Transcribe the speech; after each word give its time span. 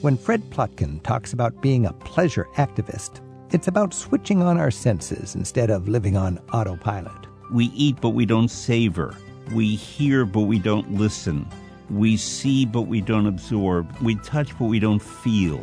When 0.00 0.16
Fred 0.16 0.48
Plotkin 0.48 1.02
talks 1.02 1.34
about 1.34 1.60
being 1.60 1.84
a 1.84 1.92
pleasure 1.92 2.48
activist, 2.56 3.20
it's 3.52 3.68
about 3.68 3.92
switching 3.92 4.40
on 4.40 4.56
our 4.56 4.70
senses 4.70 5.34
instead 5.34 5.68
of 5.68 5.88
living 5.88 6.16
on 6.16 6.38
autopilot. 6.54 7.26
We 7.52 7.66
eat, 7.74 8.00
but 8.00 8.10
we 8.10 8.24
don't 8.24 8.48
savor. 8.48 9.14
We 9.52 9.74
hear, 9.74 10.24
but 10.24 10.42
we 10.42 10.58
don't 10.58 10.90
listen. 10.94 11.46
We 11.90 12.16
see, 12.16 12.64
but 12.64 12.82
we 12.82 13.02
don't 13.02 13.26
absorb. 13.26 13.94
We 14.00 14.14
touch, 14.14 14.58
but 14.58 14.66
we 14.66 14.78
don't 14.78 15.02
feel. 15.02 15.62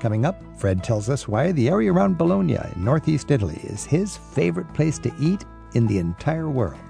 Coming 0.00 0.24
up, 0.24 0.42
Fred 0.58 0.82
tells 0.82 1.08
us 1.08 1.28
why 1.28 1.52
the 1.52 1.68
area 1.68 1.92
around 1.92 2.18
Bologna 2.18 2.58
in 2.74 2.84
northeast 2.84 3.30
Italy 3.30 3.60
is 3.62 3.84
his 3.84 4.16
favorite 4.16 4.74
place 4.74 4.98
to 4.98 5.14
eat 5.20 5.44
in 5.74 5.86
the 5.86 5.98
entire 5.98 6.50
world, 6.50 6.80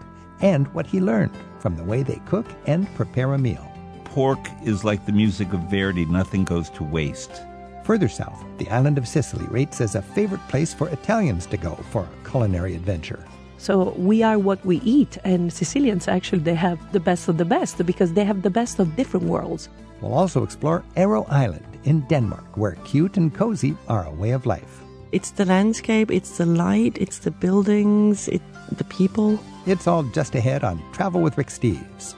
and 0.41 0.67
what 0.73 0.87
he 0.87 1.01
learned 1.01 1.37
from 1.59 1.77
the 1.77 1.85
way 1.85 2.03
they 2.03 2.23
cook 2.25 2.47
and 2.67 2.89
prepare 2.95 3.35
a 3.35 3.39
meal. 3.39 3.71
Pork 4.17 4.49
is 4.65 4.83
like 4.83 5.05
the 5.05 5.13
music 5.13 5.53
of 5.53 5.61
Verdi, 5.71 6.07
nothing 6.07 6.43
goes 6.43 6.71
to 6.71 6.83
waste. 6.83 7.43
Further 7.85 8.09
south, 8.09 8.43
the 8.57 8.67
island 8.71 8.97
of 8.97 9.07
Sicily 9.07 9.45
rates 9.49 9.83
as 9.83 9.95
a 9.95 10.01
favorite 10.01 10.41
place 10.49 10.73
for 10.73 10.89
Italians 10.89 11.45
to 11.49 11.59
go 11.59 11.75
for 11.91 12.05
a 12.05 12.27
culinary 12.27 12.75
adventure. 12.75 13.23
So 13.59 13.91
we 13.91 14.23
are 14.23 14.39
what 14.39 14.65
we 14.65 14.79
eat, 14.79 15.19
and 15.25 15.53
Sicilians 15.53 16.09
actually 16.09 16.39
they 16.39 16.55
have 16.55 16.79
the 16.93 16.99
best 16.99 17.29
of 17.29 17.37
the 17.37 17.45
best 17.45 17.85
because 17.85 18.15
they 18.15 18.25
have 18.25 18.41
the 18.41 18.49
best 18.49 18.79
of 18.79 18.97
different 18.97 19.27
worlds. 19.27 19.69
We'll 20.01 20.15
also 20.15 20.43
explore 20.43 20.83
Arrow 20.97 21.27
Island 21.29 21.67
in 21.85 22.01
Denmark, 22.09 22.57
where 22.57 22.79
cute 22.87 23.19
and 23.19 23.35
cozy 23.35 23.77
are 23.87 24.07
a 24.07 24.11
way 24.11 24.31
of 24.31 24.47
life. 24.47 24.81
It's 25.13 25.33
the 25.33 25.45
landscape, 25.45 26.11
it's 26.11 26.39
the 26.39 26.47
light, 26.47 26.97
it's 26.99 27.19
the 27.19 27.33
buildings, 27.33 28.29
it, 28.29 28.41
the 28.73 28.85
people. 28.85 29.39
It's 29.67 29.87
all 29.87 30.05
just 30.05 30.35
ahead 30.35 30.65
on 30.65 30.83
Travel 30.95 31.21
with 31.21 31.37
Rick 31.37 31.49
Steves. 31.49 32.15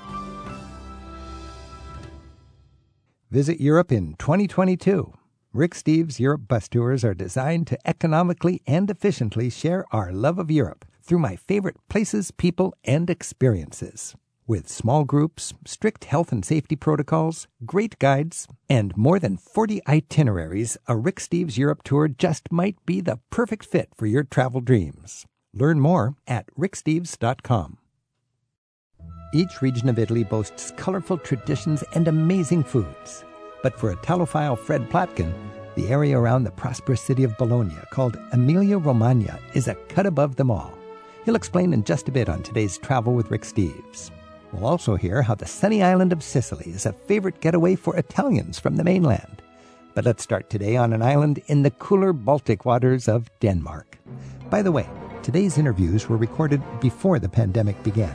Visit 3.30 3.60
Europe 3.60 3.92
in 3.92 4.14
2022. 4.14 5.12
Rick 5.52 5.74
Steves' 5.74 6.18
Europe 6.18 6.48
bus 6.48 6.66
tours 6.66 7.04
are 7.04 7.12
designed 7.12 7.66
to 7.66 7.78
economically 7.86 8.62
and 8.66 8.90
efficiently 8.90 9.50
share 9.50 9.84
our 9.92 10.10
love 10.12 10.38
of 10.38 10.50
Europe 10.50 10.86
through 11.02 11.18
my 11.18 11.36
favorite 11.36 11.76
places, 11.90 12.30
people, 12.30 12.72
and 12.84 13.10
experiences. 13.10 14.14
With 14.46 14.66
small 14.66 15.04
groups, 15.04 15.52
strict 15.66 16.04
health 16.04 16.32
and 16.32 16.42
safety 16.42 16.74
protocols, 16.74 17.48
great 17.66 17.98
guides, 17.98 18.48
and 18.70 18.96
more 18.96 19.18
than 19.18 19.36
40 19.36 19.82
itineraries, 19.86 20.78
a 20.86 20.96
Rick 20.96 21.16
Steves 21.16 21.58
Europe 21.58 21.82
tour 21.82 22.08
just 22.08 22.50
might 22.50 22.76
be 22.86 23.02
the 23.02 23.20
perfect 23.28 23.66
fit 23.66 23.90
for 23.94 24.06
your 24.06 24.24
travel 24.24 24.62
dreams. 24.62 25.26
Learn 25.52 25.80
more 25.80 26.14
at 26.26 26.46
ricksteves.com. 26.58 27.76
Each 29.34 29.60
region 29.60 29.90
of 29.90 29.98
Italy 29.98 30.24
boasts 30.24 30.72
colorful 30.78 31.18
traditions 31.18 31.84
and 31.92 32.08
amazing 32.08 32.64
foods. 32.64 33.24
But 33.62 33.78
for 33.78 33.94
Italophile 33.94 34.58
Fred 34.58 34.88
Plotkin, 34.88 35.32
the 35.74 35.88
area 35.88 36.18
around 36.18 36.44
the 36.44 36.50
prosperous 36.50 37.00
city 37.00 37.24
of 37.24 37.36
Bologna, 37.38 37.76
called 37.90 38.18
Emilia 38.32 38.78
Romagna, 38.78 39.38
is 39.54 39.68
a 39.68 39.74
cut 39.88 40.06
above 40.06 40.36
them 40.36 40.50
all. 40.50 40.76
He'll 41.24 41.36
explain 41.36 41.72
in 41.72 41.84
just 41.84 42.08
a 42.08 42.12
bit 42.12 42.28
on 42.28 42.42
today's 42.42 42.78
Travel 42.78 43.14
with 43.14 43.30
Rick 43.30 43.42
Steves. 43.42 44.10
We'll 44.52 44.66
also 44.66 44.96
hear 44.96 45.22
how 45.22 45.34
the 45.34 45.46
sunny 45.46 45.82
island 45.82 46.12
of 46.12 46.22
Sicily 46.22 46.70
is 46.70 46.86
a 46.86 46.92
favorite 46.92 47.40
getaway 47.40 47.74
for 47.76 47.96
Italians 47.96 48.58
from 48.58 48.76
the 48.76 48.84
mainland. 48.84 49.42
But 49.94 50.04
let's 50.04 50.22
start 50.22 50.48
today 50.48 50.76
on 50.76 50.92
an 50.92 51.02
island 51.02 51.40
in 51.48 51.62
the 51.62 51.70
cooler 51.72 52.12
Baltic 52.12 52.64
waters 52.64 53.08
of 53.08 53.28
Denmark. 53.40 53.98
By 54.48 54.62
the 54.62 54.72
way, 54.72 54.88
today's 55.22 55.58
interviews 55.58 56.08
were 56.08 56.16
recorded 56.16 56.62
before 56.80 57.18
the 57.18 57.28
pandemic 57.28 57.82
began. 57.82 58.14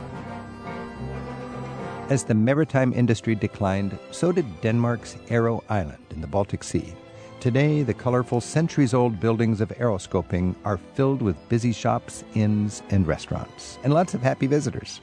As 2.09 2.25
the 2.25 2.33
maritime 2.33 2.91
industry 2.91 3.33
declined, 3.33 3.97
so 4.11 4.33
did 4.33 4.45
Denmark's 4.61 5.15
Arrow 5.29 5.63
Island 5.69 6.03
in 6.09 6.19
the 6.19 6.27
Baltic 6.27 6.61
Sea. 6.61 6.93
Today, 7.39 7.81
the 7.81 7.93
colorful 7.93 8.41
centuries 8.41 8.93
old 8.93 9.21
buildings 9.21 9.61
of 9.61 9.69
Ærøskøbing 9.69 10.53
are 10.65 10.77
filled 10.95 11.21
with 11.21 11.37
busy 11.47 11.71
shops, 11.71 12.25
inns, 12.35 12.83
and 12.89 13.07
restaurants, 13.07 13.79
and 13.85 13.93
lots 13.93 14.13
of 14.13 14.21
happy 14.21 14.47
visitors. 14.47 14.99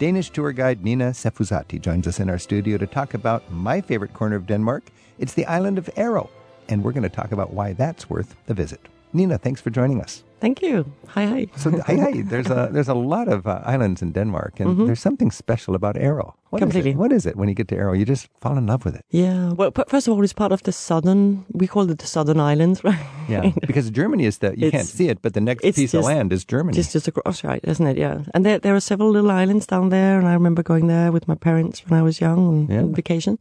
Danish 0.00 0.30
tour 0.30 0.50
guide 0.52 0.82
Nina 0.82 1.12
Sefuzati 1.12 1.80
joins 1.80 2.08
us 2.08 2.18
in 2.18 2.28
our 2.28 2.38
studio 2.38 2.76
to 2.78 2.86
talk 2.86 3.14
about 3.14 3.48
my 3.52 3.80
favorite 3.80 4.12
corner 4.12 4.34
of 4.34 4.48
Denmark. 4.48 4.90
It's 5.20 5.34
the 5.34 5.46
island 5.46 5.78
of 5.78 5.88
Arrow, 5.96 6.30
and 6.68 6.82
we're 6.82 6.92
going 6.92 7.04
to 7.04 7.08
talk 7.08 7.30
about 7.30 7.52
why 7.52 7.74
that's 7.74 8.10
worth 8.10 8.34
the 8.46 8.54
visit. 8.54 8.89
Nina, 9.12 9.38
thanks 9.38 9.60
for 9.60 9.70
joining 9.70 10.00
us. 10.00 10.22
Thank 10.40 10.62
you. 10.62 10.90
Hi, 11.08 11.26
hi. 11.26 11.46
So, 11.56 11.70
hi, 11.82 11.96
hi. 11.96 12.22
There's 12.22 12.48
a 12.48 12.70
there's 12.72 12.88
a 12.88 12.94
lot 12.94 13.28
of 13.28 13.46
uh, 13.46 13.60
islands 13.66 14.00
in 14.00 14.12
Denmark, 14.12 14.58
and 14.60 14.70
mm-hmm. 14.70 14.86
there's 14.86 15.00
something 15.00 15.30
special 15.30 15.74
about 15.74 15.98
Arrow. 15.98 16.34
What 16.48 16.60
Completely. 16.60 16.92
Is 16.92 16.96
what 16.96 17.12
is 17.12 17.26
it 17.26 17.36
when 17.36 17.48
you 17.48 17.54
get 17.54 17.68
to 17.68 17.76
Arrow? 17.76 17.92
You 17.92 18.06
just 18.06 18.28
fall 18.40 18.56
in 18.56 18.66
love 18.66 18.86
with 18.86 18.94
it. 18.94 19.04
Yeah. 19.10 19.52
Well, 19.52 19.70
first 19.86 20.08
of 20.08 20.14
all, 20.14 20.24
it's 20.24 20.32
part 20.32 20.52
of 20.52 20.62
the 20.62 20.72
southern. 20.72 21.44
We 21.52 21.66
call 21.66 21.90
it 21.90 21.98
the 21.98 22.06
southern 22.06 22.40
islands, 22.40 22.82
right? 22.84 23.06
Yeah. 23.28 23.52
Because 23.66 23.90
Germany 23.90 24.24
is 24.24 24.38
the 24.38 24.54
you 24.56 24.68
it's, 24.68 24.76
can't 24.76 24.88
see 24.88 25.08
it, 25.08 25.20
but 25.20 25.34
the 25.34 25.42
next 25.42 25.62
piece 25.62 25.76
just, 25.76 25.94
of 25.94 26.04
land 26.04 26.32
is 26.32 26.46
Germany. 26.46 26.78
It's 26.78 26.92
just 26.92 27.06
across, 27.06 27.44
right? 27.44 27.60
Isn't 27.64 27.86
it? 27.86 27.98
Yeah. 27.98 28.22
And 28.32 28.44
there 28.46 28.58
there 28.58 28.74
are 28.74 28.80
several 28.80 29.10
little 29.10 29.30
islands 29.30 29.66
down 29.66 29.90
there, 29.90 30.18
and 30.18 30.26
I 30.26 30.32
remember 30.32 30.62
going 30.62 30.86
there 30.86 31.12
with 31.12 31.28
my 31.28 31.36
parents 31.36 31.82
when 31.86 32.00
I 32.00 32.02
was 32.02 32.20
young 32.20 32.38
on, 32.48 32.66
yeah. 32.68 32.82
on 32.82 32.94
vacation. 32.94 33.38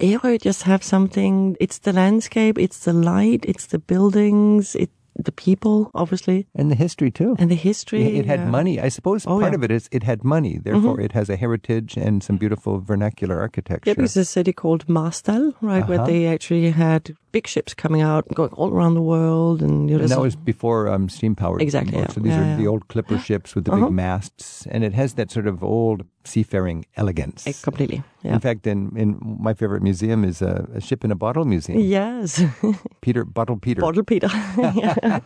Arrow 0.00 0.36
just 0.36 0.64
have 0.64 0.82
something. 0.82 1.56
It's 1.60 1.78
the 1.78 1.92
landscape. 1.92 2.58
It's 2.58 2.84
the 2.84 2.92
light. 2.92 3.44
It's 3.48 3.66
the 3.66 3.78
buildings. 3.78 4.74
It 4.74 4.90
the 5.16 5.32
people, 5.32 5.90
obviously, 5.94 6.46
and 6.54 6.70
the 6.70 6.74
history 6.74 7.10
too, 7.10 7.36
and 7.38 7.50
the 7.50 7.54
history. 7.56 8.02
It, 8.02 8.14
it 8.20 8.26
had 8.26 8.40
yeah. 8.40 8.50
money. 8.50 8.80
I 8.80 8.88
suppose 8.88 9.26
oh, 9.26 9.40
part 9.40 9.52
yeah. 9.52 9.56
of 9.56 9.64
it 9.64 9.70
is 9.70 9.88
it 9.92 10.02
had 10.02 10.24
money. 10.24 10.58
Therefore, 10.58 10.94
mm-hmm. 10.94 11.04
it 11.04 11.12
has 11.12 11.30
a 11.30 11.36
heritage 11.36 11.96
and 11.96 12.22
some 12.22 12.36
beautiful 12.36 12.80
vernacular 12.80 13.40
architecture. 13.40 13.90
Yeah, 13.90 13.94
because 13.94 14.16
a 14.16 14.24
city 14.24 14.52
called 14.52 14.88
Marstal, 14.88 15.54
right, 15.60 15.82
uh-huh. 15.82 15.86
where 15.86 16.06
they 16.06 16.26
actually 16.26 16.70
had 16.70 17.16
big 17.34 17.48
ships 17.48 17.74
coming 17.74 18.00
out, 18.00 18.24
going 18.28 18.52
all 18.60 18.70
around 18.70 18.94
the 18.94 19.02
world, 19.02 19.60
and, 19.60 19.90
you 19.90 19.96
know, 19.96 20.02
and 20.02 20.10
that 20.12 20.20
was 20.20 20.36
before 20.36 20.88
um, 20.88 21.08
steam 21.08 21.34
powered. 21.34 21.60
Exactly. 21.60 21.98
Yeah. 21.98 22.08
So 22.14 22.20
these 22.20 22.32
yeah, 22.32 22.54
are 22.54 22.56
the 22.56 22.68
old 22.68 22.86
clipper 22.86 23.18
ships 23.28 23.56
with 23.56 23.64
the 23.64 23.72
uh-huh. 23.72 23.86
big 23.86 23.92
masts, 23.92 24.66
and 24.70 24.84
it 24.84 24.94
has 24.94 25.14
that 25.14 25.32
sort 25.32 25.48
of 25.48 25.64
old 25.64 26.04
seafaring 26.22 26.86
elegance. 26.96 27.44
It 27.46 27.60
completely. 27.60 28.02
In 28.22 28.40
fact, 28.40 28.66
in, 28.66 28.96
in 28.96 29.18
my 29.20 29.52
favorite 29.52 29.82
museum 29.82 30.24
is 30.24 30.40
a, 30.40 30.66
a 30.74 30.80
ship 30.80 31.04
in 31.04 31.10
a 31.10 31.14
bottle 31.16 31.44
museum. 31.44 31.80
Yes. 31.80 32.40
Peter 33.02 33.24
Bottle 33.24 33.58
Peter. 33.58 33.80
Bottle 33.80 34.04
Peter. 34.04 34.28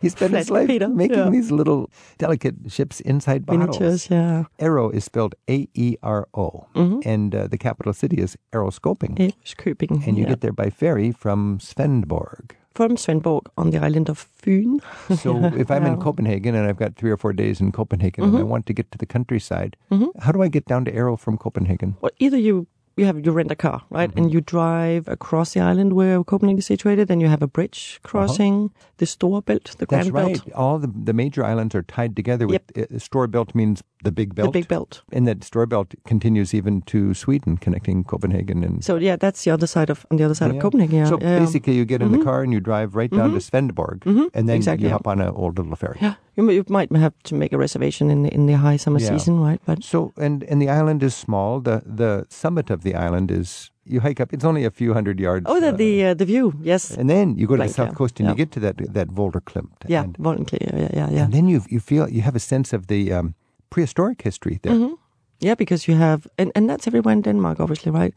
he 0.00 0.08
spent 0.08 0.34
his 0.34 0.50
life 0.50 0.68
Peter. 0.68 0.88
making 0.88 1.18
yeah. 1.18 1.30
these 1.30 1.50
little 1.50 1.90
delicate 2.18 2.54
ships 2.68 3.00
inside 3.00 3.46
bottles. 3.46 3.78
Miniatures, 3.78 4.10
yeah. 4.10 4.44
Arrow 4.58 4.90
is 4.90 5.04
spelled 5.04 5.34
A 5.48 5.68
E 5.74 5.96
R 6.02 6.28
O, 6.34 6.66
mm-hmm. 6.74 7.08
and 7.08 7.34
uh, 7.34 7.46
the 7.46 7.58
capital 7.58 7.92
city 7.92 8.18
is 8.18 8.36
Ærøskøbing. 8.52 9.18
Ærøskøbing. 9.18 10.06
And 10.06 10.16
you 10.16 10.24
yeah. 10.24 10.30
get 10.30 10.40
there 10.40 10.52
by 10.52 10.70
ferry 10.70 11.12
from 11.12 11.58
Svendborg. 11.60 12.56
From 12.74 12.96
Svendborg 12.96 13.42
on 13.56 13.70
the 13.70 13.78
island 13.78 14.08
of 14.08 14.18
Fyn. 14.18 14.80
So 15.16 15.36
if 15.62 15.70
I'm 15.70 15.84
yeah. 15.84 15.92
in 15.92 16.00
Copenhagen 16.00 16.54
and 16.54 16.66
I've 16.66 16.76
got 16.76 16.96
three 16.96 17.10
or 17.10 17.16
four 17.16 17.32
days 17.32 17.60
in 17.60 17.72
Copenhagen 17.72 18.24
mm-hmm. 18.24 18.36
and 18.36 18.44
I 18.44 18.46
want 18.46 18.66
to 18.66 18.72
get 18.72 18.90
to 18.92 18.98
the 18.98 19.06
countryside, 19.06 19.76
mm-hmm. 19.90 20.06
how 20.20 20.32
do 20.32 20.42
I 20.42 20.48
get 20.48 20.66
down 20.66 20.84
to 20.84 20.94
Arrow 20.94 21.16
from 21.16 21.36
Copenhagen? 21.36 21.96
Well, 22.00 22.12
either 22.18 22.38
you 22.38 22.68
you 23.00 23.06
have 23.06 23.24
you 23.24 23.32
rent 23.32 23.50
a 23.50 23.56
car, 23.56 23.82
right, 23.90 24.10
mm-hmm. 24.10 24.18
and 24.18 24.32
you 24.32 24.40
drive 24.40 25.08
across 25.08 25.54
the 25.54 25.60
island 25.60 25.94
where 25.94 26.22
Copenhagen 26.22 26.58
is 26.58 26.66
situated, 26.66 27.10
and 27.10 27.20
you 27.20 27.28
have 27.28 27.42
a 27.42 27.48
bridge 27.48 27.98
crossing 28.02 28.66
uh-huh. 28.66 28.86
the 28.98 29.06
Storebælt, 29.06 29.76
the 29.76 29.86
That's 29.86 30.10
Grand 30.10 30.12
right. 30.12 30.44
Belt. 30.44 30.54
All 30.54 30.78
the 30.78 30.92
the 31.04 31.12
major 31.12 31.42
islands 31.44 31.74
are 31.74 31.82
tied 31.82 32.14
together. 32.14 32.46
With 32.46 32.62
yep. 32.76 32.92
uh, 32.92 32.98
Storebælt 32.98 33.54
means 33.54 33.82
the 34.04 34.12
big 34.12 34.34
belt. 34.34 34.52
The 34.52 34.60
big 34.60 34.68
belt. 34.68 35.02
And 35.12 35.26
that 35.26 35.40
Storebælt 35.40 35.94
continues 36.06 36.54
even 36.54 36.82
to 36.82 37.14
Sweden, 37.14 37.56
connecting 37.56 38.04
Copenhagen 38.04 38.62
and. 38.62 38.84
So 38.84 38.96
yeah, 38.96 39.16
that's 39.16 39.44
the 39.44 39.50
other 39.50 39.66
side 39.66 39.90
of 39.90 40.06
on 40.10 40.18
the 40.18 40.24
other 40.24 40.34
side 40.34 40.50
yeah. 40.50 40.56
of 40.56 40.62
Copenhagen. 40.62 40.98
Yeah. 40.98 41.08
So 41.08 41.18
yeah. 41.20 41.38
basically, 41.38 41.74
you 41.74 41.84
get 41.84 42.02
in 42.02 42.08
mm-hmm. 42.08 42.18
the 42.18 42.24
car 42.24 42.42
and 42.42 42.52
you 42.52 42.60
drive 42.60 42.94
right 42.94 43.10
down 43.10 43.30
mm-hmm. 43.30 43.38
to 43.38 43.72
Svendborg, 43.72 44.00
mm-hmm. 44.00 44.26
and 44.34 44.48
then 44.48 44.56
exactly, 44.56 44.86
you 44.86 44.92
hop 44.92 45.06
on 45.06 45.20
an 45.20 45.28
old 45.28 45.58
little 45.58 45.76
ferry. 45.76 45.98
Yeah, 46.00 46.14
you, 46.36 46.50
you 46.50 46.64
might 46.68 46.92
have 46.96 47.14
to 47.24 47.34
make 47.34 47.52
a 47.52 47.58
reservation 47.58 48.10
in 48.10 48.22
the, 48.22 48.34
in 48.34 48.46
the 48.46 48.54
high 48.54 48.76
summer 48.76 49.00
season, 49.00 49.40
right? 49.40 49.60
But 49.64 49.84
so 49.84 50.12
and 50.16 50.44
and 50.44 50.60
the 50.60 50.68
island 50.68 51.02
is 51.02 51.14
small. 51.14 51.60
The 51.60 51.82
the 51.84 52.26
summit 52.28 52.70
of 52.70 52.82
the 52.82 52.94
island 52.94 53.30
is 53.30 53.70
you 53.84 54.00
hike 54.00 54.20
up. 54.22 54.32
It's 54.32 54.44
only 54.44 54.64
a 54.64 54.70
few 54.70 54.94
hundred 54.94 55.20
yards. 55.20 55.46
Oh, 55.48 55.60
the 55.60 55.68
uh, 55.68 55.76
the, 55.76 56.04
uh, 56.04 56.14
the 56.14 56.24
view, 56.24 56.52
yes. 56.62 56.96
And 56.96 57.08
then 57.08 57.36
you 57.36 57.46
go 57.46 57.54
to 57.54 57.58
Blank, 57.58 57.70
the 57.70 57.74
south 57.74 57.88
yeah. 57.88 57.94
coast 57.94 58.20
and 58.20 58.26
yeah. 58.26 58.32
you 58.32 58.36
get 58.36 58.52
to 58.52 58.60
that 58.60 58.76
that 58.94 59.08
Voderup 59.08 59.44
Klint. 59.44 59.70
Yeah, 59.86 60.04
and, 60.04 60.18
Voderup 60.18 60.46
Klint. 60.46 60.62
Yeah, 60.62 60.88
yeah, 60.92 61.10
yeah. 61.10 61.24
And 61.24 61.32
then 61.32 61.48
you 61.48 61.62
you 61.68 61.80
feel 61.80 62.08
you 62.08 62.22
have 62.22 62.36
a 62.36 62.40
sense 62.40 62.76
of 62.76 62.86
the 62.86 63.12
um, 63.12 63.34
prehistoric 63.70 64.22
history 64.22 64.58
there. 64.62 64.72
Mm-hmm. 64.72 64.94
Yeah, 65.40 65.54
because 65.54 65.88
you 65.88 65.96
have, 65.96 66.26
and, 66.36 66.52
and 66.54 66.68
that's 66.68 66.86
everywhere 66.86 67.14
in 67.14 67.22
Denmark, 67.22 67.60
obviously, 67.60 67.90
right? 67.90 68.14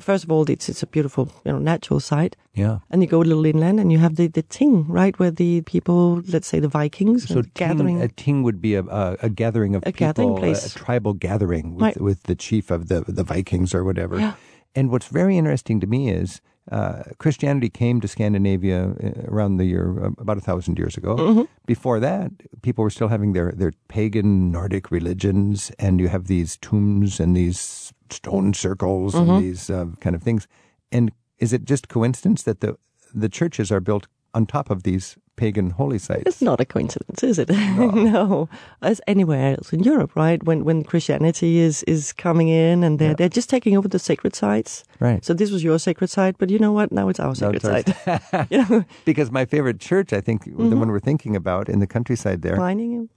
First 0.00 0.24
of 0.24 0.32
all, 0.32 0.50
it's 0.50 0.68
it's 0.68 0.82
a 0.82 0.86
beautiful, 0.86 1.30
you 1.44 1.52
know, 1.52 1.58
natural 1.58 2.00
site. 2.00 2.36
Yeah. 2.54 2.78
And 2.90 3.02
you 3.02 3.08
go 3.08 3.22
a 3.22 3.24
little 3.24 3.46
inland, 3.46 3.80
and 3.80 3.92
you 3.92 3.98
have 3.98 4.16
the 4.16 4.28
the 4.28 4.42
ting, 4.42 4.86
right, 4.88 5.18
where 5.18 5.30
the 5.30 5.62
people, 5.62 6.22
let's 6.28 6.46
say 6.46 6.60
the 6.60 6.68
Vikings, 6.68 7.28
so 7.28 7.42
gathering. 7.54 8.00
A 8.02 8.08
ting 8.08 8.42
would 8.42 8.60
be 8.60 8.74
a, 8.74 8.82
a, 8.84 9.16
a 9.22 9.28
gathering 9.28 9.74
of 9.76 9.82
a 9.82 9.86
people, 9.86 9.98
gathering 10.06 10.36
place. 10.36 10.74
A, 10.74 10.78
a 10.78 10.84
tribal 10.84 11.14
gathering 11.14 11.74
with, 11.74 11.82
right. 11.82 12.00
with 12.00 12.22
the 12.24 12.34
chief 12.34 12.70
of 12.70 12.88
the 12.88 13.04
the 13.06 13.24
Vikings 13.24 13.74
or 13.74 13.84
whatever. 13.84 14.18
Yeah. 14.18 14.34
And 14.74 14.90
what's 14.90 15.08
very 15.08 15.36
interesting 15.36 15.80
to 15.80 15.86
me 15.86 16.10
is 16.10 16.40
uh, 16.70 17.02
Christianity 17.18 17.68
came 17.68 18.00
to 18.00 18.08
Scandinavia 18.08 18.94
around 19.26 19.56
the 19.56 19.64
year 19.64 20.04
uh, 20.04 20.10
about 20.18 20.38
a 20.38 20.40
thousand 20.40 20.78
years 20.78 20.96
ago. 20.96 21.16
Mm-hmm. 21.16 21.42
Before 21.66 22.00
that, 22.00 22.30
people 22.62 22.84
were 22.84 22.90
still 22.90 23.08
having 23.08 23.32
their, 23.32 23.52
their 23.52 23.72
pagan 23.88 24.50
Nordic 24.50 24.90
religions, 24.90 25.72
and 25.78 26.00
you 26.00 26.08
have 26.08 26.26
these 26.26 26.56
tombs 26.56 27.20
and 27.20 27.36
these 27.36 27.92
stone 28.12 28.54
circles 28.54 29.14
mm-hmm. 29.14 29.30
and 29.30 29.44
these 29.44 29.70
uh, 29.70 29.86
kind 30.00 30.14
of 30.16 30.22
things. 30.22 30.46
And 30.90 31.12
is 31.38 31.52
it 31.52 31.64
just 31.64 31.88
coincidence 31.88 32.42
that 32.44 32.60
the 32.60 32.76
the 33.14 33.28
churches 33.28 33.70
are 33.70 33.80
built 33.80 34.06
on 34.34 34.46
top 34.46 34.70
of 34.70 34.82
these 34.82 35.16
pagan 35.36 35.70
holy 35.70 35.98
sites? 35.98 36.22
It's 36.26 36.42
not 36.42 36.60
a 36.60 36.64
coincidence, 36.64 37.22
is 37.22 37.38
it? 37.38 37.50
No, 38.12 38.48
as 38.80 39.00
anywhere 39.06 39.54
else 39.56 39.72
in 39.72 39.82
Europe, 39.82 40.14
right? 40.16 40.42
When 40.44 40.64
when 40.64 40.84
Christianity 40.84 41.58
is 41.58 41.82
is 41.84 42.12
coming 42.12 42.48
in 42.48 42.84
and 42.84 42.98
they're 42.98 43.08
Yeah. 43.08 43.14
they're 43.18 43.36
just 43.36 43.50
taking 43.50 43.76
over 43.76 43.88
the 43.88 43.98
sacred 43.98 44.34
sites. 44.34 44.84
Right. 45.00 45.24
So 45.24 45.34
this 45.34 45.50
was 45.50 45.62
your 45.64 45.78
sacred 45.78 46.10
site, 46.10 46.36
but 46.38 46.50
you 46.50 46.58
know 46.58 46.72
what? 46.72 46.92
Now 46.92 47.08
it's 47.08 47.20
our 47.20 47.28
No, 47.28 47.34
sacred 47.34 47.56
it's 47.56 47.64
ours. 47.64 47.84
site. 48.04 48.46
you 48.50 48.58
know, 48.62 48.84
because 49.04 49.30
my 49.30 49.44
favorite 49.44 49.80
church, 49.80 50.12
I 50.12 50.20
think, 50.20 50.44
the 50.44 50.76
one 50.76 50.88
we're 50.90 51.00
thinking 51.00 51.36
about 51.36 51.68
in 51.68 51.80
the 51.80 51.86
countryside 51.86 52.42
there, 52.42 52.56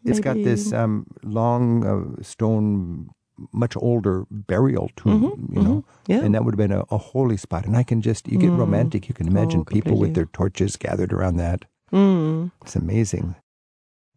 it's 0.03 0.19
got 0.19 0.35
this 0.35 0.73
um, 0.73 1.05
long 1.23 1.85
uh, 1.85 2.23
stone, 2.23 3.09
much 3.51 3.75
older 3.77 4.25
burial 4.31 4.91
tomb, 4.95 5.23
mm-hmm. 5.23 5.55
you 5.55 5.63
know, 5.63 5.75
mm-hmm. 5.75 6.11
Yeah. 6.11 6.23
and 6.23 6.35
that 6.35 6.45
would 6.45 6.53
have 6.53 6.69
been 6.69 6.77
a, 6.77 6.85
a 6.91 6.97
holy 6.97 7.37
spot. 7.37 7.65
And 7.65 7.75
I 7.75 7.83
can 7.83 8.01
just, 8.01 8.27
you 8.27 8.37
get 8.37 8.51
mm. 8.51 8.57
romantic. 8.57 9.07
You 9.07 9.13
can 9.13 9.27
imagine 9.27 9.61
Oh, 9.61 9.63
people 9.65 9.97
with 9.97 10.13
their 10.13 10.25
torches 10.25 10.75
gathered 10.75 11.11
around 11.11 11.37
that. 11.37 11.65
Mm. 11.91 12.51
It's 12.61 12.75
amazing. 12.75 13.35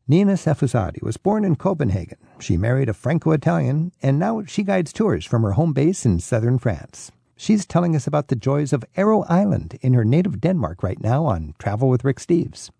Nina 0.06 0.34
Sefusati 0.34 1.02
was 1.02 1.18
born 1.18 1.44
in 1.44 1.56
Copenhagen. 1.56 2.16
She 2.38 2.56
married 2.56 2.88
a 2.88 2.94
Franco-Italian, 2.94 3.92
and 4.02 4.18
now 4.18 4.42
she 4.44 4.62
guides 4.62 4.92
tours 4.92 5.26
from 5.26 5.42
her 5.42 5.52
home 5.52 5.74
base 5.74 6.06
in 6.06 6.18
southern 6.18 6.58
France. 6.58 7.12
She's 7.36 7.66
telling 7.66 7.94
us 7.94 8.06
about 8.06 8.28
the 8.28 8.36
joys 8.36 8.72
of 8.72 8.84
Arrow 8.96 9.24
Island 9.28 9.78
in 9.82 9.92
her 9.92 10.04
native 10.04 10.40
Denmark 10.40 10.82
right 10.82 11.00
now 11.00 11.26
on 11.26 11.54
Travel 11.58 11.88
with 11.88 12.04
Rick 12.04 12.20
Steves. 12.20 12.70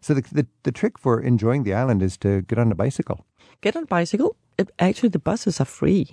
So 0.00 0.14
the, 0.14 0.22
the, 0.32 0.46
the 0.62 0.72
trick 0.72 0.96
for 0.96 1.20
enjoying 1.20 1.64
the 1.64 1.74
island 1.74 2.02
is 2.02 2.16
to 2.18 2.42
get 2.42 2.58
on 2.58 2.70
a 2.70 2.74
bicycle. 2.74 3.26
Get 3.60 3.74
on 3.74 3.82
a 3.82 3.86
bicycle. 3.86 4.36
Actually, 4.78 5.08
the 5.08 5.18
buses 5.18 5.60
are 5.60 5.64
free. 5.66 6.06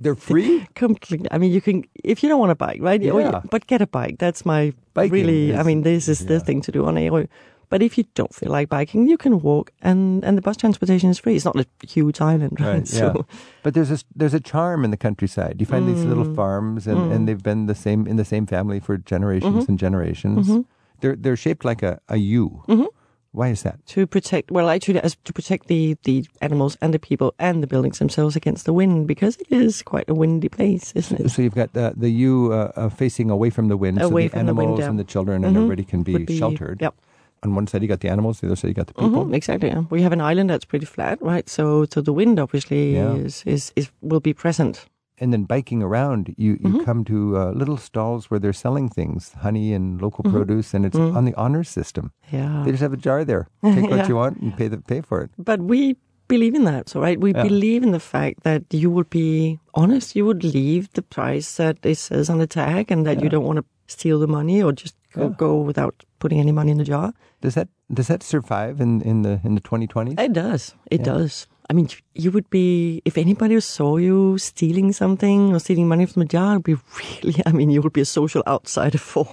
They're 0.00 0.14
free? 0.30 0.66
Completely. 0.74 1.28
I 1.30 1.38
mean, 1.38 1.50
you 1.52 1.60
can 1.60 1.84
if 2.04 2.22
you 2.22 2.28
don't 2.28 2.38
want 2.40 2.52
a 2.52 2.54
bike, 2.66 2.80
right? 2.80 3.00
Oh, 3.10 3.18
Yeah. 3.18 3.40
But 3.50 3.66
get 3.66 3.80
a 3.82 3.86
bike. 3.86 4.16
That's 4.18 4.44
my 4.46 4.72
Biking 4.94 5.12
really. 5.12 5.56
I 5.56 5.62
mean, 5.62 5.82
this 5.82 6.08
is 6.08 6.26
the 6.26 6.38
thing 6.40 6.60
to 6.62 6.72
do 6.72 6.84
on 6.86 6.94
Ærø. 6.96 7.26
But 7.70 7.80
if 7.82 7.96
you 7.96 8.04
don't 8.14 8.34
feel 8.34 8.52
like 8.52 8.68
biking, 8.68 9.08
you 9.08 9.16
can 9.16 9.40
walk, 9.40 9.70
and 9.80 10.22
and 10.24 10.36
the 10.36 10.42
bus 10.42 10.56
transportation 10.58 11.08
is 11.10 11.18
free. 11.18 11.34
It's 11.36 11.46
not 11.46 11.56
a 11.56 11.64
huge 11.88 12.20
island, 12.20 12.60
right? 12.60 12.74
Right, 12.74 12.92
yeah. 13.00 13.14
But 13.62 13.72
there's 13.74 13.90
a, 13.90 13.98
there's 14.14 14.34
a 14.34 14.40
charm 14.40 14.84
in 14.84 14.90
the 14.90 14.98
countryside. 14.98 15.54
You 15.58 15.64
find 15.66 15.88
these 15.88 16.04
Mm. 16.04 16.08
little 16.12 16.34
farms, 16.34 16.86
and, 16.86 17.10
and 17.12 17.26
they've 17.26 17.42
been 17.42 17.66
the 17.66 17.74
same 17.74 18.06
in 18.06 18.16
the 18.16 18.24
same 18.26 18.44
family 18.46 18.78
for 18.78 18.98
generations 18.98 19.54
Mm-hmm. 19.64 19.70
and 19.70 19.78
generations. 19.78 20.50
They're 21.00 21.16
they're 21.16 21.36
shaped 21.46 21.64
like 21.64 21.82
a, 21.82 21.98
a 22.08 22.18
U. 22.18 22.62
Mm-hmm. 22.68 22.88
Why 23.34 23.48
is 23.48 23.62
that? 23.62 23.76
to 23.94 24.06
protect 24.06 24.50
well 24.50 24.68
actually 24.68 25.00
as 25.00 25.16
to 25.24 25.32
protect 25.32 25.66
the 25.68 25.96
the 26.04 26.24
animals 26.40 26.76
and 26.82 26.92
the 26.92 26.98
people 26.98 27.34
and 27.38 27.62
the 27.62 27.66
buildings 27.66 27.98
themselves 27.98 28.36
against 28.36 28.64
the 28.66 28.72
wind 28.74 29.06
because 29.08 29.36
it 29.40 29.50
is 29.50 29.82
quite 29.82 30.08
a 30.08 30.14
windy 30.14 30.48
place 30.48 30.92
isn't 30.94 31.18
it 31.20 31.30
So 31.30 31.40
you've 31.42 31.54
got 31.54 31.72
the 31.72 31.94
the 31.96 32.10
U 32.28 32.52
uh, 32.52 32.72
uh, 32.76 32.88
facing 32.90 33.30
away 33.30 33.50
from 33.50 33.68
the 33.68 33.76
wind, 33.76 33.98
so 33.98 34.06
Away 34.06 34.28
the 34.28 34.36
from 34.36 34.46
the 34.46 34.54
wind, 34.54 34.66
animals 34.68 34.80
yeah. 34.80 34.90
and 34.90 34.98
the 34.98 35.04
children 35.14 35.44
and 35.44 35.56
Mhm. 35.56 35.62
everybody 35.62 35.84
can 35.84 36.02
be, 36.02 36.14
be- 36.24 36.38
sheltered. 36.38 36.80
yep. 36.82 36.94
On 37.44 37.54
one 37.56 37.66
side 37.66 37.82
you 37.82 37.88
got 37.88 38.00
the 38.00 38.08
animals, 38.08 38.38
the 38.40 38.46
other 38.46 38.54
side 38.56 38.68
you 38.68 38.74
got 38.74 38.86
the 38.86 38.94
people. 38.94 39.24
Mhm, 39.26 39.34
exactly 39.34 39.68
yeah. 39.68 39.82
we 39.90 40.02
have 40.02 40.12
an 40.12 40.20
island 40.20 40.48
that's 40.50 40.64
pretty 40.72 40.86
flat 40.86 41.16
right 41.32 41.48
so 41.48 41.86
so 41.92 42.00
the 42.02 42.12
wind 42.20 42.38
obviously 42.38 42.94
Yeah. 42.94 43.14
is, 43.26 43.42
is 43.46 43.72
is 43.80 43.90
will 44.10 44.20
be 44.20 44.34
present 44.34 44.84
And 45.20 45.32
then 45.32 45.44
biking 45.44 45.82
around, 45.82 46.34
you 46.36 46.52
you 46.60 46.70
Mm-hmm. 46.72 46.84
come 46.84 47.04
to 47.04 47.36
uh, 47.36 47.50
little 47.52 47.76
stalls 47.76 48.30
where 48.30 48.40
they're 48.40 48.52
selling 48.66 48.88
things, 48.88 49.32
honey 49.42 49.72
and 49.74 50.00
local 50.00 50.24
Mm-hmm. 50.24 50.36
produce, 50.36 50.74
and 50.74 50.86
it's 50.86 50.98
on 50.98 51.24
the 51.24 51.34
honor 51.36 51.64
system. 51.64 52.12
yeah 52.32 52.62
They 52.64 52.70
just 52.70 52.82
have 52.82 52.92
a 52.94 53.02
jar 53.08 53.24
there. 53.24 53.44
Take 53.62 53.90
what 53.90 53.98
Yeah. 54.02 54.08
you 54.08 54.16
want 54.16 54.40
and 54.42 54.56
pay 54.56 54.68
the 54.68 54.78
pay 54.78 55.00
for 55.02 55.18
it. 55.24 55.30
but 55.38 55.60
we 55.60 55.96
believe 56.28 56.54
in 56.58 56.64
that 56.64 56.88
so 56.88 57.00
right 57.06 57.20
we 57.20 57.30
Yeah. 57.34 57.42
believe 57.48 57.82
in 57.86 57.92
the 57.92 58.00
fact 58.14 58.42
that 58.48 58.62
you 58.82 58.88
would 58.94 59.10
be 59.10 59.58
honest 59.74 60.16
you 60.16 60.24
would 60.28 60.42
leave 60.58 60.84
the 60.98 61.02
price 61.16 61.48
that 61.60 61.76
it 61.92 61.98
says 61.98 62.30
on 62.30 62.38
the 62.38 62.46
tag 62.46 62.90
and 62.92 63.04
that 63.06 63.20
you 63.22 63.28
don't 63.28 63.44
want 63.50 63.58
to 63.60 63.64
steal 63.96 64.18
the 64.24 64.26
money 64.38 64.62
or 64.62 64.72
just 64.72 64.94
go, 65.12 65.28
go 65.28 65.50
without 65.70 65.94
putting 66.20 66.40
any 66.40 66.52
money 66.52 66.70
in 66.74 66.78
the 66.78 66.88
jar 66.94 67.12
Does 67.44 67.54
that 67.54 67.68
does 67.98 68.06
that 68.06 68.22
survive 68.22 68.80
in, 68.80 69.02
in 69.02 69.22
the 69.26 69.34
in 69.44 69.52
the 69.58 69.60
2020s? 69.60 70.18
It 70.26 70.32
does. 70.32 70.62
It 70.90 71.02
does. 71.04 71.46
I 71.70 71.74
mean, 71.74 71.88
you 72.14 72.30
would 72.32 72.50
be 72.50 73.00
if 73.04 73.16
anybody 73.16 73.58
saw 73.60 73.96
you 73.96 74.36
stealing 74.38 74.92
something 74.92 75.54
or 75.54 75.58
stealing 75.58 75.88
money 75.88 76.06
from 76.06 76.20
the 76.20 76.26
jar. 76.28 76.52
It'd 76.54 76.64
be 76.64 76.76
really. 76.98 77.40
I 77.46 77.52
mean, 77.52 77.70
you 77.70 77.80
would 77.80 77.92
be 77.94 78.00
a 78.02 78.04
social 78.04 78.42
outsider 78.46 78.98
for 79.12 79.28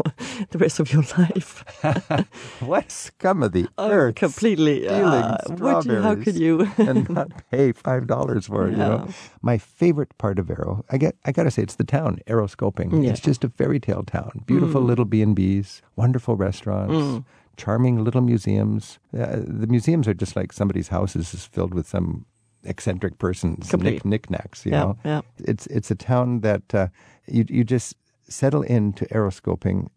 the 0.51 0.57
rest 0.57 0.79
of 0.79 0.93
your 0.93 1.03
life. 1.17 1.63
What 2.61 2.91
scum 2.91 3.43
of 3.43 3.51
the 3.51 3.67
Oh, 3.77 3.89
earth? 3.89 4.15
completely. 4.15 4.85
stealing 4.85 5.03
Uh, 5.03 5.37
would 5.59 5.85
you, 5.85 6.01
how 6.01 6.15
could 6.15 6.35
you? 6.37 6.69
and 6.77 7.09
not 7.19 7.31
pay 7.51 7.71
five 7.71 8.07
dollars 8.07 8.47
for 8.47 8.67
it? 8.67 8.71
You 8.71 8.77
know, 8.77 9.07
my 9.41 9.57
favorite 9.57 10.17
part 10.17 10.39
of 10.39 10.49
Arrow, 10.49 10.85
I 10.89 10.97
get, 10.97 11.15
I 11.25 11.31
gotta 11.31 11.51
say, 11.51 11.63
it's 11.63 11.75
the 11.75 11.83
town, 11.83 12.19
Ærøskøbing. 12.27 12.91
Yeah. 12.91 12.99
Mm. 12.99 13.11
It's 13.11 13.19
just 13.21 13.43
a 13.43 13.49
fairy 13.49 13.79
tale 13.79 14.03
town. 14.03 14.43
Beautiful 14.45 14.81
little 14.81 15.05
B 15.05 15.21
and 15.21 15.35
B's, 15.35 15.81
wonderful 15.95 16.35
restaurants. 16.35 17.25
Charming 17.65 18.03
little 18.03 18.21
museums. 18.21 19.00
Uh, 19.13 19.38
the 19.61 19.67
museums 19.67 20.07
are 20.07 20.13
just 20.13 20.35
like 20.35 20.53
somebody's 20.53 20.88
houses 20.89 21.33
is 21.33 21.45
filled 21.45 21.73
with 21.73 21.88
some 21.88 22.25
eccentric 22.63 23.17
person's 23.17 23.69
Complete. 23.69 23.94
knick, 23.94 24.06
knickknacks. 24.06 24.65
You 24.65 24.71
Yeah, 24.71 24.83
know, 24.83 24.97
yeah. 25.06 25.21
it's 25.51 25.67
it's 25.67 25.91
a 25.91 25.95
town 25.95 26.41
that 26.41 26.73
uh, 26.73 26.88
you 27.27 27.45
you 27.50 27.63
just 27.63 27.95
settle 28.29 28.61
into 28.63 29.06
Ærøskøbing, 29.13 29.88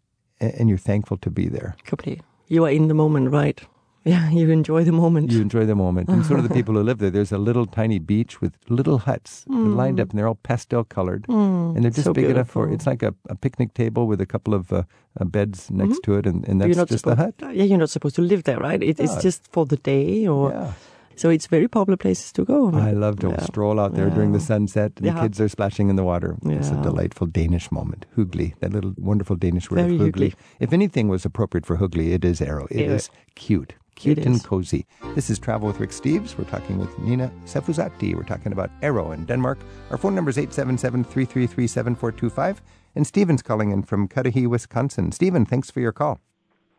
a- 0.41 0.59
and 0.59 0.69
you're 0.69 0.77
thankful 0.91 1.17
to 1.17 1.29
be 1.29 1.47
there. 1.49 1.75
Completely. 1.89 2.23
You 2.49 2.65
are 2.65 2.71
in 2.75 2.87
the 2.87 2.93
moment, 2.93 3.31
right? 3.31 3.61
Yeah, 4.05 4.29
you 4.39 4.49
enjoy 4.49 4.83
the 4.83 4.91
moment. 4.91 5.31
You 5.31 5.41
enjoy 5.41 5.65
the 5.65 5.75
moment, 5.75 6.09
and 6.09 6.25
so 6.25 6.35
do 6.35 6.41
the 6.41 6.53
people 6.59 6.75
who 6.75 6.83
live 6.83 6.97
there. 6.97 7.09
There's 7.09 7.31
a 7.31 7.37
little 7.37 7.65
tiny 7.65 7.99
beach 7.99 8.41
with 8.41 8.53
little 8.69 8.97
huts 8.99 9.45
lined 9.47 9.99
up, 9.99 10.09
and 10.09 10.19
they're 10.19 10.27
all 10.27 10.35
pastel 10.43 10.83
colored, 10.83 11.25
and 11.29 11.81
they're 11.83 11.91
just 11.91 12.03
so 12.05 12.13
big 12.13 12.25
enough 12.25 12.49
for. 12.49 12.67
beautiful. 12.67 12.73
It's 12.75 12.87
like 12.87 13.01
a, 13.03 13.15
a 13.29 13.35
picnic 13.35 13.73
table 13.73 14.05
with 14.07 14.19
a 14.19 14.25
couple 14.25 14.53
of 14.53 14.71
uh, 14.73 14.83
uh, 15.19 15.25
beds 15.25 15.71
next 15.71 16.03
to 16.03 16.15
it, 16.15 16.25
and, 16.27 16.47
and 16.47 16.59
that's 16.61 16.89
just 16.89 17.05
the 17.05 17.15
hut. 17.15 17.35
Yeah, 17.41 17.63
you're 17.63 17.77
not 17.77 17.89
supposed 17.89 18.15
to 18.15 18.21
live 18.21 18.43
there, 18.43 18.59
right? 18.59 18.81
It, 18.83 18.99
No. 18.99 19.05
It's 19.05 19.21
just 19.23 19.47
for 19.51 19.65
the 19.65 19.77
day, 19.77 20.27
or 20.27 20.51
Yeah. 20.51 20.73
so 21.15 21.29
it's 21.29 21.47
very 21.47 21.67
popular 21.69 21.95
places 21.95 22.31
to 22.33 22.43
go. 22.43 22.71
I 22.73 22.91
love 22.91 23.19
to 23.21 23.29
Yeah. 23.29 23.39
stroll 23.45 23.79
out 23.79 23.93
there 23.95 24.09
during 24.09 24.33
the 24.33 24.39
sunset, 24.41 24.95
the 24.97 25.05
Yeah. 25.11 25.21
kids 25.21 25.39
are 25.39 25.47
splashing 25.47 25.89
in 25.89 25.95
the 25.95 26.03
water. 26.03 26.35
It's 26.45 26.71
a 26.71 26.81
delightful 26.81 27.27
Danish 27.27 27.71
moment. 27.71 28.05
Hugli, 28.17 28.53
that 28.59 28.73
little 28.73 28.93
wonderful 28.97 29.37
Danish 29.37 29.71
word 29.71 29.77
Very 29.79 29.95
of 29.95 30.01
hugli. 30.01 30.33
If 30.59 30.73
anything 30.73 31.07
was 31.07 31.23
appropriate 31.25 31.65
for 31.65 31.77
hugli, 31.77 32.11
it 32.13 32.25
is 32.25 32.41
arrow. 32.41 32.67
It 32.69 32.81
Arrow. 32.87 32.95
is 32.95 33.09
cute. 33.35 33.75
Cute 33.95 34.19
It 34.19 34.25
and 34.25 34.43
cozy. 34.43 34.85
This 35.15 35.29
is 35.29 35.39
Travel 35.39 35.67
with 35.67 35.79
Rick 35.79 35.91
Steves. 35.91 36.37
We're 36.37 36.43
talking 36.45 36.77
with 36.77 36.97
Nina 36.99 37.31
Sefuzati. 37.45 38.15
We're 38.15 38.23
talking 38.23 38.51
about 38.51 38.71
Arrow 38.81 39.11
in 39.11 39.25
Denmark. 39.25 39.59
Our 39.91 39.97
phone 39.97 40.15
number 40.15 40.29
is 40.29 40.37
877-333-7425. 40.37 42.57
And 42.95 43.07
Stephen's 43.07 43.41
calling 43.41 43.71
in 43.71 43.83
from 43.83 44.07
Cudahy, 44.07 44.47
Wisconsin. 44.47 45.11
Stephen, 45.11 45.45
thanks 45.45 45.71
for 45.71 45.79
your 45.79 45.91
call. 45.91 46.19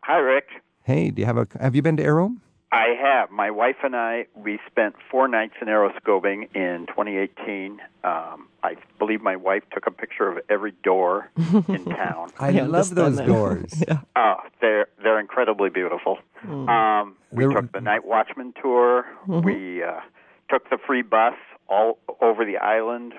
Hi, 0.03 0.17
Rick. 0.17 0.45
Hey, 0.83 1.09
do 1.09 1.21
you 1.21 1.25
have 1.25 1.37
a 1.37 1.47
have 1.59 1.75
you 1.75 1.81
been 1.81 1.97
to 1.97 2.03
Arrow? 2.03 2.35
I 2.75 2.87
have. 3.07 3.31
My 3.31 3.49
wife 3.51 3.77
and 3.83 3.95
I, 3.95 4.25
we 4.35 4.59
spent 4.71 4.95
four 5.11 5.27
nights 5.27 5.55
in 5.61 5.67
Ærøskøbing 5.67 6.39
in 6.55 6.85
2018. 6.87 7.79
Um, 8.03 8.47
I 8.63 8.75
believe 8.99 9.21
my 9.21 9.35
wife 9.35 9.63
took 9.73 9.85
a 9.87 9.91
picture 9.91 10.27
of 10.31 10.37
every 10.49 10.73
door 10.83 11.29
in 11.77 11.85
town. 12.03 12.31
I, 12.39 12.47
I 12.59 12.61
love 12.77 12.89
those 13.01 13.17
doors. 13.17 13.71
yeah. 13.87 13.99
Oh, 14.15 14.37
they're 14.61 14.87
they're 15.01 15.19
incredibly 15.19 15.69
beautiful. 15.69 16.15
Um, 16.43 17.15
we 17.31 17.45
They're- 17.45 17.53
took 17.61 17.71
the 17.71 17.81
night 17.81 18.05
watchman 18.05 18.53
tour. 18.61 19.05
We 19.27 19.83
uh, 19.83 19.99
took 20.51 20.69
the 20.69 20.77
free 20.87 21.01
bus 21.01 21.35
all 21.67 21.97
over 22.21 22.45
the 22.45 22.57
island. 22.57 23.13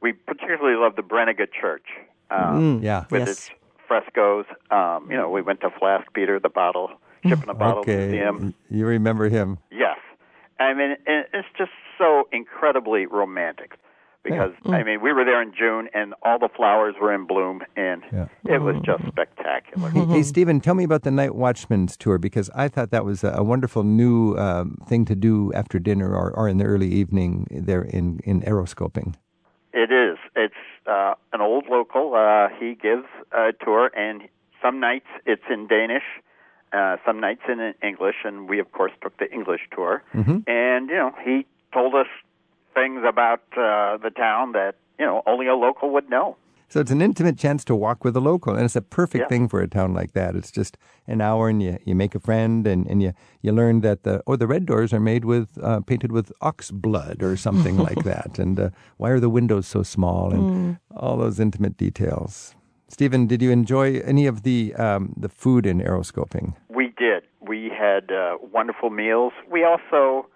We 0.00 0.12
particularly 0.12 0.76
loved 0.84 0.96
the 0.96 1.02
Bregninge 1.02 1.48
Church 1.60 1.86
um, 2.30 2.80
Yeah. 2.82 3.04
with 3.10 3.20
Yes. 3.22 3.30
its 3.30 3.50
frescoes. 3.86 4.46
Um, 4.70 5.08
you 5.10 5.16
know, 5.16 5.28
we 5.30 5.42
went 5.42 5.60
to 5.62 5.68
Flaske 5.70 6.12
Peter, 6.14 6.38
the 6.38 6.48
bottle 6.48 6.90
ship 7.28 7.42
in 7.42 7.48
a 7.50 7.54
bottle 7.54 7.80
Okay. 7.80 7.96
museum. 8.08 8.54
You 8.70 8.86
remember 8.86 9.28
him. 9.28 9.58
Yes, 9.70 9.98
I 10.58 10.74
mean 10.74 10.96
it's 11.06 11.48
just 11.56 11.72
so 11.98 12.28
incredibly 12.32 13.06
romantic 13.06 13.72
because 14.22 14.52
I 14.66 14.82
mean 14.82 15.00
we 15.02 15.12
were 15.12 15.24
there 15.24 15.40
in 15.42 15.52
June 15.56 15.88
and 15.94 16.14
all 16.22 16.38
the 16.38 16.48
flowers 16.54 16.94
were 17.00 17.12
in 17.14 17.26
bloom 17.26 17.62
and 17.76 18.02
Yeah. 18.12 18.26
it 18.46 18.60
was 18.62 18.76
just 18.84 19.02
spectacular. 19.06 19.88
Hey, 19.90 20.04
hey, 20.04 20.22
Stephen, 20.22 20.60
tell 20.60 20.74
me 20.74 20.84
about 20.84 21.02
the 21.02 21.10
Night 21.10 21.34
Watchman's 21.34 21.96
tour 21.96 22.18
because 22.18 22.50
I 22.54 22.68
thought 22.68 22.90
that 22.90 23.04
was 23.04 23.24
a, 23.24 23.32
a 23.36 23.42
wonderful 23.42 23.82
new 23.82 24.36
um, 24.36 24.76
thing 24.86 25.04
to 25.06 25.14
do 25.14 25.52
after 25.54 25.78
dinner 25.78 26.14
or, 26.14 26.30
or 26.36 26.48
in 26.48 26.58
the 26.58 26.64
early 26.64 26.88
evening 26.88 27.46
there 27.50 27.82
in, 27.82 28.20
in 28.24 28.42
Ærøskøbing. 28.42 29.14
It 29.72 29.90
is. 29.92 30.18
It's 30.34 30.62
uh, 30.86 31.14
an 31.32 31.40
old 31.40 31.64
local. 31.70 32.14
Uh, 32.14 32.48
he 32.58 32.74
gives 32.74 33.06
a 33.32 33.52
tour, 33.64 33.90
and 33.96 34.22
some 34.60 34.80
nights 34.80 35.06
it's 35.26 35.44
in 35.48 35.68
Danish, 35.68 36.02
uh, 36.72 36.96
some 37.06 37.20
nights 37.20 37.42
in 37.48 37.74
English, 37.82 38.16
and 38.24 38.48
we 38.48 38.58
of 38.60 38.70
course 38.72 38.92
took 39.02 39.16
the 39.18 39.30
English 39.32 39.62
tour. 39.74 40.02
And 40.14 40.88
you 40.88 40.96
know, 40.96 41.12
he 41.24 41.46
told 41.72 41.94
us 41.94 42.06
things 42.74 43.02
about 43.06 43.42
uh, 43.56 43.96
the 43.98 44.10
town 44.16 44.52
that 44.52 44.76
you 44.98 45.06
know 45.06 45.22
only 45.26 45.46
a 45.46 45.54
local 45.54 45.90
would 45.90 46.08
know. 46.08 46.36
So 46.68 46.78
it's 46.78 46.92
an 46.92 47.02
intimate 47.02 47.36
chance 47.36 47.64
to 47.64 47.74
walk 47.74 48.04
with 48.04 48.16
a 48.16 48.20
local, 48.20 48.54
and 48.54 48.64
it's 48.64 48.76
a 48.76 48.80
perfect 48.80 49.22
Yeah. 49.22 49.28
thing 49.28 49.48
for 49.48 49.60
a 49.60 49.66
town 49.66 49.92
like 49.92 50.12
that. 50.12 50.36
It's 50.36 50.52
just 50.52 50.78
an 51.08 51.20
hour, 51.20 51.48
and 51.48 51.60
you, 51.60 51.78
you 51.84 51.96
make 51.96 52.14
a 52.14 52.20
friend, 52.20 52.64
and, 52.64 52.86
and 52.86 53.02
you, 53.02 53.12
you 53.42 53.50
learn 53.50 53.80
that 53.80 54.04
the 54.04 54.22
or 54.24 54.36
the 54.36 54.46
red 54.46 54.66
doors 54.66 54.92
are 54.92 55.00
made 55.00 55.24
with 55.24 55.58
uh, 55.60 55.80
painted 55.80 56.12
with 56.12 56.30
ox 56.40 56.70
blood 56.70 57.24
or 57.24 57.36
something 57.36 57.76
like 57.88 58.04
that, 58.04 58.38
and 58.38 58.60
uh, 58.60 58.70
why 58.98 59.10
are 59.10 59.18
the 59.18 59.28
windows 59.28 59.66
so 59.66 59.82
small, 59.82 60.32
and 60.32 60.78
all 60.94 61.16
those 61.16 61.40
intimate 61.40 61.76
details. 61.76 62.54
Stephen, 62.90 63.26
did 63.28 63.40
you 63.40 63.50
enjoy 63.50 64.00
any 64.00 64.26
of 64.26 64.42
the 64.42 64.74
um, 64.74 65.14
the 65.16 65.28
food 65.28 65.64
in 65.64 65.80
Ærøskøbing? 65.80 66.54
We 66.68 66.86
did. 66.98 67.22
We 67.40 67.70
had 67.70 68.10
uh, 68.10 68.36
wonderful 68.52 68.90
meals. 68.90 69.32
We 69.48 69.64
also, 69.64 70.26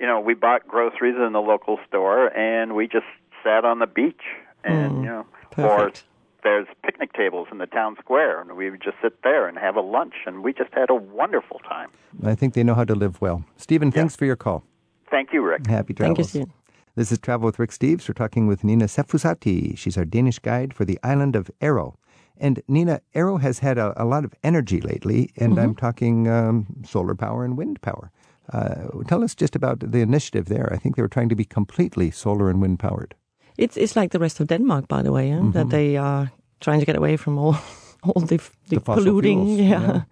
you 0.00 0.06
know, 0.06 0.20
we 0.20 0.34
bought 0.34 0.62
groceries 0.68 1.16
in 1.26 1.32
the 1.32 1.44
local 1.52 1.76
store, 1.88 2.22
and 2.36 2.74
we 2.74 2.86
just 2.86 3.10
sat 3.42 3.64
on 3.64 3.80
the 3.80 3.86
beach, 3.86 4.24
and 4.62 4.90
you 5.04 5.10
know, 5.10 5.26
or 5.58 5.76
perfect. 5.76 6.04
there's 6.44 6.68
picnic 6.84 7.12
tables 7.14 7.48
in 7.50 7.58
the 7.58 7.66
town 7.66 7.96
square, 7.98 8.40
and 8.40 8.56
we 8.56 8.70
would 8.70 8.82
just 8.82 8.96
sit 9.02 9.22
there 9.22 9.48
and 9.48 9.58
have 9.58 9.74
a 9.76 9.80
lunch, 9.96 10.14
and 10.26 10.44
we 10.44 10.52
just 10.52 10.72
had 10.72 10.90
a 10.90 10.98
wonderful 11.20 11.58
time. 11.68 11.90
I 12.24 12.36
think 12.36 12.54
they 12.54 12.62
know 12.62 12.74
how 12.74 12.84
to 12.84 12.94
live 12.94 13.20
well. 13.20 13.44
Stephen, 13.56 13.90
thanks 13.90 14.14
for 14.14 14.24
your 14.24 14.36
call. 14.36 14.62
Thank 15.10 15.32
you, 15.32 15.42
Rick. 15.42 15.66
Happy 15.66 15.94
travels. 15.94 16.16
Thank 16.16 16.18
you, 16.18 16.24
travels. 16.24 16.30
Stephen. 16.30 16.52
This 16.96 17.10
is 17.10 17.18
Travel 17.18 17.46
with 17.46 17.58
Rick 17.58 17.70
Steves. 17.70 18.08
We're 18.08 18.14
talking 18.14 18.46
with 18.46 18.62
Nina 18.62 18.84
Sefusati. 18.84 19.76
She's 19.76 19.98
our 19.98 20.04
Danish 20.04 20.38
guide 20.38 20.72
for 20.72 20.84
the 20.84 20.96
island 21.02 21.34
of 21.34 21.50
Arrow. 21.60 21.96
And 22.40 22.62
Nina, 22.68 23.00
Arrow 23.14 23.38
has 23.38 23.60
had 23.60 23.78
a, 23.78 23.92
a 23.96 24.04
lot 24.04 24.24
of 24.24 24.34
energy 24.42 24.80
lately, 24.80 25.30
and 25.36 25.58
I'm 25.58 25.74
talking 25.74 26.28
um, 26.28 26.66
solar 26.84 27.14
power 27.14 27.44
and 27.44 27.56
wind 27.56 27.80
power. 27.80 28.10
Uh, 28.52 28.88
tell 29.06 29.22
us 29.24 29.34
just 29.34 29.56
about 29.56 29.78
the 29.92 30.00
initiative 30.00 30.46
there. 30.46 30.68
I 30.74 30.76
think 30.78 30.96
they 30.96 31.02
were 31.02 31.08
trying 31.08 31.28
to 31.30 31.36
be 31.36 31.44
completely 31.44 32.10
solar 32.10 32.50
and 32.50 32.60
wind 32.60 32.78
powered. 32.78 33.14
It's 33.56 33.76
it's 33.76 33.94
like 33.96 34.10
the 34.10 34.18
rest 34.18 34.40
of 34.40 34.48
Denmark, 34.48 34.88
by 34.88 35.02
the 35.02 35.12
way, 35.12 35.28
yeah? 35.28 35.50
that 35.52 35.70
they 35.70 35.96
are 35.96 36.30
trying 36.60 36.80
to 36.80 36.86
get 36.86 36.96
away 36.96 37.16
from 37.16 37.38
all 37.38 37.56
all 38.02 38.20
the, 38.26 38.36
the, 38.36 38.36
Mm-hmm. 38.36 38.74
The 38.74 38.80
polluting. 38.80 39.44
fuels, 39.44 39.60
yeah. 39.60 39.80
yeah. 39.80 40.02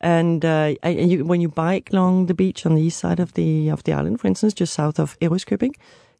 And, 0.00 0.44
uh, 0.44 0.74
you, 0.84 1.24
when 1.24 1.40
you 1.40 1.48
bike 1.48 1.92
along 1.92 2.26
the 2.26 2.34
beach 2.34 2.66
on 2.66 2.74
the 2.74 2.82
east 2.82 2.98
side 2.98 3.22
of 3.22 3.32
the 3.32 3.70
of 3.72 3.82
the 3.82 3.92
island, 3.92 4.20
for 4.20 4.26
instance, 4.28 4.52
just 4.60 4.74
south 4.74 4.98
of 4.98 5.16
Ærøskøbing, 5.20 5.74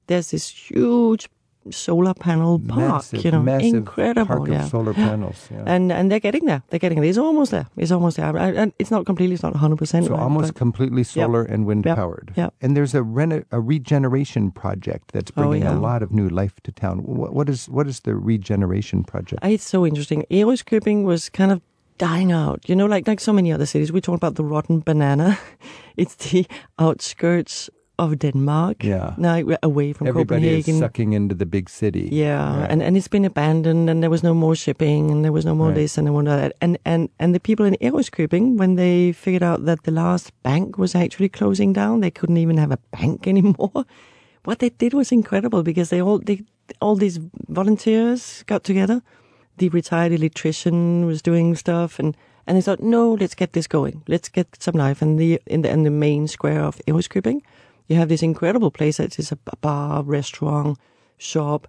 there's 0.07 0.31
this 0.31 0.49
huge 0.71 1.29
solar 1.71 2.15
panel 2.15 2.59
park. 2.59 2.81
massive, 2.81 3.25
you 3.25 3.31
know, 3.31 3.43
massive 3.43 3.75
incredible. 3.75 4.27
park 4.27 4.49
yeah. 4.49 4.65
of 4.65 4.71
solar 4.71 4.95
panels. 4.95 5.49
Yeah. 5.51 5.63
and 5.67 5.93
and 5.93 6.11
they're 6.11 6.21
getting 6.21 6.47
there. 6.47 6.63
They're 6.71 6.79
getting 6.81 7.01
there. 7.01 7.09
It's 7.09 7.19
almost 7.19 7.51
there. 7.51 7.67
It's 7.77 7.91
almost 7.93 8.17
there. 8.17 8.37
And 8.37 8.73
it's 8.79 8.91
not 8.91 9.07
completely. 9.07 9.35
It's 9.35 9.43
not 9.43 9.53
100. 9.55 9.77
percent 9.77 10.07
so 10.07 10.15
almost 10.17 10.55
completely 10.55 11.05
solar 11.05 11.43
and 11.45 11.67
wind 11.67 11.85
Yep. 11.87 11.97
powered. 11.97 12.33
Yeah. 12.37 12.51
And 12.61 12.77
there's 12.77 12.95
a, 12.95 13.03
reno- 13.03 13.45
a 13.53 13.61
regeneration 13.61 14.51
project 14.51 15.13
that's 15.13 15.31
Oh, 15.37 15.43
bringing 15.43 15.67
a 15.67 15.79
lot 15.81 16.03
of 16.03 16.11
new 16.11 16.29
life 16.29 16.61
to 16.65 16.73
town. 16.73 16.99
What, 17.05 17.33
what 17.33 17.49
is 17.49 17.69
what 17.69 17.87
is 17.87 18.01
the 18.01 18.15
regeneration 18.15 19.05
project? 19.05 19.45
It's 19.45 19.69
so 19.69 19.87
interesting. 19.87 20.25
Ærøskøbing 20.31 21.05
was 21.05 21.29
kind 21.31 21.53
of 21.53 21.61
dying 21.99 22.33
out. 22.33 22.69
You 22.69 22.75
know, 22.75 22.87
like 22.87 23.07
like 23.07 23.21
so 23.21 23.33
many 23.33 23.53
other 23.53 23.67
cities. 23.67 23.93
We 23.93 24.01
talk 24.01 24.17
about 24.17 24.35
the 24.35 24.45
rotten 24.45 24.81
banana. 24.81 25.39
It's 25.97 26.15
the 26.17 26.47
outskirts 26.79 27.69
of 27.99 28.19
Denmark. 28.19 28.83
Yeah. 28.85 29.15
Now 29.17 29.43
away 29.63 29.93
from 29.93 30.07
Everybody 30.09 30.49
is 30.49 30.65
Copenhagen. 30.65 30.79
sucking 30.79 31.13
into 31.13 31.35
the 31.35 31.47
big 31.47 31.69
city. 31.71 32.09
Yeah, 32.13 32.61
Right. 32.61 32.71
and, 32.73 32.83
and 32.83 32.97
it's 32.97 33.09
been 33.09 33.25
abandoned, 33.25 33.91
and 33.91 34.03
there 34.03 34.11
was 34.11 34.23
no 34.23 34.35
more 34.35 34.55
shipping, 34.57 35.11
and 35.11 35.23
there 35.25 35.33
was 35.33 35.45
no 35.45 35.55
more 35.55 35.69
Right. 35.69 35.81
this 35.83 35.99
and 35.99 36.07
no 36.07 36.13
more 36.13 36.25
that. 36.25 36.53
And 36.61 36.77
and 36.85 37.09
and 37.19 37.35
the 37.35 37.41
people 37.41 37.67
in 37.67 37.77
Ærøskøbing, 37.81 38.57
when 38.59 38.77
they 38.77 39.13
figured 39.13 39.43
out 39.43 39.65
that 39.67 39.79
the 39.85 39.93
last 39.93 40.33
bank 40.43 40.79
was 40.79 40.95
actually 40.95 41.29
closing 41.29 41.75
down, 41.75 42.01
they 42.01 42.11
couldn't 42.11 42.39
even 42.43 42.59
have 42.59 42.73
a 42.75 42.79
bank 43.01 43.27
anymore. 43.33 43.85
What 44.45 44.59
they 44.59 44.71
did 44.79 44.93
was 44.95 45.13
incredible 45.13 45.63
because 45.63 45.89
they 45.91 46.03
all 46.03 46.19
they 46.27 46.39
all 46.81 46.97
these 46.99 47.21
volunteers 47.67 48.43
got 48.47 48.65
together. 48.65 49.03
The 49.59 49.69
retired 49.69 50.13
electrician 50.13 51.07
was 51.07 51.23
doing 51.23 51.57
stuff, 51.57 51.99
and 52.01 52.17
and 52.47 52.57
they 52.57 52.63
thought, 52.63 52.83
no, 52.83 53.15
let's 53.21 53.35
get 53.37 53.53
this 53.53 53.69
going. 53.69 54.03
Let's 54.09 54.29
get 54.29 54.47
some 54.59 54.79
life. 54.89 55.05
And 55.05 55.19
the 55.21 55.39
in 55.47 55.63
the 55.63 55.71
in 55.71 55.85
the 55.85 55.91
main 55.91 56.27
square 56.29 56.65
of 56.67 56.81
Ærøskøbing, 56.89 57.41
you 57.93 57.99
have 57.99 58.09
this 58.09 58.23
incredible 58.23 58.71
place 58.71 58.97
that 58.97 59.19
is 59.19 59.33
a 59.33 59.39
bar, 59.61 60.03
restaurant, 60.03 60.79
shop, 61.19 61.69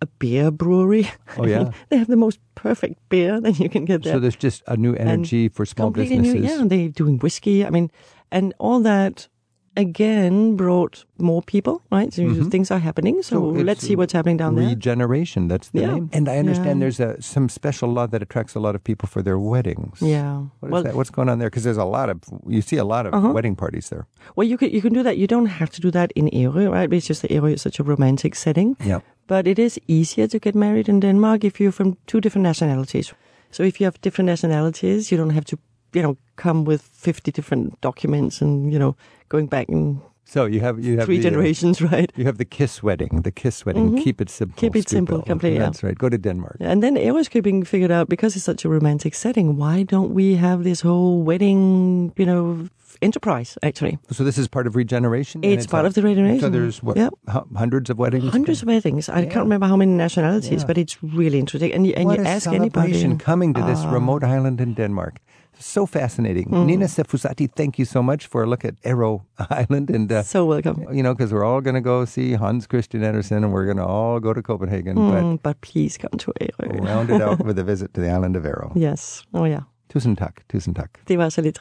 a 0.00 0.06
beer 0.06 0.50
brewery. 0.50 1.10
Oh, 1.36 1.46
yeah? 1.46 1.72
they 1.88 1.96
have 1.96 2.08
the 2.08 2.16
most 2.16 2.38
perfect 2.54 2.96
beer 3.08 3.40
that 3.40 3.58
you 3.58 3.68
can 3.68 3.84
get 3.84 4.02
there. 4.02 4.14
So 4.14 4.20
there's 4.20 4.36
just 4.36 4.62
a 4.66 4.76
new 4.76 4.94
energy 4.94 5.48
for 5.48 5.66
small 5.66 5.88
Completely 5.88 6.18
businesses. 6.18 6.42
New, 6.42 6.62
yeah, 6.62 6.64
they're 6.66 6.88
doing 6.88 7.18
whiskey. 7.18 7.64
I 7.64 7.70
mean, 7.70 7.90
and 8.30 8.54
all 8.58 8.80
that 8.80 9.28
again 9.76 10.56
brought 10.56 11.04
more 11.18 11.42
people, 11.42 11.82
right? 11.90 12.12
So 12.12 12.22
things 12.50 12.70
are 12.70 12.78
happening. 12.78 13.22
So, 13.22 13.36
Mm-hmm. 13.40 13.66
let's 13.68 13.82
see 13.86 13.96
what's 13.96 14.12
happening 14.12 14.36
down 14.36 14.54
there. 14.56 14.68
Regeneration, 14.68 15.48
that's 15.48 15.68
the 15.70 15.80
Yeah. 15.80 15.94
name. 15.94 16.08
And 16.12 16.28
I 16.28 16.36
understand 16.38 16.76
Yeah. 16.78 16.84
there's 16.84 17.00
a 17.00 17.10
some 17.22 17.48
special 17.48 17.88
law 17.92 18.06
that 18.06 18.22
attracts 18.22 18.54
a 18.54 18.60
lot 18.60 18.74
of 18.74 18.82
people 18.84 19.08
for 19.08 19.22
their 19.22 19.38
weddings. 19.38 20.00
Yeah. 20.00 20.34
What 20.60 20.68
is 20.68 20.72
well, 20.72 20.82
that? 20.84 20.94
What's 20.94 21.10
going 21.10 21.28
on 21.28 21.38
there? 21.38 21.50
Because 21.50 21.64
there's 21.64 21.82
a 21.88 21.90
lot 21.98 22.08
of 22.12 22.16
you 22.56 22.60
see 22.70 22.76
a 22.76 22.84
lot 22.94 23.06
of 23.06 23.12
Uh-huh. 23.14 23.32
wedding 23.36 23.56
parties 23.56 23.88
there. 23.88 24.04
well, 24.36 24.46
you 24.50 24.56
can 24.56 24.70
you 24.76 24.80
can 24.86 24.92
do 24.98 25.02
that. 25.02 25.16
You 25.22 25.26
don't 25.26 25.50
have 25.60 25.70
to 25.76 25.80
do 25.86 25.90
that 25.98 26.12
in 26.14 26.26
Ærø, 26.42 26.70
right? 26.76 26.92
It's 26.92 27.06
just 27.12 27.22
that 27.22 27.30
Ærø 27.36 27.52
is 27.54 27.62
such 27.62 27.80
a 27.80 27.84
romantic 27.92 28.34
setting. 28.34 28.76
Yeah. 28.92 29.00
But 29.26 29.46
it 29.46 29.58
is 29.58 29.78
easier 29.88 30.26
to 30.28 30.38
get 30.38 30.54
married 30.54 30.88
in 30.88 31.00
Denmark 31.00 31.44
if 31.44 31.60
you're 31.60 31.72
from 31.80 31.96
two 32.06 32.20
different 32.20 32.44
nationalities. 32.52 33.12
So 33.50 33.62
if 33.62 33.80
you 33.80 33.84
have 33.86 33.98
different 34.06 34.26
nationalities, 34.28 35.10
you 35.10 35.16
don't 35.20 35.34
have 35.38 35.44
to, 35.52 35.56
you 35.94 36.02
know, 36.02 36.16
come 36.36 36.64
with 36.64 36.82
50 36.82 37.30
different 37.32 37.80
documents 37.80 38.40
and, 38.40 38.72
you 38.72 38.78
know, 38.78 38.96
going 39.28 39.46
back 39.46 39.68
and 39.68 40.00
So 40.26 40.46
you 40.46 40.60
have 40.60 40.80
you 40.80 40.96
have 40.98 41.06
three 41.06 41.18
the, 41.18 41.28
uh, 41.28 41.30
generations, 41.30 41.80
right? 41.92 42.10
you 42.16 42.24
have 42.24 42.38
the 42.38 42.44
kiss 42.44 42.82
wedding, 42.82 43.22
the 43.22 43.30
kiss 43.30 43.64
wedding. 43.66 43.96
Keep 44.02 44.20
it 44.20 44.30
simple. 44.30 44.54
Mm-hmm. 44.56 44.66
Keep 44.66 44.76
it 44.76 44.88
simple, 44.88 45.22
completely, 45.22 45.58
yeah. 45.58 45.66
That's 45.66 45.82
right. 45.82 45.96
Go 45.98 46.08
to 46.08 46.18
Denmark. 46.18 46.56
And 46.60 46.82
then 46.82 46.96
Ærøskøbing 46.96 47.66
figured 47.66 47.90
out 47.90 48.08
because 48.08 48.34
it's 48.36 48.44
such 48.44 48.64
a 48.64 48.68
romantic 48.68 49.14
setting, 49.14 49.56
why 49.56 49.84
don't 49.84 50.12
we 50.14 50.36
have 50.36 50.64
this 50.64 50.80
whole 50.80 51.22
wedding, 51.22 52.12
you 52.16 52.26
know, 52.26 52.68
enterprise 53.02 53.58
actually? 53.62 53.98
So 54.10 54.24
this 54.24 54.38
is 54.38 54.48
part 54.48 54.66
of 54.66 54.76
regeneration. 54.76 55.44
and 55.44 55.52
It's 55.52 55.66
part 55.66 55.86
of 55.86 55.94
the 55.94 56.02
regeneration. 56.02 56.40
So 56.40 56.50
there's 56.50 56.82
what 56.82 56.96
Yep. 56.96 57.12
hu- 57.32 57.56
hundreds 57.56 57.90
of 57.90 57.98
weddings. 57.98 58.32
Hundreds 58.32 58.62
of 58.62 58.68
weddings. 58.68 59.08
I 59.08 59.22
can't 59.26 59.44
remember 59.44 59.66
how 59.66 59.76
many 59.76 59.92
nationalities, 59.92 60.50
Yeah. 60.60 60.66
but 60.66 60.78
it's 60.78 60.96
really 61.02 61.38
interesting. 61.38 61.72
And 61.74 61.86
you, 61.86 61.92
and 61.96 62.06
what 62.06 62.18
you 62.18 62.24
a 62.24 62.28
ask 62.36 62.46
anybody. 62.52 63.16
coming 63.18 63.54
to 63.54 63.62
this 63.62 63.80
Ah. 63.84 63.92
remote 63.92 64.24
island 64.36 64.60
in 64.60 64.74
Denmark. 64.74 65.14
So 65.58 65.86
fascinating. 65.86 66.48
Mm. 66.50 66.66
Nina 66.66 66.86
Sefusati, 66.86 67.46
thank 67.56 67.78
you 67.78 67.84
so 67.84 68.02
much 68.02 68.26
for 68.26 68.42
a 68.42 68.46
look 68.46 68.64
at 68.64 68.74
Arrow 68.84 69.22
Island. 69.60 69.90
And, 69.90 70.10
uh, 70.12 70.22
So 70.22 70.44
welcome. 70.44 70.76
you 70.96 71.02
know, 71.02 71.14
because 71.14 71.32
we're 71.34 71.44
all 71.44 71.60
going 71.60 71.74
to 71.82 71.88
go 71.90 72.04
see 72.04 72.34
Hans 72.34 72.66
Christian 72.66 73.04
Andersen 73.04 73.44
and 73.44 73.52
we're 73.52 73.64
going 73.64 73.76
to 73.76 73.86
all 73.86 74.18
go 74.20 74.32
to 74.34 74.42
Copenhagen. 74.42 74.94
But 74.96 75.22
Mm, 75.22 75.38
but 75.42 75.56
please 75.60 75.96
come 76.02 76.18
to 76.18 76.32
Ærø. 76.40 76.84
round 76.88 77.10
it 77.10 77.22
out 77.22 77.38
with 77.48 77.58
a 77.58 77.64
visit 77.64 77.94
to 77.94 78.00
the 78.00 78.10
island 78.16 78.36
of 78.36 78.44
Arrow. 78.44 78.72
Yes. 78.74 79.22
Oh 79.32 79.44
yeah. 79.46 79.62
Tusind 79.92 80.16
tak. 80.18 80.34
Tusind 80.48 80.74
tak. 80.76 80.90
Det 81.08 81.18
var 81.18 81.28
så 81.28 81.40
lidt. 81.42 81.58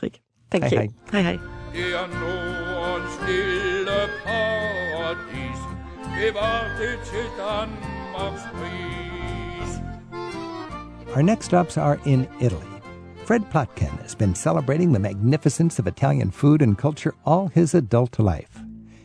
Thank 0.53 0.63
Hej, 0.65 0.71
you. 0.71 0.79
hej. 0.79 0.89
Hej 1.11 1.21
hej. 1.21 1.39
Det 1.73 1.87
er 1.93 2.07
Nordens 2.19 3.11
stille 3.13 3.99
paradis 4.25 5.59
Bevart 6.17 6.71
det 6.79 6.99
til 7.05 7.25
Danmarks 7.37 8.43
pris 8.53 9.69
Our 11.15 11.21
next 11.21 11.45
stops 11.45 11.77
are 11.77 11.97
in 12.05 12.27
Italy. 12.41 12.71
Fred 13.25 13.41
Plotkin 13.51 13.97
has 14.01 14.15
been 14.15 14.35
celebrating 14.35 14.93
the 14.93 14.99
magnificence 14.99 15.79
of 15.79 15.87
Italian 15.87 16.31
food 16.31 16.61
and 16.61 16.77
culture 16.77 17.13
all 17.25 17.47
his 17.47 17.75
adult 17.75 18.19
life. 18.19 18.59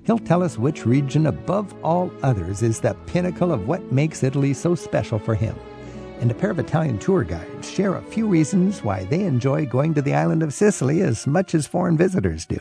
He'll 0.06 0.26
tell 0.26 0.42
us 0.42 0.58
which 0.58 0.86
region, 0.86 1.26
above 1.26 1.74
all 1.82 2.10
others, 2.22 2.62
is 2.62 2.80
the 2.80 2.94
pinnacle 3.06 3.52
of 3.52 3.68
what 3.68 3.92
makes 3.92 4.22
Italy 4.22 4.54
so 4.54 4.74
special 4.74 5.18
for 5.18 5.34
him. 5.34 5.54
And 6.20 6.32
a 6.32 6.34
pair 6.34 6.50
of 6.50 6.58
Italian 6.58 6.98
tour 6.98 7.22
guides 7.22 7.70
share 7.70 7.94
a 7.94 8.02
few 8.02 8.26
reasons 8.26 8.82
why 8.82 9.04
they 9.04 9.22
enjoy 9.22 9.66
going 9.66 9.94
to 9.94 10.02
the 10.02 10.14
island 10.14 10.42
of 10.42 10.52
Sicily 10.52 11.00
as 11.00 11.28
much 11.28 11.54
as 11.54 11.66
foreign 11.66 11.96
visitors 11.96 12.44
do. 12.44 12.58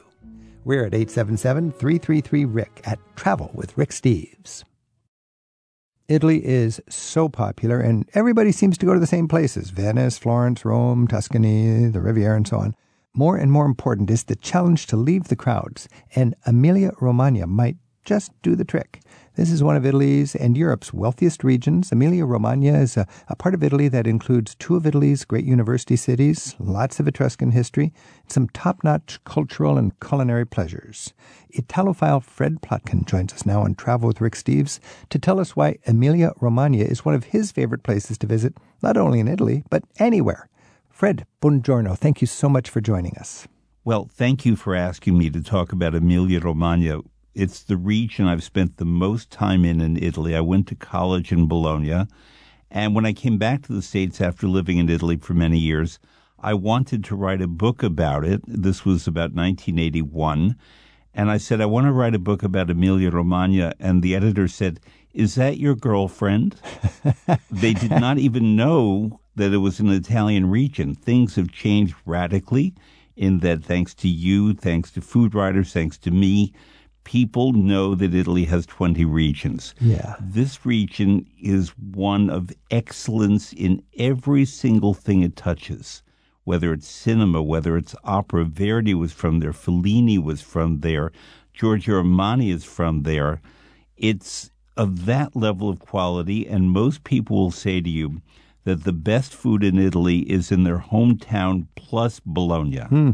We're 0.64 0.86
at 0.86 0.94
877 0.94 1.72
333 1.72 2.46
Rick 2.46 2.82
at 2.86 3.00
Travel 3.16 3.50
with 3.56 3.76
Rick 3.76 3.90
Steves. 3.90 4.64
Italy 6.08 6.46
is 6.46 6.80
so 6.88 7.28
popular, 7.28 7.80
and 7.80 8.08
everybody 8.14 8.52
seems 8.52 8.78
to 8.78 8.86
go 8.86 8.94
to 8.94 9.00
the 9.00 9.08
same 9.08 9.28
places 9.28 9.72
Venice, 9.72 10.20
Florence, 10.20 10.64
Rome, 10.64 11.08
Tuscany, 11.08 11.88
the 11.88 12.00
Riviera, 12.00 12.36
and 12.36 12.48
so 12.48 12.60
on. 12.60 12.76
More 13.14 13.38
and 13.38 13.52
more 13.52 13.66
important 13.66 14.12
is 14.12 14.26
the 14.26 14.36
challenge 14.36 14.86
to 14.88 14.98
leave 14.98 15.30
the 15.30 15.36
crowds, 15.36 15.90
and 16.16 16.36
Emilia 16.46 16.92
Romagna 17.02 17.48
might 17.48 17.78
just 18.06 18.32
do 18.44 18.56
the 18.56 18.64
trick. 18.64 19.02
This 19.38 19.52
is 19.52 19.62
one 19.62 19.76
of 19.76 19.86
Italy's 19.86 20.36
and 20.36 20.58
Europe's 20.58 20.92
wealthiest 20.92 21.44
regions. 21.44 21.92
Emilia 21.92 22.26
Romagna 22.26 22.80
is 22.80 22.98
a, 22.98 23.06
a 23.28 23.36
part 23.36 23.54
of 23.54 23.62
Italy 23.62 23.88
that 23.88 24.08
includes 24.08 24.56
two 24.56 24.76
of 24.76 24.88
Italy's 24.88 25.26
great 25.26 25.46
university 25.46 25.96
cities, 25.96 26.56
lots 26.58 27.00
of 27.00 27.08
Etruscan 27.08 27.52
history, 27.52 27.94
and 28.24 28.32
some 28.32 28.50
top 28.50 28.84
notch 28.84 29.24
cultural 29.26 29.78
and 29.78 29.92
culinary 30.00 30.44
pleasures. 30.44 31.14
Italophile 31.54 32.24
Fred 32.24 32.64
Plotkin 32.64 33.06
joins 33.06 33.32
us 33.32 33.46
now 33.46 33.62
on 33.62 33.76
Travel 33.76 34.08
with 34.08 34.22
Rick 34.22 34.34
Steves 34.34 34.80
to 35.12 35.20
tell 35.20 35.40
us 35.40 35.56
why 35.56 35.78
Emilia 35.86 36.32
Romagna 36.42 36.86
is 36.86 37.06
one 37.06 37.14
of 37.14 37.26
his 37.26 37.52
favorite 37.52 37.84
places 37.84 38.18
to 38.18 38.26
visit, 38.26 38.56
not 38.82 38.98
only 38.98 39.20
in 39.20 39.28
Italy, 39.28 39.64
but 39.70 39.84
anywhere. 40.00 40.50
Fred, 40.90 41.28
buongiorno. 41.44 41.96
Thank 41.96 42.22
you 42.22 42.28
so 42.28 42.50
much 42.50 42.72
for 42.72 42.82
joining 42.82 43.16
us. 43.20 43.48
Well, 43.86 44.10
thank 44.12 44.48
you 44.48 44.56
for 44.56 44.74
asking 44.74 45.16
me 45.16 45.30
to 45.30 45.44
talk 45.44 45.72
about 45.72 45.94
Emilia 45.94 46.40
Romagna. 46.40 47.02
It's 47.38 47.62
the 47.62 47.78
region 47.78 48.26
I've 48.26 48.44
spent 48.44 48.78
the 48.78 48.86
most 48.86 49.30
time 49.30 49.64
in 49.64 49.80
in 49.80 49.96
Italy. 50.02 50.36
I 50.36 50.42
went 50.42 50.66
to 50.70 50.76
college 50.76 51.32
in 51.32 51.48
Bologna, 51.48 52.08
and 52.72 52.96
when 52.96 53.06
I 53.06 53.14
came 53.14 53.38
back 53.38 53.62
to 53.64 53.74
the 53.74 53.84
States 53.84 54.20
after 54.20 54.48
living 54.48 54.80
in 54.80 54.90
Italy 54.90 55.18
for 55.18 55.36
many 55.36 55.60
years, 55.60 56.00
I 56.40 56.56
wanted 56.56 57.04
to 57.04 57.16
write 57.16 57.44
a 57.44 57.48
book 57.48 57.84
about 57.84 58.26
it. 58.26 58.42
This 58.48 58.86
was 58.86 59.06
about 59.06 59.36
1981. 59.36 60.56
And 61.14 61.30
I 61.30 61.38
said, 61.38 61.62
I 61.62 61.68
want 61.68 61.86
to 61.86 61.92
write 61.92 62.16
a 62.16 62.20
book 62.20 62.42
about 62.42 62.72
Emilia 62.72 63.12
Romagna. 63.12 63.74
And 63.80 64.02
the 64.02 64.16
editor 64.16 64.48
said, 64.48 64.80
Is 65.14 65.36
that 65.36 65.60
your 65.60 65.76
girlfriend? 65.76 66.56
they 67.52 67.76
did 67.76 67.92
not 67.92 68.18
even 68.18 68.56
know 68.56 69.20
that 69.36 69.54
it 69.54 69.58
was 69.58 69.80
an 69.80 69.90
Italian 69.90 70.50
region. 70.50 70.96
Things 70.96 71.36
have 71.36 71.52
changed 71.52 71.94
radically 72.04 72.74
in 73.16 73.40
that 73.40 73.64
thanks 73.64 73.94
to 73.94 74.08
you, 74.08 74.56
thanks 74.56 74.90
to 74.94 75.02
food 75.02 75.36
writers, 75.36 75.72
thanks 75.72 76.00
to 76.00 76.10
me, 76.10 76.52
people 77.08 77.54
know 77.54 77.96
that 77.96 78.14
Italy 78.14 78.44
has 78.44 78.66
20 78.66 79.06
regions. 79.06 79.74
Yeah. 79.80 80.18
This 80.20 80.66
region 80.66 81.26
is 81.42 81.70
one 81.70 82.30
of 82.30 82.52
excellence 82.70 83.54
in 83.54 83.82
every 83.98 84.44
single 84.44 84.94
thing 84.94 85.22
it 85.22 85.38
touches, 85.38 86.04
whether 86.44 86.74
it's 86.74 86.86
cinema, 86.86 87.42
whether 87.42 87.78
it's 87.78 87.96
opera. 88.04 88.44
Verdi 88.44 88.94
was 88.94 89.14
from 89.14 89.40
there, 89.40 89.54
Fellini 89.54 90.22
was 90.22 90.42
from 90.42 90.82
there, 90.82 91.14
Giorgio 91.54 92.04
Armani 92.04 92.54
is 92.54 92.66
from 92.66 93.04
there. 93.04 93.40
It's 93.96 94.52
of 94.76 95.06
that 95.06 95.34
level 95.34 95.70
of 95.70 95.80
quality, 95.80 96.46
and 96.46 96.72
most 96.72 97.06
people 97.06 97.38
will 97.38 97.52
say 97.52 97.80
to 97.80 97.90
you 97.90 98.22
that 98.66 98.84
the 98.84 98.92
best 98.92 99.34
food 99.34 99.64
in 99.64 99.80
Italy 99.80 100.30
is 100.30 100.52
in 100.52 100.66
their 100.66 100.80
hometown 100.80 101.68
plus 101.76 102.20
Bologna. 102.20 102.82
Hmm. 102.82 103.12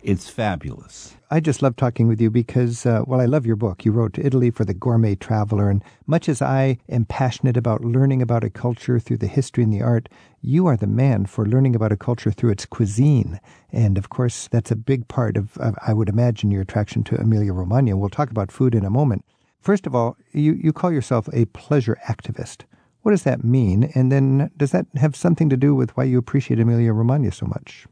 It's 0.00 0.30
fabulous. 0.30 1.16
I 1.28 1.40
just 1.40 1.60
love 1.60 1.74
talking 1.74 2.06
with 2.06 2.20
you 2.20 2.30
because, 2.30 2.86
uh, 2.86 3.02
well, 3.04 3.20
I 3.20 3.26
love 3.26 3.44
your 3.44 3.56
book. 3.56 3.84
You 3.84 3.90
wrote 3.90 4.12
to 4.14 4.24
Italy 4.24 4.50
for 4.50 4.64
the 4.64 4.72
Gourmet 4.72 5.16
Traveler. 5.16 5.68
And 5.68 5.82
much 6.06 6.28
as 6.28 6.40
I 6.40 6.78
am 6.88 7.04
passionate 7.04 7.56
about 7.56 7.84
learning 7.84 8.22
about 8.22 8.44
a 8.44 8.50
culture 8.50 9.00
through 9.00 9.16
the 9.16 9.26
history 9.26 9.64
and 9.64 9.72
the 9.72 9.82
art, 9.82 10.08
you 10.40 10.66
are 10.66 10.76
the 10.76 10.86
man 10.86 11.26
for 11.26 11.44
learning 11.44 11.74
about 11.74 11.90
a 11.90 11.96
culture 11.96 12.30
through 12.30 12.50
its 12.50 12.64
cuisine. 12.64 13.40
And 13.72 13.98
of 13.98 14.08
course, 14.08 14.46
that's 14.46 14.70
a 14.70 14.76
big 14.76 15.08
part 15.08 15.36
of, 15.36 15.58
of 15.58 15.74
I 15.84 15.94
would 15.94 16.08
imagine, 16.08 16.52
your 16.52 16.62
attraction 16.62 17.02
to 17.04 17.20
Emilia 17.20 17.52
Romagna. 17.52 17.96
We'll 17.96 18.08
talk 18.08 18.30
about 18.30 18.52
food 18.52 18.76
in 18.76 18.84
a 18.84 18.90
moment. 18.90 19.24
First 19.60 19.84
of 19.84 19.96
all, 19.96 20.16
you, 20.32 20.52
you 20.52 20.72
call 20.72 20.92
yourself 20.92 21.28
a 21.32 21.46
pleasure 21.46 21.98
activist. 22.08 22.62
What 23.02 23.10
does 23.10 23.24
that 23.24 23.42
mean? 23.42 23.90
And 23.96 24.12
then 24.12 24.52
does 24.56 24.70
that 24.70 24.86
have 24.94 25.16
something 25.16 25.48
to 25.50 25.56
do 25.56 25.74
with 25.74 25.96
why 25.96 26.04
you 26.04 26.18
appreciate 26.18 26.60
Emilia 26.60 26.92
Romagna 26.92 27.32
so 27.32 27.46
much? 27.46 27.86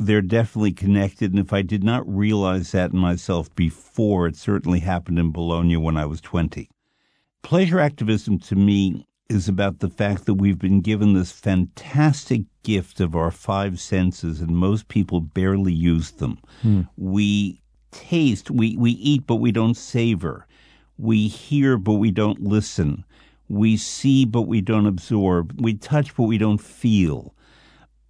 They're 0.00 0.22
definitely 0.22 0.72
connected. 0.72 1.30
And 1.30 1.38
if 1.38 1.52
I 1.52 1.62
did 1.62 1.84
not 1.84 2.08
realize 2.08 2.72
that 2.72 2.92
in 2.92 2.98
myself 2.98 3.54
before, 3.54 4.26
it 4.26 4.36
certainly 4.36 4.80
happened 4.80 5.18
in 5.18 5.30
Bologna 5.30 5.76
when 5.76 5.96
I 5.96 6.06
was 6.06 6.20
20. 6.20 6.70
Pleasure 7.42 7.78
activism 7.78 8.38
to 8.40 8.56
me 8.56 9.06
is 9.28 9.48
about 9.48 9.78
the 9.78 9.90
fact 9.90 10.26
that 10.26 10.34
we've 10.34 10.58
been 10.58 10.80
given 10.80 11.12
this 11.12 11.30
fantastic 11.30 12.42
gift 12.62 12.98
of 12.98 13.14
our 13.14 13.30
five 13.30 13.78
senses, 13.78 14.40
and 14.40 14.56
most 14.56 14.88
people 14.88 15.20
barely 15.20 15.72
use 15.72 16.12
them. 16.12 16.38
Hmm. 16.62 16.82
We 16.96 17.62
taste, 17.92 18.50
we, 18.50 18.76
we 18.76 18.92
eat, 18.92 19.26
but 19.26 19.36
we 19.36 19.52
don't 19.52 19.76
savor. 19.76 20.46
We 20.98 21.28
hear, 21.28 21.76
but 21.76 21.94
we 21.94 22.10
don't 22.10 22.42
listen. 22.42 23.04
We 23.48 23.76
see, 23.76 24.24
but 24.24 24.42
we 24.42 24.60
don't 24.60 24.86
absorb. 24.86 25.60
We 25.60 25.74
touch, 25.74 26.14
but 26.16 26.24
we 26.24 26.38
don't 26.38 26.60
feel. 26.60 27.34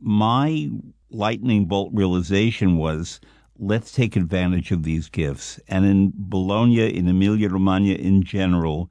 My 0.00 0.70
lightning 1.10 1.66
bolt 1.66 1.90
realization 1.92 2.76
was 2.76 3.20
let's 3.58 3.92
take 3.92 4.16
advantage 4.16 4.70
of 4.70 4.82
these 4.82 5.08
gifts. 5.08 5.60
And 5.68 5.84
in 5.84 6.12
Bologna, 6.14 6.96
in 6.96 7.06
Emilia 7.08 7.48
Romagna 7.50 7.94
in 7.94 8.22
general, 8.22 8.90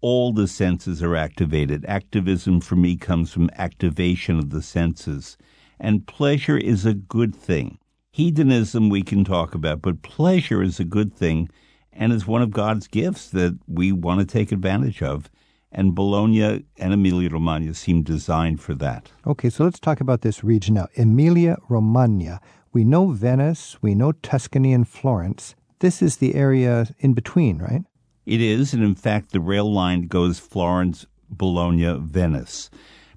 all 0.00 0.32
the 0.32 0.46
senses 0.46 1.02
are 1.02 1.16
activated. 1.16 1.84
Activism 1.86 2.60
for 2.60 2.76
me 2.76 2.96
comes 2.96 3.32
from 3.32 3.50
activation 3.56 4.38
of 4.38 4.50
the 4.50 4.62
senses. 4.62 5.36
And 5.78 6.06
pleasure 6.06 6.58
is 6.58 6.84
a 6.84 6.94
good 6.94 7.34
thing. 7.34 7.78
Hedonism 8.12 8.90
we 8.90 9.02
can 9.02 9.24
talk 9.24 9.54
about, 9.54 9.82
but 9.82 10.02
pleasure 10.02 10.62
is 10.62 10.80
a 10.80 10.84
good 10.84 11.14
thing 11.14 11.48
and 11.92 12.12
is 12.12 12.26
one 12.26 12.42
of 12.42 12.50
God's 12.50 12.88
gifts 12.88 13.28
that 13.30 13.58
we 13.66 13.92
want 13.92 14.20
to 14.20 14.26
take 14.26 14.52
advantage 14.52 15.02
of 15.02 15.30
and 15.72 15.94
Bologna 15.94 16.64
and 16.78 16.92
Emilia 16.92 17.30
Romagna 17.30 17.74
seem 17.74 18.02
designed 18.02 18.60
for 18.60 18.74
that. 18.74 19.10
Okay, 19.26 19.50
so 19.50 19.64
let's 19.64 19.78
talk 19.78 20.00
about 20.00 20.22
this 20.22 20.42
region 20.42 20.74
now. 20.74 20.88
Emilia 20.96 21.56
Romagna. 21.68 22.40
We 22.72 22.84
know 22.84 23.08
Venice, 23.08 23.76
we 23.82 23.94
know 23.94 24.12
Tuscany 24.12 24.72
and 24.72 24.86
Florence. 24.86 25.54
This 25.80 26.02
is 26.02 26.16
the 26.16 26.34
area 26.34 26.86
in 26.98 27.14
between, 27.14 27.58
right? 27.58 27.82
It 28.26 28.40
is, 28.40 28.74
and 28.74 28.82
in 28.82 28.94
fact, 28.94 29.32
the 29.32 29.40
rail 29.40 29.72
line 29.72 30.06
goes 30.06 30.38
Florence, 30.38 31.06
Bologna, 31.28 31.98
Venice. 32.00 32.70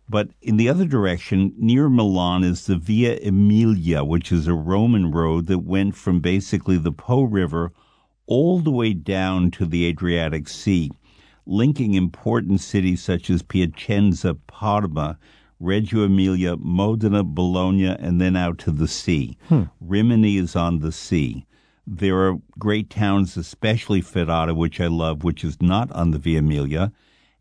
But 0.10 0.30
in 0.42 0.58
the 0.58 0.70
other 0.70 0.86
direction, 0.86 1.54
near 1.58 1.90
Milan, 1.90 2.44
is 2.44 2.66
the 2.66 2.78
Via 2.78 3.20
Emilia, 3.20 4.04
which 4.04 4.32
is 4.32 4.48
a 4.48 4.54
Roman 4.54 5.12
road 5.12 5.48
that 5.48 5.60
went 5.60 5.96
from 5.96 6.20
basically 6.20 6.78
the 6.78 6.92
Po 6.92 7.24
River 7.24 7.72
all 8.26 8.60
the 8.60 8.72
way 8.72 8.94
down 8.94 9.52
to 9.52 9.66
the 9.66 9.86
Adriatic 9.86 10.48
Sea 10.48 10.92
linking 11.46 11.94
important 11.94 12.62
cities 12.62 13.04
such 13.04 13.30
as 13.30 13.42
Piacenza, 13.42 14.36
Parma, 14.48 15.18
Reggio 15.60 16.04
Emilia, 16.04 16.58
Modena, 16.58 17.24
Bologna, 17.24 17.88
and 17.88 18.20
then 18.20 18.36
out 18.36 18.58
to 18.60 18.72
the 18.72 18.88
sea. 18.88 19.38
Hmm. 19.48 19.64
Rimini 19.80 20.38
is 20.38 20.56
on 20.56 20.80
the 20.80 20.92
sea. 20.92 21.46
There 21.88 22.18
are 22.18 22.38
great 22.60 22.90
towns, 22.90 23.38
especially 23.38 24.02
Ferrara, 24.02 24.54
which 24.54 24.80
I 24.80 24.88
love, 24.88 25.24
which 25.24 25.44
is 25.44 25.62
not 25.62 25.92
on 25.92 26.12
the 26.12 26.20
Via 26.20 26.40
Emilia. 26.40 26.92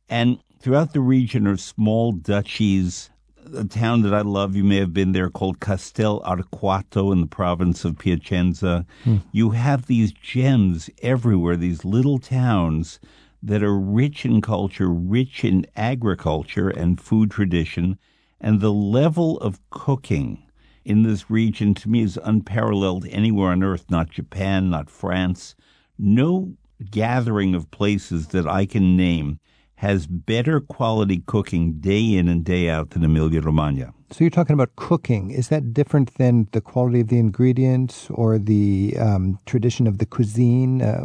And 0.09 0.39
throughout 0.61 0.93
the 0.93 1.01
region 1.01 1.47
are 1.47 1.57
small 1.57 2.13
duchies. 2.13 3.11
A 3.57 3.65
town 3.65 4.03
that 4.03 4.15
I 4.15 4.21
love, 4.21 4.55
you 4.55 4.63
may 4.63 4.77
have 4.77 4.93
been 4.93 5.13
there, 5.13 5.29
called 5.29 5.59
Castell'Arquato 5.59 7.13
in 7.13 7.21
the 7.21 7.27
province 7.27 7.85
of 7.85 7.99
Piacenza. 7.99 8.87
Hmm. 9.03 9.17
You 9.33 9.51
have 9.51 9.87
these 9.87 10.13
gems 10.13 10.91
everywhere, 11.03 11.57
these 11.57 11.85
little 11.85 12.19
towns 12.19 13.01
that 13.43 13.63
are 13.63 13.79
rich 13.79 14.25
in 14.25 14.41
culture, 14.41 14.89
rich 14.89 15.45
in 15.45 15.67
agriculture 15.77 16.69
and 16.69 17.01
food 17.01 17.31
tradition, 17.31 17.99
and 18.41 18.61
the 18.61 18.73
level 18.73 19.39
of 19.39 19.61
cooking 19.71 20.43
in 20.85 21.03
this 21.03 21.31
region 21.31 21.75
to 21.75 21.89
me 21.89 22.03
is 22.03 22.19
unparalleled 22.25 23.07
anywhere 23.09 23.51
on 23.51 23.63
earth, 23.63 23.91
not 23.91 24.11
Japan, 24.11 24.71
not 24.71 24.91
France. 24.91 25.55
No 25.99 26.55
gathering 26.91 27.55
of 27.55 27.71
places 27.71 28.29
that 28.29 28.47
I 28.47 28.67
can 28.67 28.97
name 28.97 29.39
has 29.77 30.07
better 30.07 30.61
quality 30.61 31.23
cooking 31.27 31.75
day 31.81 32.15
in 32.15 32.29
and 32.29 32.45
day 32.45 32.69
out 32.69 32.91
than 32.91 33.05
Emilia 33.05 33.41
Romagna. 33.41 33.93
So 34.11 34.23
you're 34.23 34.31
talking 34.31 34.55
about 34.55 34.77
cooking. 34.77 35.31
Is 35.31 35.49
that 35.49 35.73
different 35.73 36.15
than 36.15 36.47
the 36.53 36.61
quality 36.61 37.01
of 37.01 37.09
the 37.09 37.19
ingredients 37.19 38.09
or 38.11 38.39
the 38.39 38.97
um, 38.99 39.39
tradition 39.47 39.87
of 39.87 39.99
the 39.99 40.07
cuisine, 40.07 40.83
uh, 40.83 41.01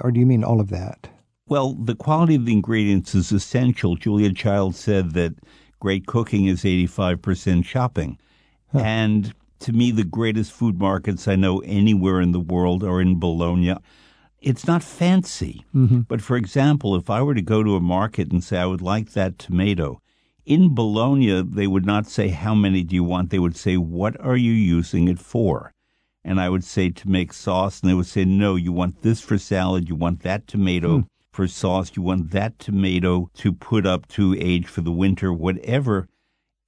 or 0.00 0.10
do 0.10 0.18
you 0.18 0.26
mean 0.26 0.42
all 0.42 0.60
of 0.60 0.70
that? 0.70 1.08
Well, 1.48 1.74
the 1.74 1.94
quality 1.94 2.34
of 2.34 2.44
the 2.44 2.52
ingredients 2.52 3.14
is 3.14 3.30
essential. 3.30 3.94
Julia 3.94 4.32
Child 4.32 4.74
said 4.74 5.12
that 5.12 5.34
great 5.78 6.06
cooking 6.06 6.46
is 6.46 6.64
85% 6.64 7.64
shopping. 7.64 8.18
Huh. 8.72 8.80
And 8.80 9.34
to 9.60 9.72
me, 9.72 9.92
the 9.92 10.04
greatest 10.04 10.52
food 10.52 10.80
markets 10.80 11.28
I 11.28 11.36
know 11.36 11.60
anywhere 11.60 12.20
in 12.20 12.32
the 12.32 12.40
world 12.40 12.82
are 12.82 13.00
in 13.00 13.20
Bologna. 13.20 13.76
It's 14.40 14.66
not 14.66 14.82
fancy, 14.82 15.64
mm-hmm. 15.74 16.00
but 16.00 16.20
for 16.20 16.36
example, 16.36 16.96
if 16.96 17.08
I 17.08 17.22
were 17.22 17.34
to 17.34 17.42
go 17.42 17.62
to 17.62 17.76
a 17.76 17.80
market 17.80 18.32
and 18.32 18.42
say, 18.42 18.58
I 18.58 18.66
would 18.66 18.82
like 18.82 19.12
that 19.12 19.38
tomato, 19.38 20.00
in 20.44 20.74
Bologna, 20.74 21.42
they 21.42 21.66
would 21.66 21.86
not 21.86 22.06
say, 22.06 22.28
How 22.28 22.54
many 22.54 22.82
do 22.82 22.94
you 22.94 23.02
want? 23.02 23.30
They 23.30 23.38
would 23.38 23.56
say, 23.56 23.76
What 23.76 24.20
are 24.20 24.36
you 24.36 24.52
using 24.52 25.08
it 25.08 25.18
for? 25.18 25.72
And 26.24 26.40
I 26.40 26.48
would 26.48 26.64
say, 26.64 26.90
To 26.90 27.08
make 27.08 27.32
sauce. 27.32 27.80
And 27.80 27.90
they 27.90 27.94
would 27.94 28.06
say, 28.06 28.24
No, 28.24 28.54
you 28.54 28.72
want 28.72 29.02
this 29.02 29.20
for 29.20 29.38
salad, 29.38 29.88
you 29.88 29.96
want 29.96 30.22
that 30.22 30.46
tomato. 30.46 30.98
Hmm 30.98 31.06
for 31.36 31.46
sauce. 31.46 31.92
You 31.94 32.02
want 32.02 32.30
that 32.30 32.58
tomato 32.58 33.30
to 33.34 33.52
put 33.52 33.84
up 33.84 34.08
to 34.08 34.34
age 34.38 34.66
for 34.66 34.80
the 34.80 34.90
winter, 34.90 35.30
whatever. 35.30 36.08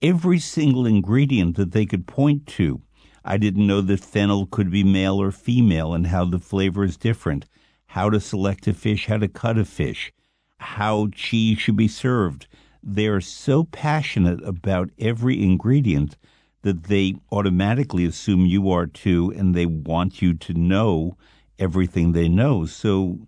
Every 0.03 0.39
single 0.39 0.85
ingredient 0.85 1.57
that 1.57 1.73
they 1.73 1.87
could 1.87 2.07
point 2.07 2.47
to. 2.59 2.83
I 3.25 3.39
didn't 3.39 3.67
know 3.67 3.81
that 3.81 4.01
fennel 4.01 4.47
could 4.47 4.71
be 4.71 4.85
male 4.85 5.21
or 5.21 5.33
female 5.33 5.95
and 5.95 6.09
how 6.09 6.27
the 6.27 6.39
flavor 6.39 6.85
is 6.85 6.99
different, 6.99 7.47
how 7.87 8.11
to 8.11 8.21
select 8.21 8.67
a 8.67 8.75
fish, 8.75 9.07
how 9.07 9.17
to 9.17 9.27
cut 9.27 9.57
a 9.57 9.65
fish, 9.65 10.13
how 10.59 11.09
cheese 11.13 11.59
should 11.59 11.77
be 11.77 11.89
served. 11.89 12.47
They're 12.83 13.23
so 13.23 13.65
passionate 13.65 14.43
about 14.45 14.91
every 14.99 15.43
ingredient 15.43 16.19
that 16.61 16.85
they 16.85 17.15
automatically 17.33 18.05
assume 18.05 18.45
you 18.45 18.71
are 18.71 18.87
too, 18.87 19.33
and 19.35 19.55
they 19.55 19.67
want 19.67 20.21
you 20.21 20.35
to 20.35 20.53
know 20.53 21.17
everything 21.59 22.13
they 22.13 22.29
know. 22.29 22.67
So 22.67 23.28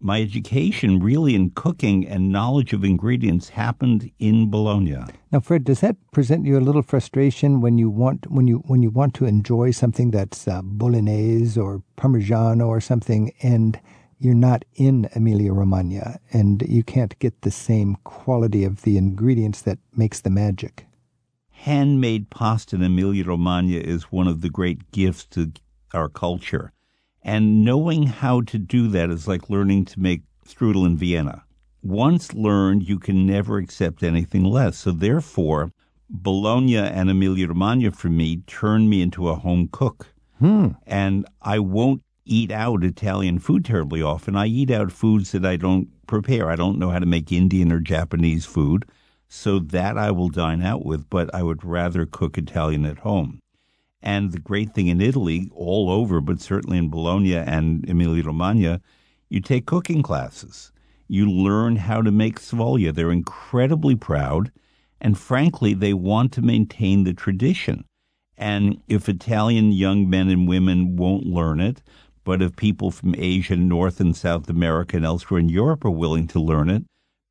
my 0.00 0.20
education 0.20 1.00
really 1.00 1.34
in 1.34 1.50
cooking 1.50 2.06
and 2.06 2.30
knowledge 2.30 2.72
of 2.72 2.84
ingredients 2.84 3.50
happened 3.50 4.10
in 4.18 4.50
Bologna. 4.50 5.04
Now, 5.32 5.40
Fred, 5.40 5.64
does 5.64 5.80
that 5.80 5.96
present 6.12 6.46
you 6.46 6.58
a 6.58 6.60
little 6.60 6.82
frustration 6.82 7.60
when 7.60 7.78
you 7.78 7.90
want 7.90 8.30
when 8.30 8.46
you 8.46 8.58
when 8.66 8.82
you 8.82 8.90
want 8.90 9.14
to 9.14 9.24
enjoy 9.24 9.70
something 9.70 10.10
that's 10.10 10.46
uh, 10.46 10.62
bolognese 10.62 11.58
or 11.58 11.82
parmigiano 11.96 12.66
or 12.66 12.80
something, 12.80 13.32
and 13.42 13.80
you're 14.18 14.34
not 14.34 14.64
in 14.74 15.08
Emilia 15.14 15.52
Romagna, 15.52 16.18
and 16.32 16.62
you 16.68 16.82
can't 16.82 17.18
get 17.18 17.42
the 17.42 17.50
same 17.50 17.96
quality 18.04 18.64
of 18.64 18.82
the 18.82 18.96
ingredients 18.96 19.62
that 19.62 19.78
makes 19.96 20.20
the 20.20 20.30
magic? 20.30 20.86
Handmade 21.50 22.30
pasta 22.30 22.76
in 22.76 22.82
Emilia 22.82 23.24
Romagna 23.24 23.78
is 23.78 24.04
one 24.04 24.28
of 24.28 24.40
the 24.42 24.50
great 24.50 24.92
gifts 24.92 25.26
to 25.26 25.52
our 25.92 26.08
culture 26.08 26.72
and 27.28 27.62
knowing 27.62 28.04
how 28.04 28.40
to 28.40 28.58
do 28.58 28.88
that 28.88 29.10
is 29.10 29.28
like 29.28 29.50
learning 29.50 29.84
to 29.84 30.00
make 30.00 30.22
strudel 30.46 30.86
in 30.86 30.96
Vienna. 30.96 31.44
Once 31.82 32.32
learned, 32.32 32.88
you 32.88 32.98
can 32.98 33.26
never 33.26 33.58
accept 33.58 34.02
anything 34.02 34.44
less. 34.44 34.78
So 34.78 34.92
therefore, 34.92 35.70
Bologna 36.08 36.78
and 36.78 37.10
Emilia 37.10 37.48
Romagna 37.48 37.92
for 37.92 38.08
me 38.08 38.38
turned 38.46 38.88
me 38.88 39.02
into 39.02 39.28
a 39.28 39.34
home 39.34 39.68
cook. 39.70 40.06
Hmm. 40.38 40.68
And 40.86 41.26
I 41.42 41.58
won't 41.58 42.02
eat 42.24 42.50
out 42.50 42.82
Italian 42.82 43.40
food 43.40 43.62
terribly 43.62 44.00
often. 44.00 44.34
I 44.34 44.46
eat 44.46 44.70
out 44.70 44.90
foods 44.90 45.32
that 45.32 45.44
I 45.44 45.56
don't 45.56 45.88
prepare. 46.06 46.50
I 46.50 46.56
don't 46.56 46.78
know 46.78 46.88
how 46.88 46.98
to 46.98 47.04
make 47.04 47.30
Indian 47.30 47.70
or 47.70 47.80
Japanese 47.80 48.46
food. 48.46 48.86
So 49.28 49.58
that 49.58 49.98
I 49.98 50.12
will 50.12 50.30
dine 50.30 50.62
out 50.62 50.86
with, 50.86 51.10
but 51.10 51.28
I 51.34 51.42
would 51.42 51.62
rather 51.62 52.06
cook 52.06 52.38
Italian 52.38 52.86
at 52.86 53.00
home. 53.00 53.40
And 54.00 54.32
the 54.32 54.38
great 54.38 54.74
thing 54.74 54.86
in 54.86 55.00
Italy, 55.00 55.50
all 55.54 55.90
over, 55.90 56.20
but 56.20 56.40
certainly 56.40 56.78
in 56.78 56.88
Bologna 56.88 57.34
and 57.34 57.88
Emilia 57.88 58.24
Romagna, 58.24 58.80
you 59.28 59.40
take 59.40 59.66
cooking 59.66 60.02
classes. 60.02 60.72
You 61.08 61.30
learn 61.30 61.76
how 61.76 62.02
to 62.02 62.12
make 62.12 62.38
sfoglia. 62.38 62.94
They're 62.94 63.10
incredibly 63.10 63.96
proud. 63.96 64.52
And 65.00 65.18
frankly, 65.18 65.74
they 65.74 65.94
want 65.94 66.32
to 66.32 66.42
maintain 66.42 67.04
the 67.04 67.14
tradition. 67.14 67.84
And 68.36 68.80
if 68.86 69.08
Italian 69.08 69.72
young 69.72 70.08
men 70.08 70.28
and 70.28 70.46
women 70.46 70.96
won't 70.96 71.26
learn 71.26 71.60
it, 71.60 71.82
but 72.24 72.42
if 72.42 72.56
people 72.56 72.90
from 72.90 73.14
Asia, 73.16 73.56
North 73.56 74.00
and 74.00 74.16
South 74.16 74.48
America, 74.48 74.96
and 74.96 75.04
elsewhere 75.04 75.40
in 75.40 75.48
Europe 75.48 75.84
are 75.84 75.90
willing 75.90 76.26
to 76.28 76.40
learn 76.40 76.70
it, 76.70 76.84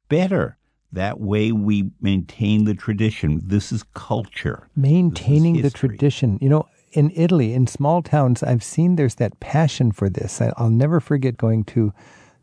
better. 0.09 0.56
That 0.91 1.19
way 1.19 1.51
we 1.51 1.91
maintain 2.01 2.63
the 2.63 2.73
tradition. 2.73 3.41
This 3.43 3.71
is 3.71 3.83
culture. 3.93 4.67
Maintaining 4.75 5.57
is 5.57 5.63
the 5.63 5.69
tradition. 5.69 6.37
You 6.41 6.49
know, 6.49 6.67
in 6.93 7.11
Italy, 7.15 7.53
in 7.53 7.67
small 7.67 8.01
towns, 8.01 8.41
I've 8.41 8.63
seen 8.63 8.95
there's 8.95 9.15
that 9.15 9.39
passion 9.39 9.91
for 9.91 10.09
this. 10.09 10.41
I, 10.41 10.53
I'll 10.57 10.69
never 10.69 10.99
forget 10.99 11.37
going 11.37 11.65
to, 11.65 11.93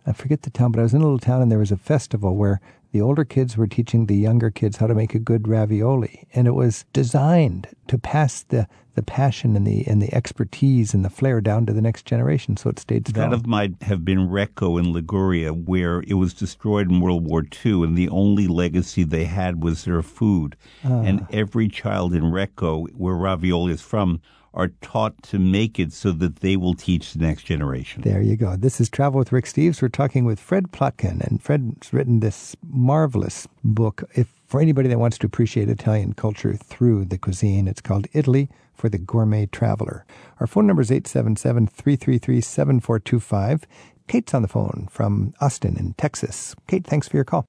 I 0.07 0.13
forget 0.13 0.43
the 0.43 0.51
town, 0.51 0.73
but 0.73 0.81
I 0.81 0.83
was 0.83 0.95
in 0.95 1.01
a 1.01 1.05
little 1.05 1.19
town 1.19 1.43
and 1.43 1.51
there 1.51 1.59
was 1.59 1.73
a 1.73 1.77
festival 1.77 2.37
where 2.37 2.61
the 2.95 3.01
older 3.01 3.25
kids 3.25 3.57
were 3.57 3.67
teaching 3.67 4.07
the 4.07 4.15
younger 4.15 4.53
kids 4.53 4.77
how 4.77 4.87
to 4.87 4.95
make 4.95 5.17
a 5.17 5.19
good 5.19 5.49
ravioli. 5.49 6.29
And 6.33 6.47
it 6.47 6.53
was 6.53 6.85
designed 6.93 7.67
to 7.89 7.99
pass 7.99 8.45
the, 8.45 8.69
the 8.95 9.03
passion 9.03 9.57
and 9.57 9.67
the, 9.67 9.85
and 9.89 10.01
the 10.01 10.15
expertise 10.15 10.95
and 10.95 11.05
the 11.05 11.11
flair 11.11 11.41
down 11.41 11.67
to 11.67 11.73
the 11.73 11.83
next 11.83 12.07
generation. 12.07 12.57
So 12.57 12.71
it 12.71 12.79
stayed 12.79 13.09
strong. 13.09 13.31
That 13.31 13.35
of 13.35 13.49
might 13.49 13.83
have 13.83 14.05
been 14.05 14.29
Recco 14.29 14.79
in 14.79 14.93
Liguria, 14.93 15.53
where 15.53 16.05
it 16.07 16.15
was 16.15 16.35
destroyed 16.35 16.89
in 16.89 17.01
World 17.01 17.27
War 17.27 17.43
II, 17.67 17.83
and 17.83 17.99
the 17.99 18.09
only 18.11 18.47
legacy 18.47 19.03
they 19.03 19.25
had 19.25 19.61
was 19.61 19.83
their 19.83 20.01
food. 20.01 20.55
Ah. 20.85 21.01
And 21.01 21.27
every 21.33 21.67
child 21.67 22.15
in 22.15 22.23
Recco, 22.23 22.87
where 22.95 23.17
ravioli 23.17 23.73
is 23.73 23.83
from, 23.83 24.21
are 24.55 24.69
taught 24.81 25.23
to 25.25 25.39
make 25.39 25.79
it 25.79 25.93
so 25.93 26.13
that 26.13 26.37
they 26.37 26.57
will 26.57 26.73
teach 26.75 27.13
the 27.13 27.19
next 27.19 27.43
generation. 27.43 28.01
There 28.03 28.23
you 28.23 28.37
go. 28.37 28.57
This 28.57 28.81
is 28.81 28.89
Travel 28.89 29.19
with 29.19 29.33
Rick 29.33 29.45
Steves. 29.47 29.83
We're 29.83 29.89
talking 29.89 30.25
with 30.25 30.39
Fred 30.41 30.71
Plotkin, 30.71 31.21
and 31.21 31.43
Fred's 31.43 31.93
written 31.93 32.21
this 32.21 32.55
marvelous 32.67 33.49
book. 33.63 34.05
If 34.15 34.29
for 34.47 34.61
anybody 34.61 34.89
that 34.89 35.01
wants 35.01 35.19
to 35.19 35.27
appreciate 35.27 35.69
Italian 35.69 36.13
culture 36.13 36.55
through 36.55 37.07
the 37.07 37.19
cuisine, 37.19 37.67
it's 37.67 37.81
called 37.81 38.07
Italy 38.13 38.49
for 38.73 38.89
the 38.89 38.99
Gourmet 38.99 39.47
Traveler. 39.47 40.07
Our 40.39 40.47
phone 40.47 40.67
number 40.67 40.83
is 40.83 40.91
877-333-7425. 40.91 43.65
Kate's 44.07 44.35
on 44.35 44.43
the 44.43 44.49
phone 44.49 44.87
from 44.91 45.33
Austin 45.41 45.77
in 45.77 45.95
Texas. 45.95 46.55
Kate, 46.69 46.87
thanks 46.87 47.09
for 47.09 47.17
your 47.17 47.25
call. 47.25 47.47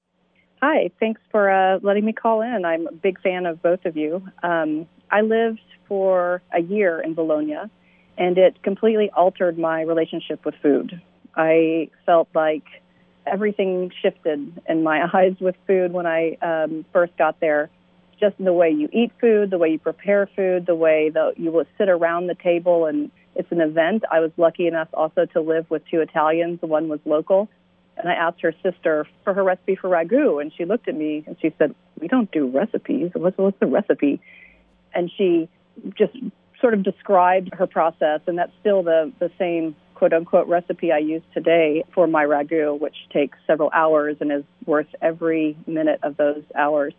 Hi, 0.62 0.90
thanks 0.98 1.20
for 1.30 1.50
uh, 1.50 1.78
letting 1.82 2.04
me 2.04 2.12
call 2.12 2.40
in. 2.40 2.64
I'm 2.64 2.86
a 2.86 2.92
big 2.92 3.20
fan 3.20 3.46
of 3.46 3.62
both 3.62 3.84
of 3.84 3.96
you. 3.96 4.26
Um, 4.42 4.86
I 5.10 5.22
lived 5.22 5.60
for 5.88 6.42
a 6.52 6.60
year 6.60 7.00
in 7.00 7.14
Bologna, 7.14 7.58
and 8.18 8.38
it 8.38 8.62
completely 8.62 9.10
altered 9.10 9.58
my 9.58 9.82
relationship 9.82 10.44
with 10.44 10.54
food. 10.62 11.00
I 11.34 11.90
felt 12.06 12.28
like 12.34 12.64
everything 13.26 13.92
shifted 14.02 14.60
in 14.68 14.82
my 14.82 15.08
eyes 15.12 15.36
with 15.40 15.56
food 15.66 15.92
when 15.92 16.06
I 16.06 16.36
um, 16.42 16.84
first 16.92 17.16
got 17.16 17.40
there. 17.40 17.70
Just 18.18 18.36
the 18.42 18.52
way 18.52 18.70
you 18.70 18.88
eat 18.92 19.12
food, 19.20 19.50
the 19.50 19.58
way 19.58 19.68
you 19.68 19.78
prepare 19.78 20.26
food, 20.34 20.64
the 20.64 20.74
way 20.74 21.10
that 21.10 21.34
you 21.38 21.50
will 21.50 21.66
sit 21.76 21.90
around 21.90 22.28
the 22.28 22.34
table, 22.34 22.86
and 22.86 23.10
it's 23.34 23.52
an 23.52 23.60
event. 23.60 24.04
I 24.10 24.20
was 24.20 24.30
lucky 24.38 24.66
enough 24.66 24.88
also 24.94 25.26
to 25.26 25.40
live 25.42 25.68
with 25.68 25.82
two 25.90 26.00
Italians. 26.00 26.62
One 26.62 26.88
was 26.88 27.00
local, 27.04 27.50
and 27.98 28.08
I 28.08 28.14
asked 28.14 28.40
her 28.40 28.54
sister 28.62 29.06
for 29.22 29.34
her 29.34 29.44
recipe 29.44 29.76
for 29.76 29.90
ragu, 29.90 30.40
and 30.40 30.50
she 30.56 30.64
looked 30.64 30.88
at 30.88 30.94
me 30.94 31.24
and 31.26 31.36
she 31.42 31.52
said, 31.58 31.74
"We 32.00 32.08
don't 32.08 32.30
do 32.32 32.48
recipes. 32.48 33.10
What's, 33.12 33.36
what's 33.36 33.60
the 33.60 33.66
recipe?" 33.66 34.22
And 34.96 35.10
she 35.16 35.48
just 35.96 36.16
sort 36.60 36.74
of 36.74 36.82
described 36.82 37.50
her 37.52 37.66
process, 37.66 38.20
and 38.26 38.38
that's 38.38 38.52
still 38.60 38.82
the 38.82 39.12
the 39.20 39.30
same 39.38 39.76
quote 39.94 40.12
unquote 40.12 40.48
recipe 40.48 40.92
I 40.92 40.98
use 40.98 41.22
today 41.32 41.84
for 41.94 42.06
my 42.06 42.24
ragu, 42.24 42.78
which 42.78 42.96
takes 43.12 43.38
several 43.46 43.70
hours 43.72 44.16
and 44.20 44.32
is 44.32 44.44
worth 44.64 44.88
every 45.00 45.56
minute 45.66 46.00
of 46.02 46.16
those 46.16 46.42
hours. 46.54 46.94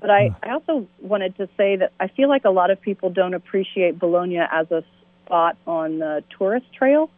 But 0.00 0.10
I, 0.10 0.28
hmm. 0.28 0.44
I 0.44 0.52
also 0.52 0.88
wanted 1.00 1.36
to 1.36 1.48
say 1.56 1.76
that 1.76 1.92
I 2.00 2.08
feel 2.08 2.28
like 2.28 2.44
a 2.44 2.50
lot 2.50 2.70
of 2.70 2.80
people 2.80 3.10
don't 3.10 3.34
appreciate 3.34 3.98
Bologna 3.98 4.38
as 4.38 4.70
a 4.70 4.82
spot 5.24 5.56
on 5.66 6.00
the 6.00 6.24
tourist 6.36 6.66
trail, 6.72 7.10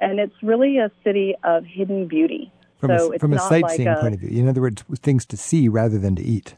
and 0.00 0.20
it's 0.20 0.34
really 0.42 0.78
a 0.78 0.90
city 1.02 1.34
of 1.42 1.64
hidden 1.64 2.06
beauty. 2.06 2.52
From 2.78 2.96
so 2.96 3.08
a, 3.08 3.10
it's 3.12 3.20
from 3.20 3.32
a 3.32 3.38
sightseeing 3.38 3.88
like 3.88 3.98
a, 3.98 4.00
point 4.00 4.14
of 4.14 4.20
view. 4.20 4.40
In 4.40 4.48
other 4.48 4.60
words, 4.60 4.84
things 4.96 5.24
to 5.26 5.36
see 5.36 5.68
rather 5.68 5.98
than 5.98 6.14
to 6.16 6.22
eat. 6.22 6.56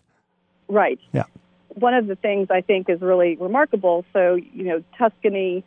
Right. 0.69 0.99
Yeah. 1.13 1.25
One 1.75 1.95
of 1.95 2.07
the 2.07 2.17
things 2.17 2.49
I 2.51 2.61
think 2.61 2.89
is 2.89 3.01
really 3.01 3.37
remarkable. 3.37 4.05
So, 4.13 4.35
you 4.35 4.65
know, 4.65 4.85
Tuscany, 4.97 5.65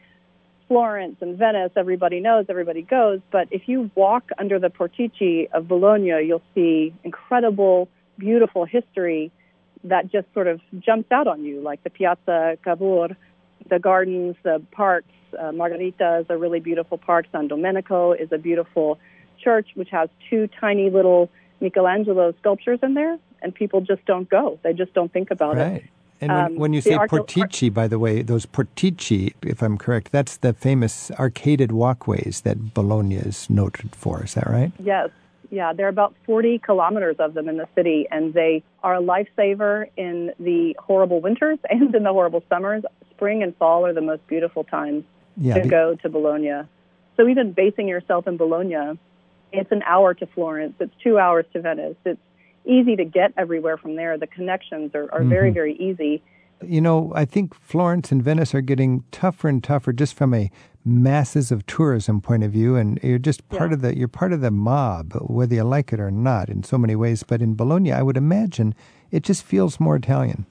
Florence, 0.68 1.18
and 1.22 1.38
Venice, 1.38 1.72
everybody 1.76 2.20
knows, 2.20 2.46
everybody 2.50 2.82
goes. 2.82 3.22
But 3.32 3.48
if 3.52 3.68
you 3.68 3.92
walk 3.96 4.30
under 4.38 4.60
the 4.60 4.70
portici 4.70 5.50
of 5.52 5.68
Bologna, 5.68 6.26
you'll 6.26 6.42
see 6.56 6.94
incredible, 7.04 7.90
beautiful 8.18 8.66
history 8.66 9.32
that 9.84 10.12
just 10.12 10.28
sort 10.34 10.48
of 10.48 10.60
jumps 10.80 11.12
out 11.12 11.28
on 11.28 11.44
you, 11.44 11.62
like 11.62 11.84
the 11.84 11.90
Piazza 11.90 12.58
Cavour, 12.64 13.16
the 13.70 13.80
gardens, 13.80 14.36
the 14.44 14.62
parks. 14.72 15.08
Uh, 15.38 15.52
Margherita 15.52 16.20
is 16.22 16.26
a 16.30 16.38
really 16.38 16.60
beautiful 16.60 16.98
park. 16.98 17.26
San 17.32 17.48
Domenico 17.48 18.14
is 18.14 18.32
a 18.32 18.38
beautiful 18.38 18.98
church, 19.42 19.70
which 19.76 19.90
has 19.90 20.10
two 20.30 20.50
tiny 20.60 20.90
little 20.90 21.30
Michelangelo 21.60 22.34
sculptures 22.40 22.80
in 22.82 22.94
there, 22.94 23.18
and 23.42 23.54
people 23.54 23.82
just 23.82 24.04
don't 24.06 24.30
go. 24.30 24.60
They 24.64 24.74
just 24.74 24.94
don't 24.94 25.12
think 25.12 25.32
about 25.32 25.58
it. 25.58 25.84
And 26.20 26.32
when, 26.32 26.46
Um, 26.46 26.56
when 26.56 26.74
you 26.74 26.82
say 26.82 26.98
portici, 26.98 27.72
by 27.74 27.88
the 27.88 28.00
way, 28.00 28.22
those 28.24 28.46
portici, 28.46 29.34
if 29.44 29.62
I'm 29.62 29.78
correct, 29.78 30.12
that's 30.12 30.38
the 30.38 30.54
famous 30.54 31.12
arcaded 31.12 31.72
walkways 31.72 32.42
that 32.42 32.74
Bologna 32.74 33.16
is 33.16 33.50
noted 33.50 33.96
for. 33.96 34.24
Is 34.24 34.34
that 34.34 34.48
right? 34.48 34.72
Yes. 34.80 35.10
Yeah, 35.50 35.72
there 35.74 35.86
are 35.86 35.90
about 35.90 36.14
40 36.26 36.60
kilometers 36.60 37.16
of 37.20 37.34
them 37.34 37.48
in 37.48 37.56
the 37.58 37.68
city, 37.74 38.06
and 38.12 38.34
they 38.34 38.64
are 38.84 38.96
a 38.96 39.00
lifesaver 39.02 39.86
in 39.96 40.34
the 40.40 40.76
horrible 40.80 41.22
winters 41.22 41.60
and 41.70 41.94
in 41.96 42.04
the 42.04 42.12
horrible 42.12 42.44
summers. 42.50 42.84
Spring 43.12 43.44
and 43.44 43.56
fall 43.58 43.86
are 43.86 43.94
the 43.94 44.02
most 44.02 44.26
beautiful 44.28 44.64
times 44.64 45.04
Yeah. 45.38 45.56
to 45.56 45.62
the- 45.62 45.70
go 45.70 45.96
to 45.96 46.10
Bologna. 46.10 46.64
So 47.16 47.28
even 47.28 47.52
basing 47.54 47.88
yourself 47.88 48.28
in 48.28 48.38
Bologna, 48.38 48.98
it's 49.54 49.72
an 49.72 49.84
hour 49.86 50.14
to 50.16 50.26
Florence, 50.28 50.74
it's 50.80 50.94
two 51.02 51.18
hours 51.18 51.46
to 51.54 51.62
Venice. 51.62 51.96
It's 52.06 52.20
easy 52.68 52.96
to 52.96 53.06
get 53.06 53.34
everywhere 53.38 53.78
from 53.78 53.96
there. 53.96 54.18
The 54.18 54.28
connections 54.28 54.92
are, 54.94 55.12
are 55.14 55.24
very, 55.24 55.52
very 55.52 55.76
easy. 55.78 56.22
You 56.66 56.82
know, 56.82 57.12
I 57.16 57.26
think 57.26 57.54
Florence 57.54 58.12
and 58.12 58.24
Venice 58.24 58.54
are 58.56 58.62
getting 58.62 59.04
tougher 59.12 59.48
and 59.48 59.64
tougher 59.64 59.94
just 59.94 60.16
from 60.16 60.34
a 60.34 60.50
masses 60.84 61.52
of 61.52 61.66
tourism 61.66 62.22
point 62.22 62.44
of 62.44 62.52
view 62.52 62.78
and 62.78 62.98
you're 63.04 63.20
just 63.20 63.48
part 63.50 63.72
Yeah. 63.72 63.76
of 63.76 63.82
the 63.82 63.98
you're 63.98 64.08
part 64.08 64.32
of 64.32 64.40
the 64.40 64.52
mob 64.52 65.12
whether 65.28 65.54
you 65.54 65.64
like 65.64 65.92
it 65.92 66.00
or 66.00 66.10
not 66.10 66.48
in 66.48 66.64
so 66.64 66.78
many 66.78 66.96
ways 66.96 67.24
but 67.24 67.42
in 67.42 67.56
Bologna 67.56 67.92
I 67.92 68.02
would 68.02 68.16
imagine 68.16 68.74
it 69.12 69.24
just 69.24 69.44
feels 69.44 69.82
more 69.82 69.98
Italian. 69.98 70.46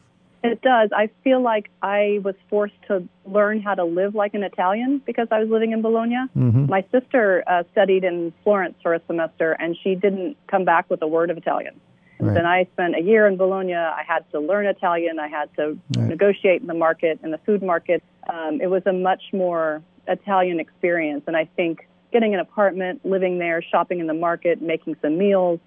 It 0.44 0.60
does. 0.60 0.90
I 0.94 1.08
feel 1.24 1.40
like 1.40 1.70
I 1.82 2.20
was 2.22 2.34
forced 2.50 2.74
to 2.88 3.02
learn 3.24 3.62
how 3.62 3.74
to 3.74 3.84
live 3.84 4.14
like 4.14 4.34
an 4.34 4.42
Italian 4.44 5.00
because 5.06 5.26
I 5.30 5.40
was 5.40 5.48
living 5.48 5.72
in 5.72 5.80
Bologna. 5.82 6.18
My 6.34 6.84
sister 6.92 7.42
uh, 7.48 7.64
studied 7.72 8.04
in 8.04 8.32
Florence 8.44 8.76
for 8.82 8.94
a 8.94 9.00
semester, 9.08 9.52
and 9.58 9.76
she 9.82 9.94
didn't 9.96 10.36
come 10.46 10.64
back 10.64 10.88
with 10.88 11.02
a 11.02 11.06
word 11.08 11.30
of 11.30 11.36
Italian. 11.36 11.80
Right. 12.18 12.34
then 12.34 12.46
I 12.46 12.64
spent 12.72 12.96
a 12.96 13.00
year 13.02 13.26
in 13.26 13.36
Bologna. 13.36 13.74
I 13.74 14.02
had 14.06 14.24
to 14.32 14.40
learn 14.40 14.66
Italian. 14.66 15.18
I 15.18 15.28
had 15.28 15.54
to 15.56 15.78
Right. 15.94 16.08
negotiate 16.08 16.60
in 16.62 16.66
the 16.66 16.74
market, 16.74 17.18
in 17.22 17.30
the 17.30 17.38
food 17.38 17.62
market. 17.62 18.02
Um, 18.28 18.60
it 18.60 18.68
was 18.68 18.82
a 18.86 18.92
much 18.92 19.22
more 19.32 19.82
Italian 20.08 20.60
experience. 20.60 21.24
And 21.26 21.36
I 21.36 21.44
think 21.56 21.86
getting 22.12 22.32
an 22.34 22.40
apartment, 22.40 23.04
living 23.04 23.38
there, 23.38 23.60
shopping 23.62 24.00
in 24.00 24.06
the 24.06 24.14
market, 24.14 24.62
making 24.62 24.96
some 25.02 25.18
meals, 25.18 25.60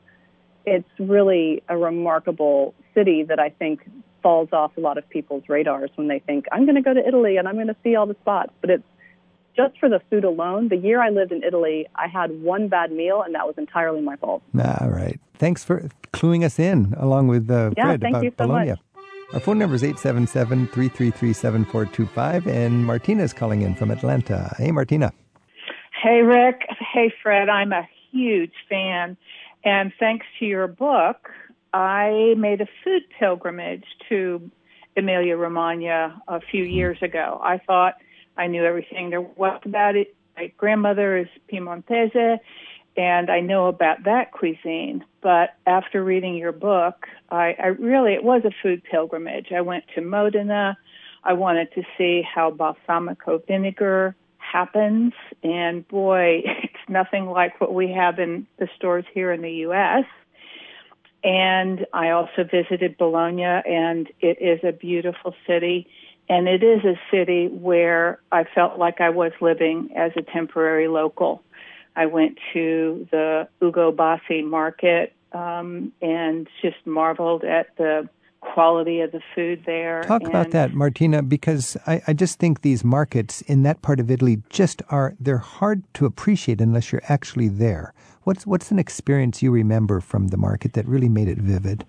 it's 0.66 0.90
really 1.00 1.62
a 1.70 1.78
remarkable 1.78 2.74
city 2.94 3.24
that 3.24 3.40
I 3.40 3.50
think 3.50 3.82
falls 4.24 4.50
off 4.52 4.76
a 4.78 4.82
lot 4.82 4.98
of 4.98 5.08
people's 5.10 5.44
radars 5.48 5.90
when 5.96 6.08
they 6.08 6.20
think, 6.20 6.46
I'm 6.52 6.66
going 6.66 6.76
to 6.76 6.82
go 6.82 6.94
to 6.94 7.08
Italy 7.08 7.38
and 7.38 7.48
I'm 7.48 7.56
going 7.56 7.68
to 7.68 7.76
see 7.84 7.96
all 7.96 8.06
the 8.06 8.16
spots. 8.22 8.52
But 8.62 8.70
it's 8.70 8.84
just 9.56 9.78
for 9.80 9.90
the 9.90 10.00
food 10.10 10.24
alone. 10.24 10.70
The 10.70 10.78
year 10.78 11.02
I 11.02 11.10
lived 11.10 11.32
in 11.32 11.44
Italy, 11.44 11.88
I 11.96 12.08
had 12.08 12.42
one 12.42 12.68
bad 12.68 12.92
meal, 12.92 13.22
and 13.22 13.36
that 13.36 13.46
was 13.46 13.56
entirely 13.58 14.02
my 14.02 14.16
fault. 14.16 14.42
All 14.58 14.90
right. 14.90 15.20
Thanks 15.40 15.64
for 15.64 15.90
cluing 16.14 16.44
us 16.44 16.60
in 16.60 16.94
along 16.98 17.28
with 17.30 17.50
uh, 17.50 17.72
Yeah, 17.78 17.86
Fred 17.86 18.04
about 18.04 18.24
so 18.24 18.32
Bologna. 18.38 18.70
much. 18.72 18.80
Our 19.34 19.40
phone 19.40 19.58
number 19.60 19.76
is 19.76 19.84
877-333-7425 19.84 22.48
and 22.48 22.86
Martina 22.86 23.24
is 23.24 23.32
calling 23.34 23.62
in 23.62 23.76
from 23.76 23.92
Atlanta. 23.92 24.54
Hey 24.58 24.72
Martina. 24.72 25.14
Hey, 26.02 26.22
Rick. 26.22 26.62
Hey, 26.94 27.12
Fred. 27.22 27.50
I'm 27.50 27.74
a 27.74 27.86
huge 28.12 28.54
fan. 28.70 29.18
And 29.66 29.92
thanks 30.00 30.26
to 30.40 30.46
your 30.46 30.68
book, 30.68 31.28
I 31.74 32.34
made 32.38 32.62
a 32.62 32.68
food 32.84 33.04
pilgrimage 33.20 33.84
to 34.08 34.50
Emilia 34.96 35.36
Romagna 35.36 36.22
a 36.28 36.40
few 36.40 36.64
years 36.64 36.98
ago. 37.02 37.40
I 37.44 37.58
thought 37.60 37.96
I 38.38 38.48
knew 38.48 38.64
everything 38.64 39.10
there 39.10 39.20
was 39.22 39.60
about 39.66 39.96
it. 39.98 40.16
My 40.38 40.48
grandmother 40.58 41.18
is 41.18 41.28
Piemontese, 41.50 42.40
and 43.00 43.30
I 43.30 43.40
know 43.40 43.68
about 43.68 44.04
that 44.04 44.34
cuisine. 44.34 45.06
But 45.22 45.52
after 45.66 46.04
reading 46.04 46.36
your 46.36 46.52
book, 46.52 47.08
I, 47.32 47.56
I 47.58 47.68
really 47.68 48.14
it 48.14 48.26
was 48.26 48.44
a 48.44 48.52
food 48.62 48.84
pilgrimage. 48.84 49.54
I 49.56 49.62
went 49.62 49.86
to 49.96 50.02
Modena. 50.02 50.78
I 51.24 51.32
wanted 51.32 51.74
to 51.76 51.84
see 51.98 52.22
how 52.24 52.52
balsamico 52.52 53.46
vinegar 53.48 54.16
happens, 54.38 55.14
and 55.44 55.88
boy, 55.88 56.42
it's 56.46 56.90
nothing 56.90 57.28
like 57.28 57.62
what 57.62 57.74
we 57.74 57.90
have 57.94 58.20
in 58.20 58.46
the 58.58 58.68
stores 58.76 59.06
here 59.14 59.32
in 59.32 59.42
the 59.42 59.52
U.S. 59.68 60.04
And 61.24 61.86
I 61.94 62.10
also 62.10 62.44
visited 62.44 62.98
Bologna, 62.98 63.44
and 63.44 64.10
it 64.20 64.42
is 64.42 64.60
a 64.64 64.74
beautiful 64.74 65.34
city. 65.48 65.88
And 66.28 66.48
it 66.48 66.64
is 66.64 66.84
a 66.84 67.00
city 67.10 67.48
where 67.48 68.20
I 68.32 68.44
felt 68.44 68.78
like 68.78 69.02
I 69.02 69.10
was 69.10 69.32
living 69.42 69.90
as 69.96 70.12
a 70.16 70.22
temporary 70.22 70.88
local. 70.88 71.44
I 71.96 72.06
went 72.06 72.38
to 72.54 73.08
the 73.12 73.48
Ugo 73.62 73.92
Bassi 73.92 74.42
market 74.42 75.14
um, 75.32 75.92
and 76.02 76.48
just 76.62 76.78
marveled 76.86 77.44
at 77.44 77.76
the 77.78 78.10
quality 78.42 79.02
of 79.02 79.12
the 79.12 79.22
food 79.36 79.64
there. 79.66 80.04
Talk 80.04 80.22
and 80.22 80.30
about 80.30 80.52
that, 80.52 80.74
Martina, 80.74 81.22
because 81.22 81.76
I, 81.86 82.02
I 82.08 82.14
just 82.14 82.40
think 82.40 82.62
these 82.62 82.84
markets 82.84 83.42
in 83.42 83.64
that 83.64 83.82
part 83.82 84.00
of 84.00 84.10
Italy 84.10 84.42
just 84.50 84.82
are, 84.90 85.16
they're 85.20 85.38
hard 85.38 85.84
to 85.96 86.06
appreciate 86.06 86.62
unless 86.62 86.92
you're 86.92 87.02
actually 87.10 87.50
there. 87.50 87.94
What's, 88.24 88.46
what's 88.46 88.72
an 88.72 88.80
experience 88.80 89.42
you 89.42 89.52
remember 89.52 90.00
from 90.00 90.30
the 90.30 90.38
market 90.38 90.74
that 90.74 90.88
really 90.88 91.10
made 91.10 91.28
it 91.28 91.38
vivid? 91.38 91.86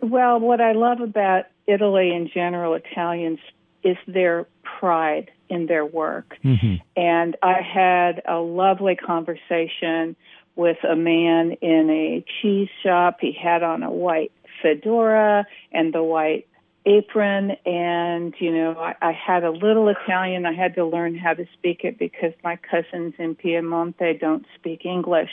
Well, 0.00 0.40
what 0.40 0.60
I 0.60 0.72
love 0.72 1.00
about 1.00 1.46
Italy 1.66 2.14
in 2.14 2.30
general, 2.32 2.74
Italians, 2.74 3.38
is 3.84 3.96
their 4.06 4.46
pride 4.62 5.30
in 5.48 5.66
their 5.66 5.84
work. 5.84 6.36
Mm-hmm. 6.44 6.76
And 6.96 7.36
I 7.42 7.60
had 7.60 8.22
a 8.26 8.38
lovely 8.38 8.96
conversation 8.96 10.16
with 10.56 10.78
a 10.88 10.96
man 10.96 11.52
in 11.60 11.90
a 11.90 12.24
cheese 12.40 12.68
shop. 12.82 13.18
He 13.20 13.32
had 13.32 13.62
on 13.62 13.82
a 13.82 13.90
white 13.90 14.32
fedora 14.62 15.46
and 15.72 15.92
the 15.92 16.02
white 16.02 16.46
apron 16.86 17.52
and 17.64 18.34
you 18.38 18.52
know 18.52 18.72
I, 18.78 18.94
I 19.00 19.12
had 19.12 19.42
a 19.42 19.50
little 19.50 19.88
italian 19.88 20.44
i 20.44 20.52
had 20.52 20.74
to 20.74 20.84
learn 20.84 21.16
how 21.16 21.32
to 21.32 21.46
speak 21.54 21.80
it 21.82 21.98
because 21.98 22.32
my 22.42 22.56
cousins 22.56 23.14
in 23.18 23.34
piemonte 23.36 24.20
don't 24.20 24.44
speak 24.54 24.84
english 24.84 25.30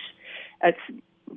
it's 0.64 0.80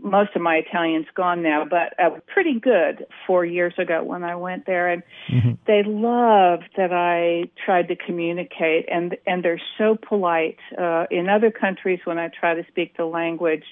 most 0.02 0.30
of 0.34 0.42
my 0.42 0.56
italian's 0.56 1.06
gone 1.14 1.42
now 1.42 1.64
but 1.64 1.92
uh, 2.02 2.10
pretty 2.26 2.58
good 2.58 3.06
four 3.26 3.44
years 3.44 3.74
ago 3.78 4.02
when 4.02 4.22
i 4.24 4.34
went 4.34 4.66
there 4.66 4.88
and 4.88 5.02
Mm-hmm. 5.30 5.52
they 5.66 5.82
love 5.84 6.60
that 6.76 6.92
i 6.92 7.48
tried 7.64 7.88
to 7.88 7.96
communicate 7.96 8.86
and 8.90 9.16
and 9.26 9.44
they're 9.44 9.60
so 9.78 9.96
polite 9.96 10.58
uh 10.78 11.06
in 11.10 11.28
other 11.28 11.50
countries 11.50 12.00
when 12.04 12.18
i 12.18 12.28
try 12.28 12.54
to 12.54 12.64
speak 12.68 12.96
the 12.96 13.04
language 13.04 13.64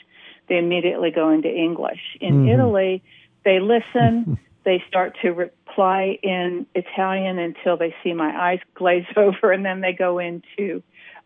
they 0.49 0.59
immediately 0.59 1.11
go 1.11 1.31
into 1.31 1.49
english 1.49 2.01
in 2.21 2.45
Mhm. 2.45 2.55
italy 2.55 3.03
they 3.45 3.61
listen 3.61 4.39
they 4.65 4.83
start 4.89 5.17
to 5.23 5.31
reply 5.31 6.19
in 6.23 6.67
Italian 6.75 7.39
until 7.39 7.77
they 7.77 7.95
see 8.03 8.13
my 8.13 8.51
eyes 8.51 8.61
glaze 8.75 9.05
over, 9.17 9.51
and 9.53 9.65
then 9.65 9.81
they 9.81 9.93
go 9.93 10.19
into 10.19 10.83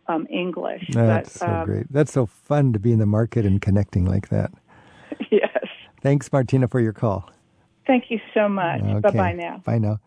um, 0.07 0.27
English. 0.29 0.83
That's 0.89 1.37
but, 1.37 1.45
so 1.45 1.53
um, 1.53 1.65
great. 1.65 1.85
That's 1.91 2.11
so 2.11 2.25
fun 2.25 2.73
to 2.73 2.79
be 2.79 2.91
in 2.91 2.99
the 2.99 3.05
market 3.05 3.45
and 3.45 3.61
connecting 3.61 4.05
like 4.05 4.29
that. 4.29 4.51
Thanks, 6.07 6.31
Martina, 6.31 6.69
for 6.69 6.79
your 6.79 6.93
call. 6.93 7.29
Thank 7.85 8.05
you 8.07 8.21
so 8.33 8.47
much. 8.47 8.79
Okay. 8.81 8.99
Bye 9.01 9.11
bye 9.11 9.33
now. 9.33 9.61
Bye 9.65 9.77
now. 9.77 9.99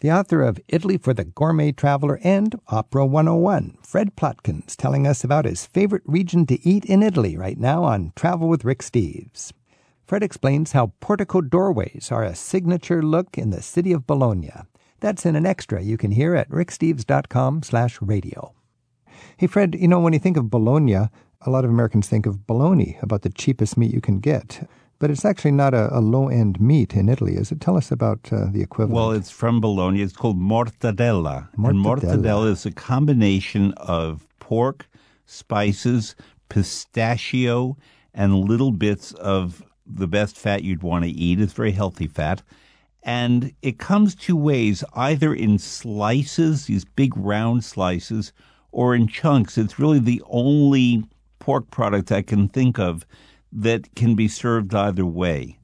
The 0.00 0.10
author 0.10 0.42
of 0.42 0.58
Italy 0.66 0.98
for 0.98 1.14
the 1.14 1.22
Gourmet 1.22 1.70
Traveler 1.70 2.18
and 2.24 2.58
Opera 2.66 3.06
101, 3.06 3.78
Fred 3.82 4.16
Plotkins, 4.16 4.74
telling 4.74 5.06
us 5.06 5.22
about 5.22 5.44
his 5.44 5.64
favorite 5.64 6.02
region 6.06 6.44
to 6.46 6.68
eat 6.68 6.84
in 6.86 7.04
Italy 7.04 7.36
right 7.36 7.56
now 7.56 7.84
on 7.84 8.14
Travel 8.16 8.48
with 8.48 8.64
Rick 8.64 8.80
Steves. 8.80 9.52
Fred 10.08 10.24
explains 10.24 10.72
how 10.72 10.92
portico 10.98 11.40
doorways 11.40 12.08
are 12.10 12.24
a 12.24 12.34
signature 12.34 13.00
look 13.00 13.38
in 13.38 13.50
the 13.50 13.62
city 13.62 13.92
of 13.92 14.08
Bologna. 14.08 14.50
That's 14.98 15.24
in 15.24 15.36
an 15.36 15.46
extra 15.46 15.82
you 15.82 15.96
can 15.96 16.10
hear 16.10 16.34
at 16.34 16.50
ricksteves.com 16.50 17.62
slash 17.62 18.02
radio. 18.02 18.52
Hey, 19.36 19.46
Fred, 19.46 19.76
you 19.76 19.86
know, 19.86 20.00
when 20.00 20.14
you 20.14 20.18
think 20.18 20.36
of 20.36 20.50
Bologna, 20.50 20.94
a 21.42 21.50
lot 21.50 21.64
of 21.64 21.70
Americans 21.70 22.08
think 22.08 22.26
of 22.26 22.44
bologna, 22.46 22.98
about 23.02 23.22
the 23.22 23.30
cheapest 23.30 23.76
meat 23.76 23.94
you 23.94 24.00
can 24.00 24.18
get. 24.18 24.68
But 24.98 25.10
it's 25.10 25.24
actually 25.24 25.52
not 25.52 25.74
a, 25.74 25.94
a 25.94 26.00
low 26.00 26.28
end 26.28 26.60
meat 26.60 26.94
in 26.94 27.08
Italy, 27.08 27.34
is 27.34 27.52
it? 27.52 27.60
Tell 27.60 27.76
us 27.76 27.92
about 27.92 28.32
uh, 28.32 28.46
the 28.50 28.62
equivalent. 28.62 28.94
Well, 28.94 29.12
it's 29.12 29.30
from 29.30 29.60
Bologna. 29.60 30.00
It's 30.00 30.14
called 30.14 30.38
mortadella. 30.38 31.48
And 31.54 31.76
Mortadella. 31.76 32.00
mortadella 32.00 32.50
is 32.50 32.64
a 32.64 32.70
combination 32.70 33.72
of 33.76 34.26
pork, 34.40 34.88
spices, 35.26 36.16
pistachio, 36.48 37.76
and 38.14 38.48
little 38.48 38.72
bits 38.72 39.12
of 39.12 39.62
the 39.86 40.08
best 40.08 40.38
fat 40.38 40.64
you'd 40.64 40.82
want 40.82 41.04
to 41.04 41.10
eat. 41.10 41.40
It's 41.40 41.52
very 41.52 41.72
healthy 41.72 42.06
fat. 42.06 42.42
And 43.02 43.52
it 43.62 43.78
comes 43.78 44.14
two 44.14 44.36
ways 44.36 44.82
either 44.94 45.32
in 45.34 45.58
slices, 45.58 46.66
these 46.66 46.84
big 46.84 47.16
round 47.16 47.64
slices, 47.64 48.32
or 48.72 48.94
in 48.94 49.06
chunks. 49.06 49.58
It's 49.58 49.78
really 49.78 50.00
the 50.00 50.22
only 50.26 51.04
pork 51.38 51.70
product 51.70 52.10
I 52.10 52.22
can 52.22 52.48
think 52.48 52.78
of 52.78 53.06
that 53.52 53.94
can 53.94 54.14
be 54.14 54.28
served 54.28 54.74
either 54.74 55.06
way. 55.06 55.58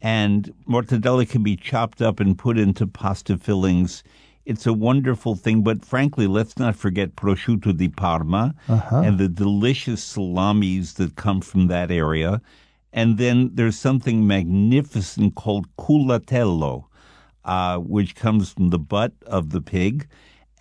And 0.00 0.52
mortadella 0.66 1.28
can 1.28 1.42
be 1.42 1.54
chopped 1.56 2.00
up 2.00 2.20
and 2.20 2.38
put 2.38 2.56
into 2.58 2.86
pasta 2.86 3.36
fillings. 3.36 4.02
It's 4.46 4.66
a 4.66 4.72
wonderful 4.72 5.36
thing, 5.36 5.62
but 5.62 5.84
frankly, 5.84 6.26
let's 6.26 6.56
not 6.58 6.74
forget 6.74 7.16
prosciutto 7.16 7.76
di 7.76 7.88
Parma 7.88 8.54
and 9.04 9.18
the 9.18 9.28
delicious 9.28 10.02
salamis 10.02 10.94
that 10.94 11.16
come 11.16 11.42
from 11.42 11.66
that 11.66 11.90
area. 11.90 12.40
And 12.94 13.18
then 13.18 13.50
there's 13.52 13.78
something 13.78 14.26
magnificent 14.26 15.34
called 15.34 15.66
culatello, 15.76 16.86
uh, 17.44 17.76
which 17.76 18.14
comes 18.14 18.52
from 18.52 18.70
the 18.70 18.78
butt 18.78 19.12
of 19.26 19.50
the 19.50 19.60
pig. 19.60 20.06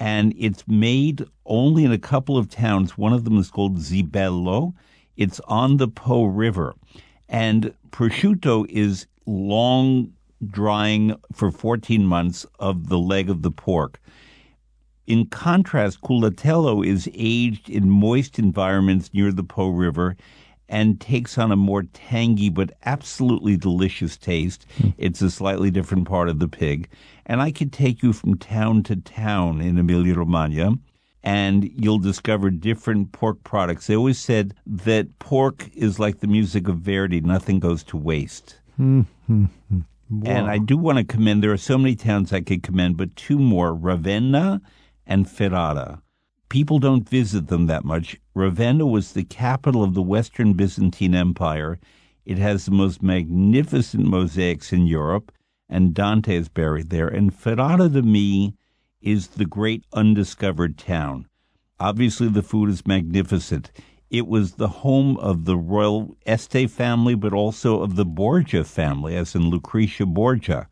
And 0.01 0.33
it's 0.37 0.67
made 0.67 1.23
only 1.45 1.85
in 1.85 1.93
a 1.93 1.97
couple 1.97 2.37
of 2.37 2.49
towns. 2.49 2.97
One 2.97 3.13
of 3.13 3.23
them 3.23 3.37
is 3.39 3.49
called 3.49 3.77
Zibello. 3.77 4.73
It's 5.17 5.41
on 5.47 5.77
the 5.77 5.87
Po 5.87 6.25
River. 6.25 6.75
And 7.27 7.73
prosciutto 7.91 8.65
is 8.69 9.07
long 9.25 10.13
drying 10.45 11.15
for 11.33 11.51
14 11.51 12.05
months 12.05 12.45
of 12.59 12.89
the 12.89 12.99
leg 12.99 13.29
of 13.29 13.41
the 13.41 13.51
pork. 13.51 13.99
In 15.07 15.25
contrast, 15.25 16.01
culatello 16.01 16.85
is 16.85 17.09
aged 17.13 17.69
in 17.69 17.89
moist 17.89 18.37
environments 18.37 19.13
near 19.13 19.31
the 19.31 19.43
Po 19.43 19.69
River 19.69 20.15
and 20.69 20.99
takes 20.99 21.37
on 21.37 21.51
a 21.51 21.55
more 21.55 21.83
tangy 21.83 22.49
but 22.49 22.73
absolutely 22.85 23.55
delicious 23.55 24.17
taste. 24.17 24.65
Hmm. 24.77 24.89
It's 24.97 25.21
a 25.21 25.31
slightly 25.31 25.71
different 25.71 26.07
part 26.07 26.27
of 26.29 26.39
the 26.39 26.47
pig. 26.47 26.89
And 27.25 27.41
I 27.41 27.51
could 27.51 27.71
take 27.71 28.03
you 28.03 28.11
from 28.13 28.37
town 28.37 28.83
to 28.83 28.97
town 28.97 29.61
in 29.61 29.77
Emilia 29.77 30.15
Romagna 30.15 30.77
and 31.23 31.69
you'll 31.75 31.99
discover 31.99 32.49
different 32.49 33.11
pork 33.11 33.43
products. 33.43 33.87
They 33.87 33.95
always 33.95 34.19
said 34.19 34.53
that 34.65 35.19
pork 35.19 35.69
is 35.73 35.99
like 35.99 36.19
the 36.19 36.27
music 36.27 36.67
of 36.67 36.77
Verdi, 36.77 37.21
nothing 37.21 37.59
goes 37.59 37.83
to 37.85 37.97
waste. 37.97 38.59
Hmm, 38.75 39.01
hmm, 39.25 39.45
hmm. 39.69 39.79
And 40.23 40.47
I 40.47 40.57
do 40.57 40.77
want 40.77 40.99
to 40.99 41.03
commend, 41.03 41.43
there 41.43 41.51
are 41.51 41.57
so 41.57 41.77
many 41.77 41.95
towns 41.95 42.31
I 42.31 42.39
could 42.39 42.63
commend, 42.63 42.95
but 42.95 43.15
two 43.15 43.37
more 43.37 43.75
Ravenna 43.75 44.61
and 45.05 45.29
Ferrara. 45.29 46.01
People 46.49 46.79
don't 46.79 47.07
visit 47.07 47.47
them 47.47 47.67
that 47.67 47.83
much. 47.83 48.15
Ravenna 48.33 48.85
was 48.85 49.11
the 49.11 49.25
capital 49.25 49.83
of 49.83 49.95
the 49.95 50.01
Western 50.01 50.53
Byzantine 50.53 51.13
Empire. 51.13 51.77
It 52.25 52.37
has 52.37 52.65
the 52.65 52.71
most 52.71 53.03
magnificent 53.03 54.05
mosaics 54.05 54.71
in 54.71 54.87
Europe, 54.87 55.31
and 55.67 55.93
Dante 55.93 56.35
is 56.35 56.47
buried 56.47 56.89
there. 56.89 57.09
And 57.09 57.35
Ferrara 57.35 57.89
to 57.89 58.01
me 58.01 58.53
is 59.07 59.27
the 59.27 59.45
great 59.45 59.85
undiscovered 59.93 60.77
town. 60.77 61.25
Obviously, 61.79 62.27
the 62.27 62.43
food 62.43 62.69
is 62.69 62.85
magnificent. 62.85 63.71
It 64.09 64.27
was 64.27 64.53
the 64.53 64.67
home 64.67 65.15
of 65.17 65.45
the 65.45 65.55
royal 65.55 66.17
Este 66.25 66.69
family, 66.69 67.15
but 67.15 67.31
also 67.31 67.81
of 67.81 67.95
the 67.95 68.05
Borgia 68.05 68.65
family, 68.65 69.15
as 69.15 69.33
in 69.33 69.49
Lucretia 69.49 70.05
Borgia. 70.05 70.67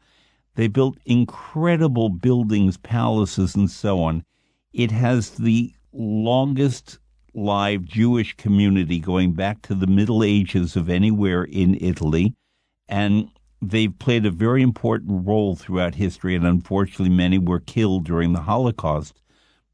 They 0.56 0.68
built 0.68 0.98
incredible 1.06 2.10
buildings, 2.10 2.76
palaces, 2.76 3.56
and 3.56 3.72
so 3.72 4.02
on. 4.02 4.26
It 4.74 4.92
has 4.92 5.32
the 5.32 5.74
longest 5.94 7.00
live 7.34 7.86
Jewish 7.86 8.36
community 8.36 9.00
going 9.00 9.32
back 9.32 9.62
to 9.62 9.76
the 9.76 9.88
Middle 9.88 10.24
Ages 10.24 10.76
of 10.76 10.90
anywhere 10.90 11.44
in 11.44 11.78
Italy. 11.80 12.34
And 12.90 13.30
they've 13.70 13.98
played 14.00 14.26
a 14.26 14.32
very 14.32 14.62
important 14.62 15.26
role 15.26 15.56
throughout 15.56 15.96
history, 15.96 16.36
and 16.36 16.46
unfortunately, 16.46 17.10
many 17.10 17.38
were 17.38 17.60
killed 17.60 18.06
during 18.06 18.34
the 18.34 18.42
Holocaust. 18.42 19.22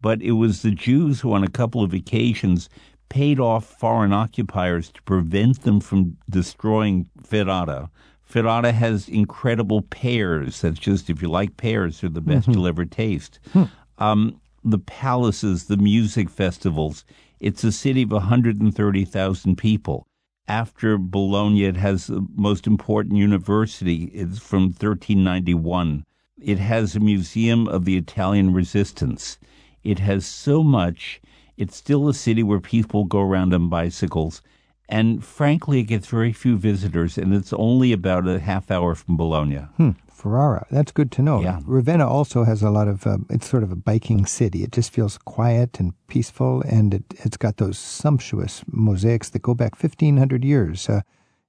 But 0.01 0.21
it 0.21 0.31
was 0.33 0.61
the 0.61 0.71
Jews 0.71 1.21
who, 1.21 1.33
on 1.33 1.43
a 1.43 1.49
couple 1.49 1.83
of 1.83 1.93
occasions, 1.93 2.69
paid 3.09 3.39
off 3.39 3.65
foreign 3.65 4.13
occupiers 4.13 4.91
to 4.93 5.01
prevent 5.03 5.61
them 5.61 5.79
from 5.79 6.17
destroying 6.29 7.07
Ferrara. 7.23 7.89
Ferrara 8.23 8.71
has 8.71 9.09
incredible 9.09 9.81
pears. 9.81 10.61
That's 10.61 10.79
just, 10.79 11.09
if 11.09 11.21
you 11.21 11.27
like 11.29 11.57
pears, 11.57 12.01
they're 12.01 12.09
the 12.09 12.21
best 12.21 12.43
Mm-hmm. 12.47 12.53
you'll 12.53 12.67
ever 12.67 12.85
taste. 12.85 13.39
Hmm. 13.53 13.63
Um, 13.97 14.41
the 14.63 14.79
palaces, 14.79 15.65
the 15.65 15.77
music 15.77 16.29
festivals. 16.29 17.03
It's 17.39 17.63
a 17.63 17.71
city 17.71 18.03
of 18.03 18.11
130,000 18.11 19.55
people. 19.57 20.05
After 20.51 20.97
Bologna, 20.97 21.63
it 21.63 21.77
has 21.77 22.07
the 22.07 22.27
most 22.35 22.67
important 22.67 23.15
university. 23.15 24.11
It's 24.13 24.37
from 24.37 24.63
1391. 24.63 26.03
It 26.41 26.59
has 26.59 26.93
a 26.93 26.99
museum 26.99 27.69
of 27.69 27.85
the 27.85 27.95
Italian 27.95 28.51
resistance. 28.51 29.37
It 29.81 29.99
has 29.99 30.25
so 30.25 30.61
much. 30.61 31.21
It's 31.55 31.77
still 31.77 32.09
a 32.09 32.13
city 32.13 32.43
where 32.43 32.59
people 32.59 33.05
go 33.05 33.21
around 33.21 33.53
on 33.53 33.69
bicycles. 33.69 34.41
And 34.89 35.23
frankly, 35.23 35.79
it 35.79 35.83
gets 35.83 36.07
very 36.07 36.33
few 36.33 36.57
visitors, 36.57 37.17
and 37.17 37.33
it's 37.33 37.53
only 37.53 37.93
about 37.93 38.27
a 38.27 38.41
half 38.41 38.69
hour 38.69 38.93
from 38.93 39.15
Bologna. 39.15 39.59
Hmm. 39.77 39.91
Ferrara. 40.21 40.67
That's 40.69 40.91
good 40.91 41.11
to 41.13 41.23
know. 41.23 41.41
Yeah. 41.41 41.61
Ravenna 41.65 42.07
also 42.07 42.43
has 42.43 42.61
a 42.61 42.69
lot 42.69 42.87
of, 42.87 43.07
uh, 43.07 43.17
it's 43.31 43.49
sort 43.49 43.63
of 43.63 43.71
a 43.71 43.75
biking 43.75 44.27
city. 44.27 44.61
It 44.63 44.71
just 44.71 44.93
feels 44.93 45.17
quiet 45.17 45.79
and 45.79 45.93
peaceful, 46.07 46.61
and 46.61 46.93
it, 46.93 47.03
it's 47.25 47.37
got 47.37 47.57
those 47.57 47.79
sumptuous 47.79 48.63
mosaics 48.67 49.29
that 49.29 49.41
go 49.41 49.55
back 49.55 49.81
1,500 49.81 50.45
years. 50.45 50.87
Uh, 50.87 51.01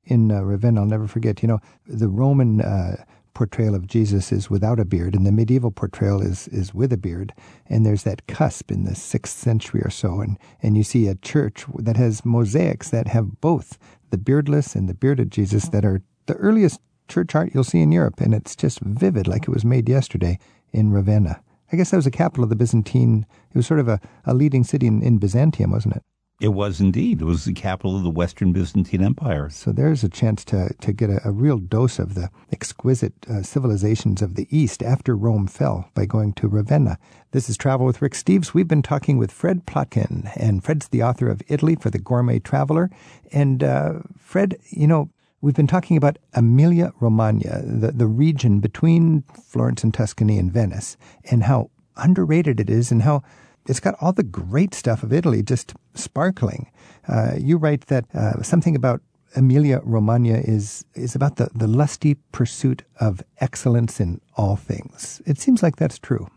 in 0.05 0.33
uh, 0.33 0.41
Ravenna, 0.41 0.81
I'll 0.81 0.87
never 0.87 1.07
forget, 1.07 1.43
you 1.43 1.49
know, 1.49 1.61
the 1.87 2.09
Roman 2.09 2.63
uh, 2.63 3.05
portrayal 3.35 3.75
of 3.75 3.87
Jesus 3.87 4.33
is 4.33 4.49
without 4.49 4.81
a 4.81 4.87
beard, 4.87 5.15
and 5.15 5.27
the 5.27 5.33
medieval 5.33 5.71
portrayal 5.71 6.23
is, 6.23 6.49
is 6.49 6.73
with 6.73 6.95
a 6.95 6.99
beard. 6.99 7.35
And 7.67 7.85
there's 7.85 8.05
that 8.05 8.27
cusp 8.27 8.73
in 8.73 8.85
the 8.85 8.95
sixth 8.95 9.37
century 9.37 9.83
or 9.83 9.91
so, 9.91 10.23
and, 10.23 10.39
and 10.63 10.79
you 10.79 10.83
see 10.83 11.09
a 11.09 11.15
church 11.15 11.67
that 11.77 11.99
has 11.99 12.25
mosaics 12.25 12.89
that 12.89 13.09
have 13.09 13.41
both 13.43 13.79
the 14.09 14.19
beardless 14.19 14.75
and 14.75 14.89
the 14.89 14.95
bearded 14.95 15.31
Jesus 15.31 15.69
that 15.69 15.85
are 15.85 16.01
the 16.25 16.35
earliest 16.35 16.81
church 17.13 17.35
art 17.35 17.51
you'll 17.53 17.63
see 17.63 17.83
in 17.83 17.93
Europe, 17.93 18.21
and 18.21 18.33
it's 18.33 18.57
just 18.57 18.81
vivid 18.81 19.29
like 19.29 19.43
it 19.43 19.51
was 19.51 19.65
made 19.65 19.89
yesterday 19.89 20.39
in 20.73 20.91
Ravenna. 20.91 21.43
I 21.71 21.77
guess 21.77 21.91
that 21.91 21.99
was 21.99 22.07
the 22.07 22.11
capital 22.11 22.45
of 22.45 22.51
the 22.51 22.57
Byzantine. 22.57 23.27
It 23.51 23.57
was 23.57 23.67
sort 23.67 23.81
of 23.81 23.89
a, 23.89 24.01
a 24.25 24.35
leading 24.35 24.65
city 24.65 24.87
in, 24.87 25.03
in 25.03 25.19
Byzantium, 25.19 25.71
wasn't 25.71 25.97
it? 25.97 26.03
It 26.41 26.55
was 26.55 26.81
indeed. 26.81 27.21
It 27.21 27.25
was 27.25 27.45
the 27.45 27.53
capital 27.53 27.97
of 27.97 28.03
the 28.03 28.11
Western 28.11 28.53
Byzantine 28.53 29.03
Empire. 29.03 29.49
So 29.51 29.71
there's 29.71 30.03
a 30.03 30.09
chance 30.09 30.45
to, 30.47 30.75
to 30.81 30.93
get 30.93 31.09
a, 31.09 31.21
a 31.25 31.31
real 31.31 31.59
dose 31.59 31.99
of 31.99 32.15
the 32.15 32.31
exquisite 32.51 33.15
uh, 33.31 33.43
civilizations 33.43 34.23
of 34.23 34.35
the 34.35 34.49
East 34.51 34.83
after 34.83 35.15
Rome 35.15 35.47
fell 35.47 35.89
by 35.95 36.05
going 36.07 36.33
to 36.35 36.49
Ravenna. 36.49 36.99
This 37.31 37.49
is 37.49 37.57
Travel 37.57 37.87
with 37.87 38.03
Rick 38.03 38.15
Steves. 38.15 38.55
We've 38.55 38.67
been 38.67 38.83
talking 38.83 39.19
with 39.19 39.31
Fred 39.31 39.67
Plotkin, 39.67 40.33
and 40.35 40.65
Fred's 40.65 40.89
the 40.89 41.03
author 41.03 41.29
of 41.29 41.43
Italy 41.47 41.77
for 41.77 41.91
the 41.91 41.99
Gourmet 41.99 42.41
Traveler. 42.41 42.91
And 43.31 43.63
uh, 43.63 44.01
Fred, 44.19 44.57
you 44.71 44.89
know, 44.89 45.11
we've 45.43 45.57
been 45.57 45.67
talking 45.67 45.99
about 45.99 46.19
Emilia 46.33 46.93
Romagna, 47.01 47.61
the, 47.63 47.93
the 47.93 48.07
region 48.07 48.61
between 48.61 49.25
Florence 49.45 49.85
and 49.85 49.93
Tuscany 49.93 50.39
and 50.39 50.51
Venice, 50.51 50.97
and 51.31 51.43
how 51.43 51.71
underrated 51.97 52.61
it 52.61 52.71
is 52.71 52.91
and 52.91 53.03
how 53.03 53.23
it's 53.69 53.81
got 53.81 53.95
all 54.01 54.13
the 54.13 54.23
great 54.23 54.73
stuff 54.73 55.03
of 55.03 55.13
Italy 55.13 55.43
just 55.43 55.75
sparkling. 55.95 56.71
Uh, 57.07 57.33
you 57.37 57.59
write 57.59 57.87
that 57.89 58.07
uh, 58.15 58.43
something 58.43 58.75
about 58.75 59.03
Emilia 59.35 59.81
Romagna 59.85 60.39
is 60.45 60.85
is 60.95 61.15
about 61.15 61.37
the, 61.37 61.49
the 61.55 61.67
lusty 61.67 62.17
pursuit 62.33 62.83
of 63.01 63.23
excellence 63.39 63.99
in 63.99 64.21
all 64.37 64.57
things. 64.57 65.23
It 65.27 65.39
seems 65.39 65.63
like 65.63 65.77
that's 65.77 65.99
true. 65.99 66.29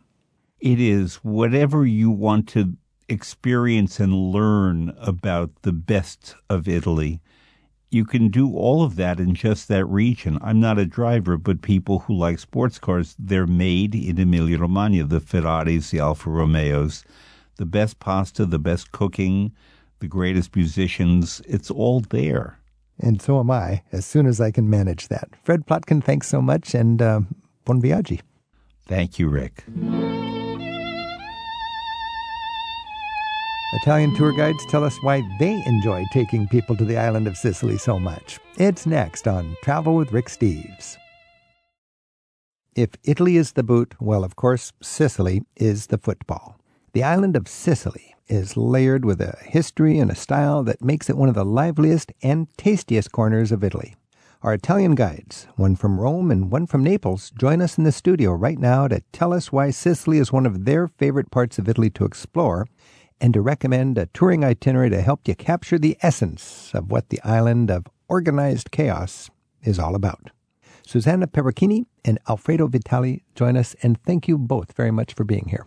It 0.59 0.79
is 0.79 1.15
whatever 1.15 1.85
you 1.85 2.09
want 2.09 2.47
to 2.49 2.77
experience 3.09 3.99
and 3.99 4.13
learn 4.13 4.95
about 4.97 5.51
the 5.63 5.73
best 5.73 6.35
of 6.49 6.67
Italy. 6.67 7.21
You 7.95 8.03
can 8.03 8.27
do 8.27 8.53
all 8.53 8.83
of 8.83 8.97
that 8.97 9.21
in 9.21 9.35
just 9.35 9.69
that 9.69 9.85
region. 9.85 10.37
I'm 10.41 10.59
not 10.59 10.77
a 10.77 10.85
driver, 10.85 11.37
but 11.37 11.61
people 11.61 11.99
who 11.99 12.13
like 12.13 12.39
sports 12.39 12.77
cars, 12.77 13.15
they're 13.17 13.47
made 13.47 13.95
in 13.95 14.19
Emilia 14.19 14.57
Romagna, 14.57 15.05
the 15.05 15.21
Ferraris, 15.21 15.91
the 15.91 15.99
Alfa 15.99 16.29
Romeos, 16.29 17.05
the 17.55 17.65
best 17.65 17.99
pasta, 17.99 18.45
the 18.45 18.59
best 18.59 18.91
cooking, 18.91 19.53
the 19.99 20.09
greatest 20.09 20.53
musicians. 20.57 21.41
It's 21.47 21.71
all 21.71 22.01
there. 22.01 22.59
And 22.99 23.21
so 23.21 23.39
am 23.39 23.49
I, 23.49 23.83
as 23.93 24.05
soon 24.05 24.25
as 24.25 24.41
I 24.41 24.51
can 24.51 24.69
manage 24.69 25.07
that. 25.07 25.29
Fred 25.41 25.65
Plotkin, 25.65 26.03
thanks 26.03 26.27
so 26.27 26.41
much, 26.41 26.75
and 26.75 27.01
uh, 27.01 27.21
bon 27.63 27.81
viaggi. 27.81 28.19
Thank 28.85 29.19
you, 29.19 29.29
Rick. 29.29 29.63
Italian 33.75 34.15
tour 34.15 34.31
guides 34.31 34.65
tell 34.67 34.85
us 34.85 34.97
why 35.01 35.21
they 35.37 35.61
enjoy 35.65 36.05
taking 36.13 36.47
people 36.47 36.77
to 36.77 36.85
the 36.85 36.97
island 36.97 37.27
of 37.27 37.35
Sicily 37.35 37.77
so 37.77 37.99
much. 37.99 38.39
It's 38.57 38.85
next 38.85 39.27
on 39.27 39.57
Travel 39.63 39.95
with 39.95 40.13
Rick 40.13 40.27
Steves. 40.27 40.95
If 42.73 42.91
Italy 43.03 43.35
is 43.35 43.51
the 43.51 43.63
boot, 43.63 43.93
well, 43.99 44.23
of 44.23 44.37
course, 44.37 44.71
Sicily 44.81 45.43
is 45.57 45.87
the 45.87 45.97
football. 45.97 46.57
The 46.93 47.03
island 47.03 47.35
of 47.35 47.49
Sicily 47.49 48.15
is 48.27 48.55
layered 48.55 49.03
with 49.03 49.19
a 49.19 49.37
history 49.41 49.99
and 49.99 50.09
a 50.09 50.15
style 50.15 50.63
that 50.63 50.81
makes 50.81 51.09
it 51.09 51.17
one 51.17 51.27
of 51.27 51.35
the 51.35 51.43
liveliest 51.43 52.13
and 52.23 52.47
tastiest 52.57 53.11
corners 53.11 53.51
of 53.51 53.61
Italy. 53.61 53.95
Our 54.41 54.53
Italian 54.53 54.95
guides, 54.95 55.47
one 55.57 55.75
from 55.75 55.99
Rome 55.99 56.31
and 56.31 56.49
one 56.49 56.65
from 56.65 56.81
Naples, 56.81 57.29
join 57.31 57.61
us 57.61 57.77
in 57.77 57.83
the 57.83 57.91
studio 57.91 58.31
right 58.31 58.57
now 58.57 58.87
to 58.87 59.01
tell 59.11 59.33
us 59.33 59.51
why 59.51 59.71
Sicily 59.71 60.17
is 60.17 60.31
one 60.31 60.45
of 60.45 60.63
their 60.63 60.87
favorite 60.87 61.29
parts 61.29 61.59
of 61.59 61.67
Italy 61.67 61.89
to 61.89 62.05
explore 62.05 62.67
and 63.21 63.33
to 63.33 63.41
recommend 63.41 63.97
a 63.97 64.07
touring 64.07 64.43
itinerary 64.43 64.89
to 64.89 65.01
help 65.01 65.27
you 65.27 65.35
capture 65.35 65.79
the 65.79 65.97
essence 66.01 66.71
of 66.73 66.91
what 66.91 67.09
the 67.09 67.21
island 67.23 67.71
of 67.71 67.87
organized 68.07 68.71
chaos 68.71 69.29
is 69.63 69.79
all 69.79 69.95
about. 69.95 70.29
Susanna 70.85 71.27
Perucchini 71.27 71.85
and 72.03 72.19
Alfredo 72.29 72.67
Vitali 72.67 73.23
join 73.33 73.57
us, 73.57 73.75
and 73.81 74.01
thank 74.03 74.27
you 74.27 74.37
both 74.37 74.73
very 74.73 74.91
much 74.91 75.13
for 75.13 75.23
being 75.23 75.47
here. 75.49 75.65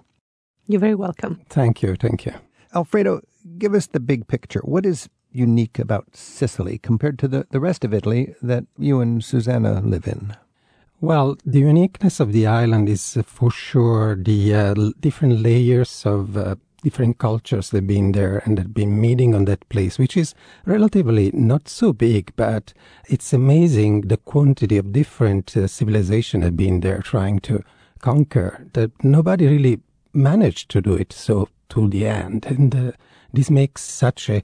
You're 0.66 0.80
very 0.80 0.94
welcome. 0.94 1.40
Thank 1.48 1.82
you, 1.82 1.96
thank 1.96 2.24
you. 2.24 2.34
Alfredo, 2.74 3.22
give 3.58 3.74
us 3.74 3.86
the 3.86 4.00
big 4.00 4.28
picture. 4.28 4.60
What 4.60 4.86
is 4.86 5.08
unique 5.32 5.78
about 5.78 6.14
Sicily 6.14 6.78
compared 6.78 7.18
to 7.20 7.28
the, 7.28 7.46
the 7.50 7.60
rest 7.60 7.84
of 7.84 7.92
Italy 7.92 8.34
that 8.42 8.64
you 8.78 9.00
and 9.00 9.24
Susanna 9.24 9.80
live 9.80 10.06
in? 10.06 10.36
Well, 11.00 11.36
the 11.44 11.60
uniqueness 11.60 12.20
of 12.20 12.32
the 12.32 12.46
island 12.46 12.88
is 12.88 13.16
uh, 13.16 13.22
for 13.22 13.50
sure 13.50 14.16
the 14.16 14.54
uh, 14.54 14.74
different 14.98 15.40
layers 15.40 16.04
of 16.04 16.36
uh, 16.36 16.56
different 16.82 17.18
cultures 17.18 17.70
that 17.70 17.78
have 17.78 17.86
been 17.86 18.12
there 18.12 18.42
and 18.44 18.56
that 18.56 18.62
have 18.62 18.74
been 18.74 19.00
meeting 19.00 19.34
on 19.34 19.44
that 19.46 19.68
place, 19.68 19.98
which 19.98 20.16
is 20.16 20.34
relatively 20.64 21.30
not 21.32 21.68
so 21.68 21.92
big, 21.92 22.32
but 22.36 22.72
it's 23.08 23.32
amazing 23.32 24.02
the 24.02 24.16
quantity 24.16 24.76
of 24.78 24.92
different 24.92 25.56
uh, 25.56 25.66
civilizations 25.66 26.44
have 26.44 26.56
been 26.56 26.80
there 26.80 27.00
trying 27.02 27.38
to 27.40 27.62
conquer 28.00 28.64
that 28.74 28.92
nobody 29.02 29.46
really 29.46 29.80
managed 30.12 30.68
to 30.70 30.80
do 30.80 30.94
it 30.94 31.12
so 31.12 31.48
to 31.70 31.88
the 31.88 32.06
end. 32.06 32.46
And 32.46 32.74
uh, 32.74 32.92
this 33.32 33.50
makes 33.50 33.82
such 33.82 34.30
a 34.30 34.42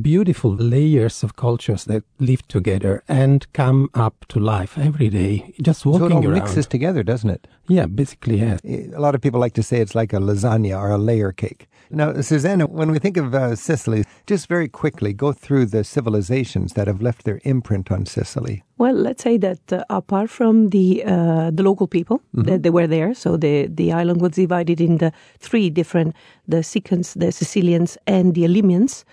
beautiful 0.00 0.50
layers 0.54 1.22
of 1.22 1.36
cultures 1.36 1.84
that 1.84 2.02
live 2.18 2.46
together 2.48 3.02
and 3.06 3.46
come 3.52 3.90
up 3.92 4.24
to 4.28 4.40
life 4.40 4.78
every 4.78 5.10
day, 5.10 5.52
just 5.60 5.84
walking 5.84 6.00
So 6.00 6.06
it 6.06 6.12
all 6.12 6.24
around. 6.24 6.32
mixes 6.32 6.66
together, 6.66 7.02
doesn't 7.02 7.28
it? 7.28 7.46
Yeah, 7.68 7.84
basically, 7.86 8.38
yes. 8.40 8.60
A 8.64 8.98
lot 8.98 9.14
of 9.14 9.20
people 9.20 9.38
like 9.40 9.52
to 9.54 9.62
say 9.62 9.80
it's 9.82 9.94
like 9.94 10.14
a 10.14 10.18
lasagna 10.18 10.78
or 10.78 10.90
a 10.90 10.96
layer 10.98 11.32
cake. 11.32 11.68
Now, 11.90 12.20
Susanna, 12.20 12.66
when 12.66 12.90
we 12.90 12.98
think 12.98 13.16
of 13.16 13.34
uh, 13.34 13.56
Sicily, 13.56 14.04
just 14.26 14.48
very 14.48 14.68
quickly 14.68 15.12
go 15.12 15.32
through 15.32 15.66
the 15.66 15.84
civilizations 15.84 16.72
that 16.74 16.86
have 16.86 17.02
left 17.02 17.24
their 17.24 17.40
imprint 17.44 17.90
on 17.90 18.06
Sicily. 18.06 18.62
Well, 18.78 18.94
let's 18.94 19.22
say 19.22 19.36
that 19.38 19.72
uh, 19.72 19.84
apart 19.90 20.30
from 20.30 20.70
the 20.70 21.04
uh, 21.04 21.50
the 21.50 21.62
local 21.62 21.86
people 21.86 22.20
that 22.32 22.62
they 22.62 22.70
were 22.70 22.88
there, 22.88 23.14
so 23.14 23.36
the 23.36 23.68
the 23.68 23.92
island 23.92 24.20
was 24.20 24.32
divided 24.32 24.80
into 24.80 25.12
three 25.38 25.70
different: 25.70 26.14
the 26.48 26.62
Sicans, 26.62 27.14
the 27.14 27.30
Sicilians, 27.30 27.96
and 28.06 28.34
the 28.34 28.44
Elimians. 28.44 29.04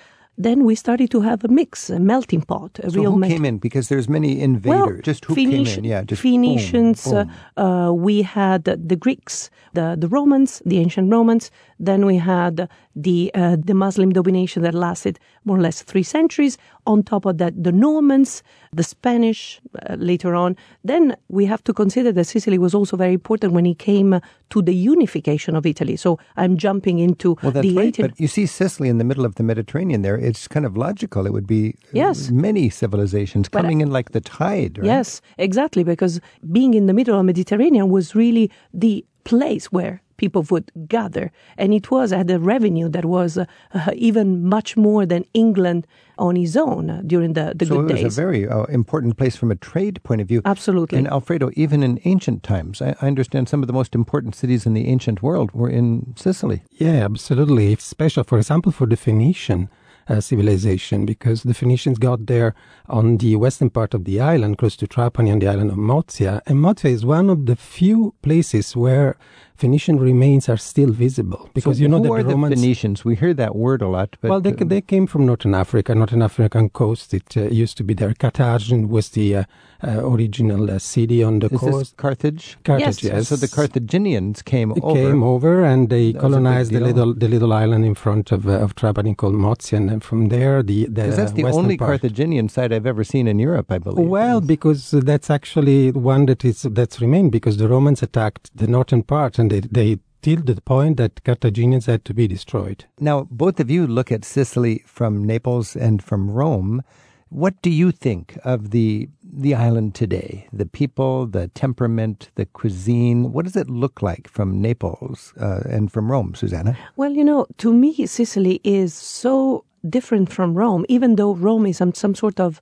Then 0.44 0.64
we 0.66 0.76
started 0.76 1.10
to 1.12 1.22
have 1.22 1.44
a 1.44 1.48
mix, 1.48 1.90
a 1.90 2.00
melting 2.00 2.42
pot, 2.42 2.80
a 2.84 2.90
So 2.90 3.00
real 3.02 3.12
who 3.12 3.20
melt- 3.20 3.32
came 3.34 3.46
in? 3.46 3.58
Because 3.60 3.88
there's 3.90 4.10
many 4.10 4.32
invaders. 4.42 4.88
Well, 4.88 5.00
just 5.04 5.26
who 5.26 5.36
Phoenici- 5.36 5.76
came 5.76 5.84
in? 5.86 5.92
Yeah, 5.92 6.04
just 6.10 6.22
boom, 6.24 6.32
Phoenicians. 6.32 7.04
boom. 7.06 7.30
Uh, 7.58 7.62
uh, 7.66 7.92
we 8.08 8.16
had 8.24 8.64
the 8.64 8.96
Greeks, 9.06 9.50
the 9.74 9.96
the 10.04 10.08
Romans, 10.18 10.62
the 10.66 10.78
ancient 10.80 11.12
Romans. 11.12 11.52
Then 11.88 12.06
we 12.06 12.18
had 12.18 12.68
the 12.96 13.32
uh, 13.36 13.56
the 13.64 13.74
Muslim 13.74 14.12
domination 14.12 14.64
that 14.64 14.74
lasted 14.74 15.20
more 15.46 15.58
or 15.58 15.62
less 15.62 15.82
three 15.82 16.04
centuries. 16.04 16.58
On 16.88 17.04
top 17.04 17.26
of 17.26 17.38
that, 17.38 17.54
the 17.64 17.72
Normans, 17.72 18.42
the 18.74 18.84
Spanish 18.84 19.62
uh, 19.88 19.96
later 19.96 20.34
on. 20.36 20.56
Then 20.84 21.16
we 21.30 21.46
have 21.46 21.64
to 21.66 21.74
consider 21.74 22.12
that 22.12 22.26
Sicily 22.26 22.58
was 22.58 22.74
also 22.74 22.98
very 22.98 23.14
important 23.14 23.54
when 23.54 23.66
it 23.66 23.78
came 23.78 24.14
uh, 24.14 24.20
to 24.50 24.62
the 24.62 24.74
unification 24.74 25.56
of 25.56 25.66
Italy. 25.66 25.96
So 25.96 26.18
I'm 26.38 26.58
jumping 26.58 27.00
into 27.00 27.38
Well, 27.44 27.52
that's 27.52 27.68
the 27.68 27.76
right. 27.78 27.88
18 28.00 28.08
But 28.08 28.20
you 28.20 28.28
see 28.28 28.46
Sicily 28.48 28.90
in 28.90 28.98
the 28.98 29.04
middle 29.04 29.26
of 29.26 29.36
the 29.36 29.44
Mediterranean 29.44 30.02
there. 30.02 30.18
It's 30.18 30.48
kind 30.48 30.66
of 30.66 30.76
logical. 30.76 31.26
It 31.28 31.34
would 31.34 31.48
be 31.48 31.70
uh, 31.70 31.90
Yes. 31.94 32.32
many 32.32 32.70
civilizations 32.70 33.48
But, 33.48 33.62
coming 33.62 33.82
in 33.82 33.92
like 33.92 34.12
the 34.12 34.22
tide, 34.22 34.80
right? 34.80 34.86
Yes, 34.88 35.22
exactly, 35.38 35.84
because 35.84 36.20
being 36.52 36.74
in 36.74 36.88
the 36.88 36.94
middle 36.94 37.14
of 37.16 37.20
the 37.20 37.24
Mediterranean 37.26 37.90
was 37.90 38.16
really 38.16 38.50
the 38.74 39.06
place 39.24 39.72
where 39.72 40.02
people 40.24 40.44
would 40.52 40.72
gather. 40.88 41.26
And 41.58 41.74
it 41.80 41.86
was 41.96 42.08
at 42.20 42.30
a 42.30 42.40
revenue 42.54 42.88
that 42.96 43.06
was 43.18 43.32
uh, 43.38 43.46
uh, 43.74 43.92
even 44.10 44.28
much 44.58 44.78
more 44.88 45.04
than 45.06 45.26
England 45.34 45.82
on 46.18 46.38
its 46.38 46.56
own 46.56 46.86
during 47.08 47.34
the, 47.34 47.46
the 47.56 47.66
so 47.66 47.82
good 47.82 47.98
it 47.98 48.04
was 48.04 48.18
a 48.18 48.22
very 48.22 48.48
uh, 48.48 48.64
important 48.66 49.18
place 49.18 49.36
from 49.36 49.50
a 49.52 49.60
trade 49.72 49.98
point 50.04 50.22
of 50.22 50.28
view. 50.28 50.42
Absolutely. 50.46 50.98
And 51.00 51.08
Alfredo, 51.08 51.50
even 51.64 51.80
in 51.88 52.00
ancient 52.06 52.44
times, 52.44 52.82
I, 52.82 52.90
I 53.02 53.08
understand 53.08 53.50
some 53.50 53.62
of 53.64 53.68
the 53.68 53.78
most 53.82 53.96
important 53.96 54.36
cities 54.36 54.66
in 54.68 54.74
the 54.74 54.88
ancient 54.88 55.24
world 55.28 55.52
were 55.60 55.72
in 55.80 56.14
Sicily. 56.16 56.60
Yeah, 56.86 57.04
absolutely. 57.10 57.74
It's 57.74 57.86
Special, 57.98 58.24
for 58.24 58.38
example, 58.38 58.72
for 58.72 58.88
the 58.88 58.96
Phoenician 59.06 59.70
uh, 60.08 60.20
civilization, 60.20 61.06
because 61.06 61.44
the 61.44 61.54
Phoenicians 61.54 61.98
got 61.98 62.26
there 62.28 62.54
on 62.88 63.18
the 63.18 63.36
western 63.36 63.70
part 63.70 63.94
of 63.94 64.04
the 64.06 64.20
island, 64.20 64.58
close 64.58 64.76
to 64.78 64.88
Trapani 64.88 65.32
on 65.32 65.40
the 65.40 65.48
island 65.48 65.72
of 65.72 65.78
Mozia. 65.78 66.42
And 66.48 66.58
Mozia 66.60 66.92
is 66.92 67.06
one 67.06 67.30
of 67.30 67.46
the 67.46 67.56
few 67.56 68.14
places 68.22 68.76
where 68.76 69.18
Phoenician 69.62 69.96
remains 70.12 70.44
are 70.54 70.58
still 70.72 70.92
visible. 70.92 71.42
Because 71.58 71.78
so 71.78 71.82
you 71.84 71.88
know 71.92 71.98
who 72.04 72.04
that 72.10 72.14
are 72.14 72.24
the 72.24 72.36
Romans. 72.38 72.56
Phoenicians? 72.56 72.98
We 73.10 73.14
hear 73.16 73.34
that 73.44 73.54
word 73.56 73.82
a 73.88 73.90
lot. 73.98 74.10
But, 74.22 74.30
well, 74.32 74.42
they, 74.42 74.54
uh, 74.54 74.66
they 74.74 74.82
came 74.94 75.06
from 75.12 75.22
Northern 75.26 75.54
Africa, 75.64 75.94
Northern 75.94 76.24
African 76.30 76.70
coast. 76.82 77.14
It 77.14 77.30
uh, 77.38 77.42
used 77.64 77.76
to 77.80 77.84
be 77.84 77.94
there. 77.94 78.14
Carthage 78.24 78.72
was 78.96 79.10
the 79.10 79.28
uh, 79.36 79.44
uh, 79.84 80.00
original 80.14 80.70
uh, 80.72 80.80
city 80.80 81.24
on 81.24 81.40
the 81.40 81.50
is 81.56 81.60
coast. 81.60 81.80
this 81.80 81.94
Carthage? 82.06 82.58
Carthage, 82.64 83.04
Yes. 83.04 83.14
yes. 83.14 83.28
So 83.30 83.36
the 83.36 83.48
Carthaginians 83.48 84.42
came 84.54 84.70
They 84.74 84.82
over. 84.82 84.96
came 85.00 85.22
over 85.24 85.64
and 85.64 85.90
they 85.90 86.12
That 86.12 86.24
was 86.24 86.34
a 86.34 86.38
big 86.38 86.44
colonized 86.44 86.72
the 86.72 86.80
little 86.80 87.14
the 87.14 87.28
little 87.28 87.54
island 87.54 87.84
in 87.86 87.96
front 87.96 88.32
of 88.32 88.48
uh, 88.48 88.64
of 88.66 88.70
Trapani 88.76 89.14
called 89.16 89.36
Mozia, 89.36 89.78
and 89.78 89.90
then 89.90 90.00
from 90.00 90.30
there 90.30 90.58
the 90.64 90.86
the 90.86 91.02
Because 91.02 91.18
that's 91.18 91.34
the 91.34 91.46
only 91.46 91.78
part. 91.78 91.90
Carthaginian 92.02 92.48
site 92.50 92.72
I've 92.76 92.86
ever 92.94 93.04
seen 93.04 93.28
in 93.28 93.38
Europe, 93.40 93.72
I 93.72 93.80
believe. 93.88 94.08
Well, 94.08 94.40
because 94.56 94.82
that's 95.12 95.30
actually 95.38 95.92
one 95.92 96.26
that 96.30 96.42
is 96.52 96.60
that's 96.80 96.98
remained 97.06 97.32
because 97.32 97.56
the 97.58 97.68
Romans 97.76 98.00
attacked 98.08 98.46
the 98.62 98.68
northern 98.68 99.04
part 99.04 99.34
and 99.40 99.51
they 99.52 99.60
they 99.60 100.00
till 100.22 100.42
the 100.42 100.62
point 100.62 100.98
that 100.98 101.24
Carthaginians 101.24 101.86
had 101.88 102.06
to 102.06 102.14
be 102.14 102.28
destroyed. 102.28 102.86
Now, 103.00 103.28
both 103.32 103.60
of 103.60 103.70
you 103.70 103.88
look 103.88 104.12
at 104.12 104.24
Sicily 104.24 104.84
from 104.86 105.26
Naples 105.26 105.76
and 105.76 106.02
from 106.04 106.30
Rome. 106.30 106.84
What 107.30 107.62
do 107.62 107.70
you 107.70 107.92
think 107.92 108.38
of 108.44 108.72
the 108.72 109.10
the 109.24 109.56
island 109.56 109.96
today? 109.96 110.48
The 110.52 110.66
people, 110.66 111.28
the 111.28 111.48
temperament, 111.48 112.30
the 112.36 112.46
cuisine. 112.46 113.32
What 113.32 113.46
does 113.46 113.56
it 113.56 113.70
look 113.70 114.02
like 114.02 114.28
from 114.28 114.62
Naples 114.62 115.34
uh, 115.40 115.62
and 115.66 115.92
from 115.92 116.12
Rome, 116.12 116.36
Susanna? 116.36 116.78
Well, 116.98 117.14
you 117.14 117.24
know, 117.24 117.48
to 117.58 117.74
me, 117.74 118.06
Sicily 118.06 118.60
is 118.64 118.94
so 118.94 119.64
different 119.90 120.32
from 120.32 120.56
Rome, 120.56 120.86
even 120.90 121.16
though 121.16 121.34
Rome 121.34 121.66
is 121.66 121.78
some, 121.78 121.94
some 121.94 122.16
sort 122.16 122.40
of 122.40 122.62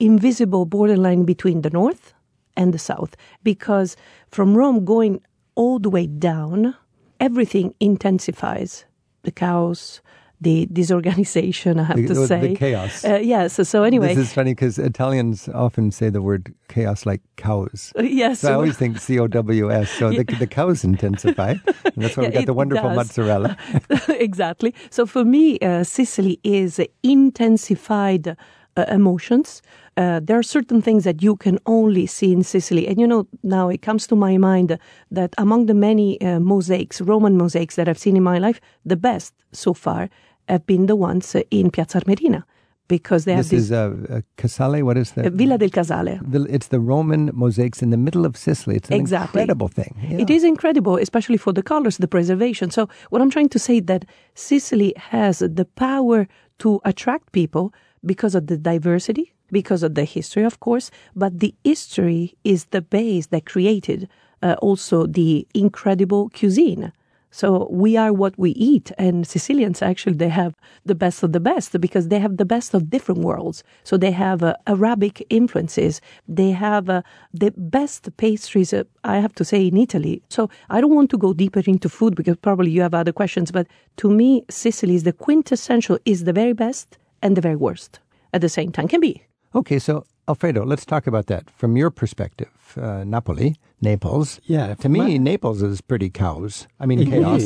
invisible 0.00 0.66
borderline 0.66 1.24
between 1.24 1.62
the 1.62 1.70
north 1.70 2.12
and 2.56 2.74
the 2.74 2.78
south. 2.78 3.16
Because 3.44 3.96
from 4.30 4.56
Rome 4.56 4.84
going 4.84 5.22
all 5.54 5.78
the 5.78 5.90
way 5.90 6.06
down, 6.06 6.74
everything 7.18 7.74
intensifies 7.80 8.84
the 9.22 9.30
chaos, 9.30 10.00
the 10.40 10.66
disorganization, 10.72 11.78
I 11.78 11.82
have 11.84 11.96
The- 11.96 12.06
to 12.06 12.14
the- 12.14 12.20
the 12.20 12.26
say. 12.26 12.54
chaos. 12.54 13.04
Uh, 13.04 13.16
yes. 13.22 13.52
so, 13.52 13.62
so 13.62 13.82
anyway. 13.82 14.14
This 14.14 14.28
is 14.28 14.32
funny 14.32 14.52
because 14.52 14.78
Italians 14.78 15.48
often 15.52 15.90
say 15.90 16.08
the 16.08 16.22
word 16.22 16.54
chaos 16.68 17.04
like 17.04 17.20
cows. 17.36 17.92
yes. 18.00 18.40
So 18.40 18.50
I 18.50 18.54
always 18.54 18.76
think 18.78 18.98
C 18.98 19.18
O 19.18 19.26
W 19.26 19.70
S. 19.70 19.90
So 19.90 20.08
the, 20.10 20.24
the 20.38 20.46
cows 20.46 20.82
intensify. 20.82 21.50
And 21.84 21.94
that's 21.96 22.16
why 22.16 22.22
we 22.22 22.28
Yeah, 22.32 22.38
got 22.40 22.46
the 22.46 22.54
wonderful 22.54 22.88
does. 22.88 22.96
mozzarella. 22.96 23.54
exactly. 24.08 24.74
So 24.88 25.04
for 25.04 25.24
me, 25.26 25.58
uh, 25.60 25.84
Sicily 25.84 26.40
is 26.42 26.80
intensified 27.02 28.36
uh, 28.76 28.84
emotions. 28.88 29.60
Uh, 30.00 30.18
there 30.26 30.38
are 30.38 30.42
certain 30.56 30.80
things 30.86 31.02
that 31.04 31.18
you 31.26 31.34
can 31.44 31.56
only 31.66 32.06
see 32.06 32.30
in 32.36 32.42
Sicily. 32.42 32.84
And 32.88 32.96
you 33.00 33.06
know, 33.06 33.22
now 33.42 33.66
it 33.76 33.82
comes 33.88 34.06
to 34.06 34.16
my 34.16 34.34
mind 34.38 34.68
that 35.16 35.30
among 35.36 35.66
the 35.66 35.74
many 35.74 36.08
uh, 36.20 36.40
mosaics, 36.52 37.00
Roman 37.10 37.34
mosaics 37.36 37.74
that 37.76 37.86
I've 37.88 37.98
seen 38.06 38.16
in 38.16 38.22
my 38.22 38.38
life, 38.46 38.58
the 38.92 38.96
best 38.96 39.32
so 39.52 39.74
far 39.74 40.08
have 40.48 40.64
been 40.66 40.86
the 40.86 40.96
ones 40.96 41.34
uh, 41.34 41.42
in 41.50 41.70
Piazza 41.70 41.98
Armerina 42.00 42.42
because 42.88 43.24
they 43.24 43.34
have 43.34 43.44
This 43.44 43.50
this 43.50 43.64
is 43.64 43.72
uh, 43.72 44.16
uh, 44.16 44.20
Casale. 44.42 44.82
What 44.82 44.96
is 44.96 45.08
that? 45.12 45.26
uh, 45.26 45.30
Villa 45.40 45.56
del 45.58 45.70
Casale. 45.70 46.18
The, 46.32 46.40
it's 46.56 46.68
the 46.68 46.80
Roman 46.80 47.30
mosaics 47.34 47.82
in 47.82 47.90
the 47.90 47.96
middle 48.06 48.24
of 48.24 48.36
Sicily. 48.36 48.76
It's 48.76 48.88
an 48.90 48.96
Exactly. 49.00 49.40
incredible 49.42 49.68
thing. 49.68 49.92
It 50.18 50.28
Yeah. 50.30 50.36
is 50.36 50.44
incredible, 50.44 50.94
especially 51.06 51.38
for 51.38 51.52
the 51.52 51.62
colors, 51.62 51.96
the 51.98 52.08
preservation. 52.08 52.70
So, 52.70 52.82
what 53.10 53.20
I'm 53.22 53.30
trying 53.30 53.50
to 53.50 53.58
say 53.58 53.80
that 53.80 54.02
Sicily 54.34 54.92
has 55.12 55.38
the 55.58 55.66
power 55.86 56.26
to 56.58 56.80
attract 56.84 57.32
people 57.32 57.64
because 58.12 58.34
of 58.38 58.46
the 58.46 58.56
diversity, 58.72 59.26
because 59.52 59.82
of 59.82 59.94
the 59.94 60.04
history, 60.04 60.44
of 60.44 60.60
course, 60.60 60.90
but 61.14 61.40
the 61.40 61.54
history 61.64 62.36
is 62.44 62.66
the 62.66 62.80
base 62.80 63.26
that 63.26 63.46
created 63.46 64.08
uh, 64.42 64.56
also 64.60 65.06
the 65.06 65.46
incredible 65.54 66.30
cuisine. 66.30 66.92
So 67.32 67.68
we 67.70 67.96
are 67.96 68.12
what 68.12 68.36
we 68.36 68.50
eat, 68.50 68.90
and 68.98 69.24
Sicilians 69.24 69.82
actually 69.82 70.16
they 70.16 70.30
have 70.30 70.56
the 70.84 70.96
best 70.96 71.22
of 71.22 71.32
the 71.32 71.38
best 71.38 71.80
because 71.80 72.08
they 72.08 72.18
have 72.18 72.38
the 72.38 72.44
best 72.44 72.74
of 72.74 72.90
different 72.90 73.20
worlds. 73.20 73.62
So 73.84 73.96
they 73.96 74.10
have 74.10 74.42
uh, 74.42 74.54
Arabic 74.66 75.24
influences, 75.30 76.00
they 76.26 76.50
have 76.50 76.90
uh, 76.90 77.02
the 77.32 77.52
best 77.56 78.16
pastries. 78.16 78.72
Uh, 78.72 78.82
I 79.04 79.18
have 79.18 79.34
to 79.36 79.44
say 79.44 79.68
in 79.68 79.76
Italy. 79.76 80.22
So 80.28 80.50
I 80.70 80.80
don't 80.80 80.94
want 80.94 81.10
to 81.10 81.18
go 81.18 81.32
deeper 81.32 81.62
into 81.64 81.88
food 81.88 82.16
because 82.16 82.36
probably 82.36 82.72
you 82.72 82.82
have 82.82 82.94
other 82.94 83.12
questions, 83.12 83.52
but 83.52 83.68
to 83.98 84.10
me, 84.10 84.44
Sicily 84.50 84.96
is 84.96 85.04
the 85.04 85.12
quintessential, 85.12 85.98
is 86.04 86.24
the 86.24 86.32
very 86.32 86.52
best 86.52 86.98
and 87.22 87.36
the 87.36 87.40
very 87.40 87.56
worst 87.56 88.00
at 88.32 88.40
the 88.40 88.48
same 88.48 88.72
time. 88.72 88.88
Can 88.88 89.00
be. 89.00 89.22
Okay, 89.54 89.78
so 89.80 90.04
Alfredo, 90.28 90.64
let's 90.64 90.84
talk 90.86 91.06
about 91.08 91.26
that 91.26 91.50
from 91.50 91.76
your 91.76 91.90
perspective. 91.90 92.48
Uh, 92.80 93.02
Napoli, 93.02 93.56
Naples. 93.80 94.40
Yeah, 94.44 94.74
To 94.74 94.88
me, 94.88 95.00
my- 95.00 95.16
Naples 95.16 95.60
is 95.60 95.80
pretty 95.80 96.08
cows. 96.08 96.68
I 96.78 96.86
mean, 96.86 97.10
chaos. 97.10 97.44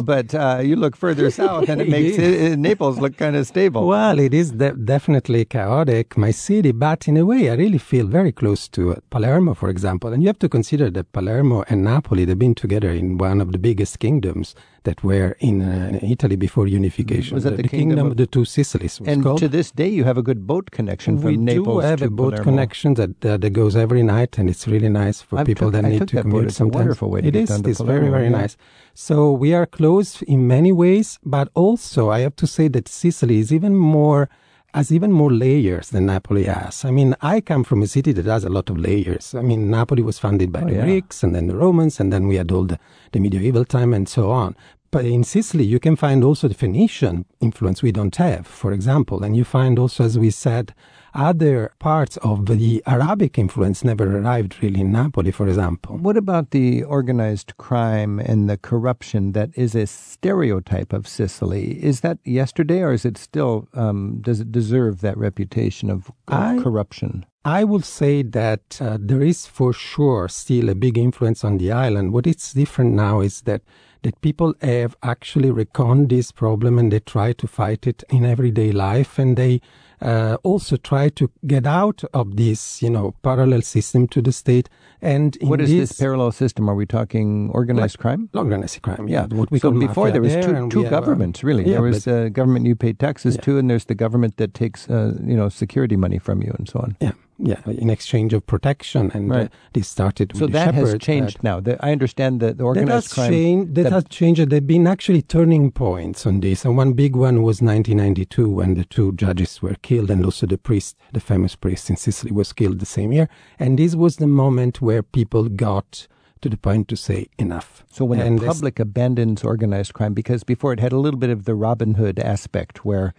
but 0.02 0.34
uh, 0.34 0.60
you 0.62 0.76
look 0.76 0.94
further 0.94 1.30
south, 1.42 1.70
and 1.70 1.80
it 1.80 1.88
makes 1.88 2.18
it, 2.18 2.58
Naples 2.58 2.98
look 2.98 3.16
kind 3.16 3.34
of 3.34 3.46
stable. 3.46 3.86
Well, 3.86 4.18
it 4.18 4.34
is 4.34 4.50
de- 4.52 4.74
definitely 4.74 5.46
chaotic, 5.46 6.18
my 6.18 6.32
city, 6.32 6.72
but 6.72 7.08
in 7.08 7.16
a 7.16 7.24
way, 7.24 7.48
I 7.48 7.54
really 7.54 7.78
feel 7.78 8.06
very 8.06 8.30
close 8.32 8.68
to 8.68 8.92
uh, 8.92 8.96
Palermo, 9.08 9.54
for 9.54 9.70
example. 9.70 10.12
And 10.12 10.22
you 10.22 10.26
have 10.28 10.38
to 10.40 10.50
consider 10.50 10.90
that 10.90 11.12
Palermo 11.12 11.64
and 11.70 11.82
Napoli, 11.82 12.26
they've 12.26 12.38
been 12.38 12.54
together 12.54 12.90
in 12.90 13.16
one 13.16 13.40
of 13.40 13.52
the 13.52 13.58
biggest 13.58 14.00
kingdoms 14.00 14.54
that 14.84 15.02
were 15.02 15.36
in 15.40 15.60
uh, 15.62 15.98
Italy 16.02 16.36
before 16.36 16.66
unification. 16.66 17.34
Was 17.34 17.44
that 17.44 17.56
the 17.56 17.62
the, 17.62 17.68
kingdom 17.68 17.88
kingdom 17.96 18.06
of- 18.12 18.16
the 18.16 18.26
two 18.26 18.44
Sicilies 18.44 19.00
was 19.00 19.08
and 19.08 19.22
called. 19.22 19.38
to 19.38 19.48
this 19.48 19.70
day, 19.70 19.88
you 19.88 20.04
have 20.04 20.18
a 20.18 20.22
good 20.22 20.46
boat 20.46 20.70
connection 20.70 21.18
from 21.18 21.44
naples 21.44 21.46
to 21.46 21.52
we 21.52 21.54
Naples 21.58 21.82
do 21.84 21.88
have 21.88 21.98
to 22.00 22.04
a 22.06 22.10
boat 22.10 22.30
Palermo. 22.32 22.44
connection 22.50 22.94
that 22.94 23.24
uh, 23.24 23.36
that 23.36 23.50
goes 23.50 23.74
every 23.76 24.02
night, 24.02 24.38
and 24.38 24.48
it's 24.48 24.66
really 24.68 24.88
nice 24.88 25.20
for 25.22 25.38
I've 25.38 25.46
people 25.46 25.68
took- 25.68 25.72
that 25.74 25.84
I 25.84 25.90
need 25.90 26.08
to 26.08 26.16
that 26.16 26.24
boat. 26.24 26.30
commute. 26.30 26.44
It's 26.46 26.54
a 26.54 26.56
sometimes 26.58 26.76
wonderful 26.80 27.10
way 27.10 27.20
to 27.22 27.28
It 27.28 27.32
get 27.32 27.42
is. 27.44 27.48
down 27.50 27.62
to 27.64 27.70
It's 27.70 27.80
very 27.80 28.08
very 28.08 28.24
yeah. 28.30 28.40
nice. 28.40 28.56
So 28.94 29.32
we 29.32 29.54
are 29.54 29.66
close 29.66 30.22
in 30.22 30.46
many 30.46 30.72
ways, 30.72 31.18
but 31.24 31.46
also 31.54 32.10
I 32.10 32.20
have 32.20 32.36
to 32.36 32.46
say 32.46 32.68
that 32.68 32.88
Sicily 32.88 33.38
is 33.38 33.52
even 33.52 33.74
more 33.76 34.28
has 34.74 34.92
even 34.92 35.10
more 35.12 35.32
layers 35.32 35.90
than 35.90 36.06
Napoli 36.06 36.44
has. 36.44 36.84
I 36.84 36.90
mean, 36.90 37.14
I 37.22 37.40
come 37.40 37.64
from 37.64 37.82
a 37.82 37.86
city 37.86 38.12
that 38.12 38.26
has 38.26 38.44
a 38.44 38.50
lot 38.50 38.68
of 38.70 38.76
layers. 38.76 39.34
I 39.34 39.40
mean, 39.42 39.70
Napoli 39.70 40.02
was 40.02 40.18
founded 40.18 40.52
by 40.52 40.62
Oh, 40.62 40.66
the 40.66 40.74
yeah. 40.74 40.84
Greeks 40.84 41.22
and 41.22 41.34
then 41.34 41.46
the 41.46 41.56
Romans, 41.56 41.98
and 42.00 42.12
then 42.12 42.28
we 42.28 42.36
had 42.36 42.52
all 42.52 42.64
the, 42.64 42.78
the 43.12 43.20
medieval 43.20 43.64
time 43.64 43.94
and 43.94 44.08
so 44.08 44.30
on. 44.30 44.54
But 44.90 45.04
in 45.04 45.22
Sicily, 45.22 45.64
you 45.64 45.78
can 45.78 45.96
find 45.96 46.24
also 46.24 46.48
the 46.48 46.54
Phoenician 46.54 47.26
influence 47.40 47.82
we 47.82 47.92
don't 47.92 48.16
have, 48.16 48.46
for 48.46 48.72
example. 48.72 49.22
And 49.22 49.36
you 49.36 49.44
find 49.44 49.78
also, 49.78 50.04
as 50.04 50.18
we 50.18 50.30
said, 50.30 50.74
other 51.14 51.72
parts 51.78 52.16
of 52.18 52.46
the 52.46 52.82
Arabic 52.86 53.38
influence 53.38 53.84
never 53.84 54.18
arrived 54.18 54.62
really 54.62 54.80
in 54.80 54.92
Napoli, 54.92 55.30
for 55.30 55.46
example. 55.46 55.98
What 55.98 56.16
about 56.16 56.52
the 56.52 56.84
organized 56.84 57.56
crime 57.58 58.18
and 58.18 58.48
the 58.48 58.56
corruption 58.56 59.32
that 59.32 59.50
is 59.56 59.74
a 59.74 59.86
stereotype 59.86 60.92
of 60.92 61.06
Sicily? 61.06 61.82
Is 61.84 62.00
that 62.00 62.18
yesterday, 62.24 62.80
or 62.80 62.92
is 62.92 63.04
it 63.04 63.18
still? 63.18 63.68
Um, 63.74 64.20
does 64.22 64.40
it 64.40 64.52
deserve 64.52 65.00
that 65.02 65.18
reputation 65.18 65.90
of, 65.90 66.10
of 66.28 66.34
I- 66.34 66.62
corruption? 66.62 67.26
I 67.44 67.64
will 67.64 67.82
say 67.82 68.22
that 68.22 68.78
uh, 68.80 68.98
there 69.00 69.22
is 69.22 69.46
for 69.46 69.72
sure 69.72 70.28
still 70.28 70.68
a 70.68 70.74
big 70.74 70.98
influence 70.98 71.44
on 71.44 71.56
the 71.56 71.72
island. 71.72 72.12
What 72.12 72.26
is 72.26 72.52
different 72.52 72.92
now 72.92 73.20
is 73.20 73.40
that 73.42 73.62
that 74.02 74.20
people 74.20 74.54
have 74.62 74.96
actually 75.02 75.50
reckoned 75.50 76.08
this 76.10 76.32
problem 76.32 76.78
and 76.78 76.92
they 76.92 77.00
try 77.00 77.32
to 77.32 77.46
fight 77.46 77.86
it 77.86 78.02
in 78.10 78.24
everyday 78.24 78.72
life 78.72 79.18
and 79.18 79.36
they 79.36 79.60
uh, 80.00 80.36
also 80.44 80.76
try 80.76 81.08
to 81.08 81.28
get 81.46 81.66
out 81.66 82.04
of 82.14 82.36
this, 82.36 82.80
you 82.80 82.88
know, 82.90 83.14
parallel 83.22 83.62
system 83.62 84.06
to 84.08 84.22
the 84.22 84.30
state. 84.32 84.68
And 85.02 85.34
in 85.36 85.48
What 85.48 85.60
is 85.60 85.70
this 85.70 85.92
parallel 85.98 86.30
system? 86.32 86.68
Are 86.70 86.74
we 86.76 86.86
talking 86.86 87.50
organized 87.52 87.98
crime? 87.98 88.28
organized 88.34 88.80
crime? 88.82 89.08
Yeah, 89.08 89.26
what 89.26 89.50
we 89.50 89.58
so 89.58 89.70
call 89.70 89.80
before 89.80 90.10
there 90.12 90.22
was 90.22 90.32
there, 90.34 90.42
two, 90.42 90.68
two 90.68 90.82
have, 90.84 90.92
uh, 90.92 91.00
governments 91.00 91.42
really. 91.42 91.64
yeah, 91.64 91.72
there 91.72 91.82
was 91.82 92.06
a 92.06 92.30
government 92.30 92.66
you 92.66 92.76
pay 92.76 92.92
taxes 92.92 93.34
Yeah. 93.34 93.40
to, 93.42 93.58
and 93.58 93.68
there's 93.70 93.86
the 93.86 93.94
government 93.96 94.36
that 94.36 94.54
takes 94.54 94.88
uh, 94.88 95.14
you 95.24 95.36
know 95.36 95.48
security 95.48 95.96
money 95.96 96.18
from 96.18 96.42
you 96.42 96.54
and 96.58 96.68
so 96.68 96.78
on. 96.80 96.96
yeah, 97.00 97.12
yeah, 97.38 97.60
in 97.66 97.88
exchange 97.88 98.32
of 98.34 98.44
protection, 98.46 99.10
and 99.14 99.30
uh, 99.30 99.34
Right. 99.36 99.50
this 99.72 99.88
started. 99.88 100.32
So 100.34 100.42
with 100.46 100.52
the 100.52 100.58
that 100.58 100.74
has 100.74 100.98
changed 100.98 101.38
uh, 101.38 101.40
now. 101.44 101.60
The, 101.60 101.84
I 101.84 101.92
understand 101.92 102.40
that 102.40 102.58
the 102.58 102.64
organized 102.64 102.88
that 102.88 102.94
has 102.94 103.12
crime. 103.12 103.30
changed. 103.32 103.74
That, 103.76 103.82
that- 103.84 103.92
has 103.92 104.04
changed. 104.10 104.50
There 104.50 104.56
have 104.56 104.66
been 104.66 104.86
actually 104.86 105.22
turning 105.22 105.70
points 105.70 106.26
on 106.26 106.40
this, 106.40 106.64
and 106.64 106.76
one 106.76 106.92
big 106.94 107.14
one 107.14 107.42
was 107.42 107.62
1992 107.62 108.48
when 108.50 108.74
the 108.74 108.84
two 108.84 109.12
judges 109.12 109.62
were 109.62 109.76
killed, 109.82 110.10
and 110.10 110.24
also 110.24 110.46
the 110.46 110.58
priest, 110.58 110.96
the 111.12 111.20
famous 111.20 111.54
priest 111.54 111.88
in 111.90 111.96
Sicily, 111.96 112.32
was 112.32 112.52
killed 112.52 112.80
the 112.80 112.86
same 112.86 113.12
year. 113.12 113.28
And 113.58 113.78
this 113.78 113.94
was 113.94 114.16
the 114.16 114.26
moment 114.26 114.80
where 114.82 115.02
people 115.02 115.48
got 115.48 116.08
to 116.40 116.48
the 116.48 116.56
point 116.56 116.88
to 116.88 116.96
say 116.96 117.26
enough. 117.38 117.84
So 117.90 118.04
when 118.04 118.20
and 118.20 118.38
the 118.38 118.46
public 118.46 118.78
abandons 118.78 119.42
organized 119.44 119.94
crime, 119.94 120.14
because 120.14 120.44
before 120.44 120.72
it 120.72 120.80
had 120.80 120.92
a 120.92 120.98
little 120.98 121.18
bit 121.18 121.30
of 121.30 121.44
the 121.44 121.54
Robin 121.54 121.94
Hood 121.94 122.18
aspect 122.20 122.84
where 122.84 123.12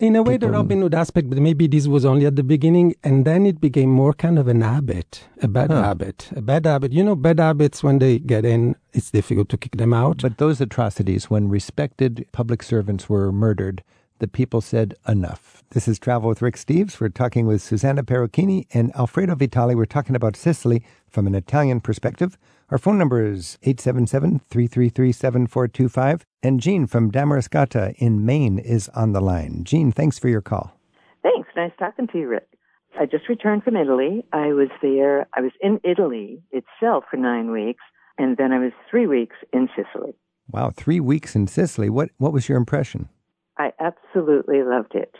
in 0.00 0.16
a 0.16 0.22
way, 0.22 0.34
the 0.34 0.46
people- 0.46 0.50
Robin 0.50 0.80
Hood 0.82 0.94
aspect, 0.94 1.30
but 1.30 1.38
maybe 1.38 1.66
this 1.66 1.86
was 1.86 2.04
only 2.04 2.26
at 2.26 2.36
the 2.36 2.42
beginning, 2.42 2.94
and 3.02 3.24
then 3.24 3.46
it 3.46 3.60
became 3.60 3.90
more 3.90 4.12
kind 4.12 4.38
of 4.38 4.48
an 4.48 4.60
habit, 4.60 5.24
a 5.42 5.48
bad 5.48 5.70
Huh. 5.70 5.82
habit, 5.82 6.30
a 6.34 6.42
bad 6.42 6.66
habit. 6.66 6.92
You 6.92 7.04
know, 7.04 7.16
bad 7.16 7.38
habits 7.38 7.82
when 7.82 7.98
they 7.98 8.18
get 8.18 8.44
in, 8.44 8.76
it's 8.92 9.10
difficult 9.10 9.48
to 9.50 9.56
kick 9.56 9.76
them 9.76 9.92
out. 9.92 10.22
But 10.22 10.38
those 10.38 10.60
atrocities, 10.60 11.30
when 11.30 11.48
respected 11.48 12.26
public 12.32 12.62
servants 12.62 13.08
were 13.08 13.32
murdered, 13.32 13.82
the 14.18 14.28
people 14.28 14.60
said 14.62 14.94
enough. 15.06 15.62
This 15.70 15.86
is 15.86 15.98
Travel 15.98 16.28
with 16.30 16.40
Rick 16.40 16.56
Steves. 16.56 16.98
We're 17.00 17.08
talking 17.10 17.46
with 17.46 17.60
Susanna 17.60 18.02
Perucchini 18.02 18.64
and 18.72 18.90
Alfredo 18.96 19.34
Vitali. 19.34 19.74
We're 19.74 19.84
talking 19.84 20.16
about 20.16 20.36
Sicily 20.36 20.82
from 21.08 21.26
an 21.26 21.34
Italian 21.34 21.80
perspective. 21.80 22.38
Our 22.68 22.78
phone 22.78 22.98
number 22.98 23.24
is 23.24 23.58
877 23.62 24.40
333 24.50 25.12
7425. 25.12 26.26
And 26.42 26.60
Jean 26.60 26.86
from 26.86 27.12
Damariscotta 27.12 27.94
in 27.98 28.26
Maine 28.26 28.58
is 28.58 28.88
on 28.88 29.12
the 29.12 29.20
line. 29.20 29.62
Jean, 29.62 29.92
thanks 29.92 30.18
for 30.18 30.28
your 30.28 30.40
call. 30.40 30.76
Thanks. 31.22 31.48
Nice 31.54 31.70
talking 31.78 32.08
to 32.08 32.18
you, 32.18 32.28
Rick. 32.28 32.48
I 32.98 33.06
just 33.06 33.28
returned 33.28 33.62
from 33.62 33.76
Italy. 33.76 34.24
I 34.32 34.48
was 34.48 34.68
there. 34.82 35.28
I 35.34 35.42
was 35.42 35.52
in 35.60 35.80
Italy 35.84 36.42
itself 36.50 37.04
for 37.10 37.16
nine 37.16 37.52
weeks, 37.52 37.82
and 38.18 38.36
then 38.36 38.52
I 38.52 38.58
was 38.58 38.72
three 38.90 39.06
weeks 39.06 39.36
in 39.52 39.68
Sicily. 39.76 40.14
Wow, 40.50 40.72
three 40.74 41.00
weeks 41.00 41.36
in 41.36 41.46
Sicily. 41.46 41.88
What, 41.88 42.10
what 42.18 42.32
was 42.32 42.48
your 42.48 42.58
impression? 42.58 43.08
I 43.58 43.72
absolutely 43.78 44.62
loved 44.62 44.94
it. 44.94 45.14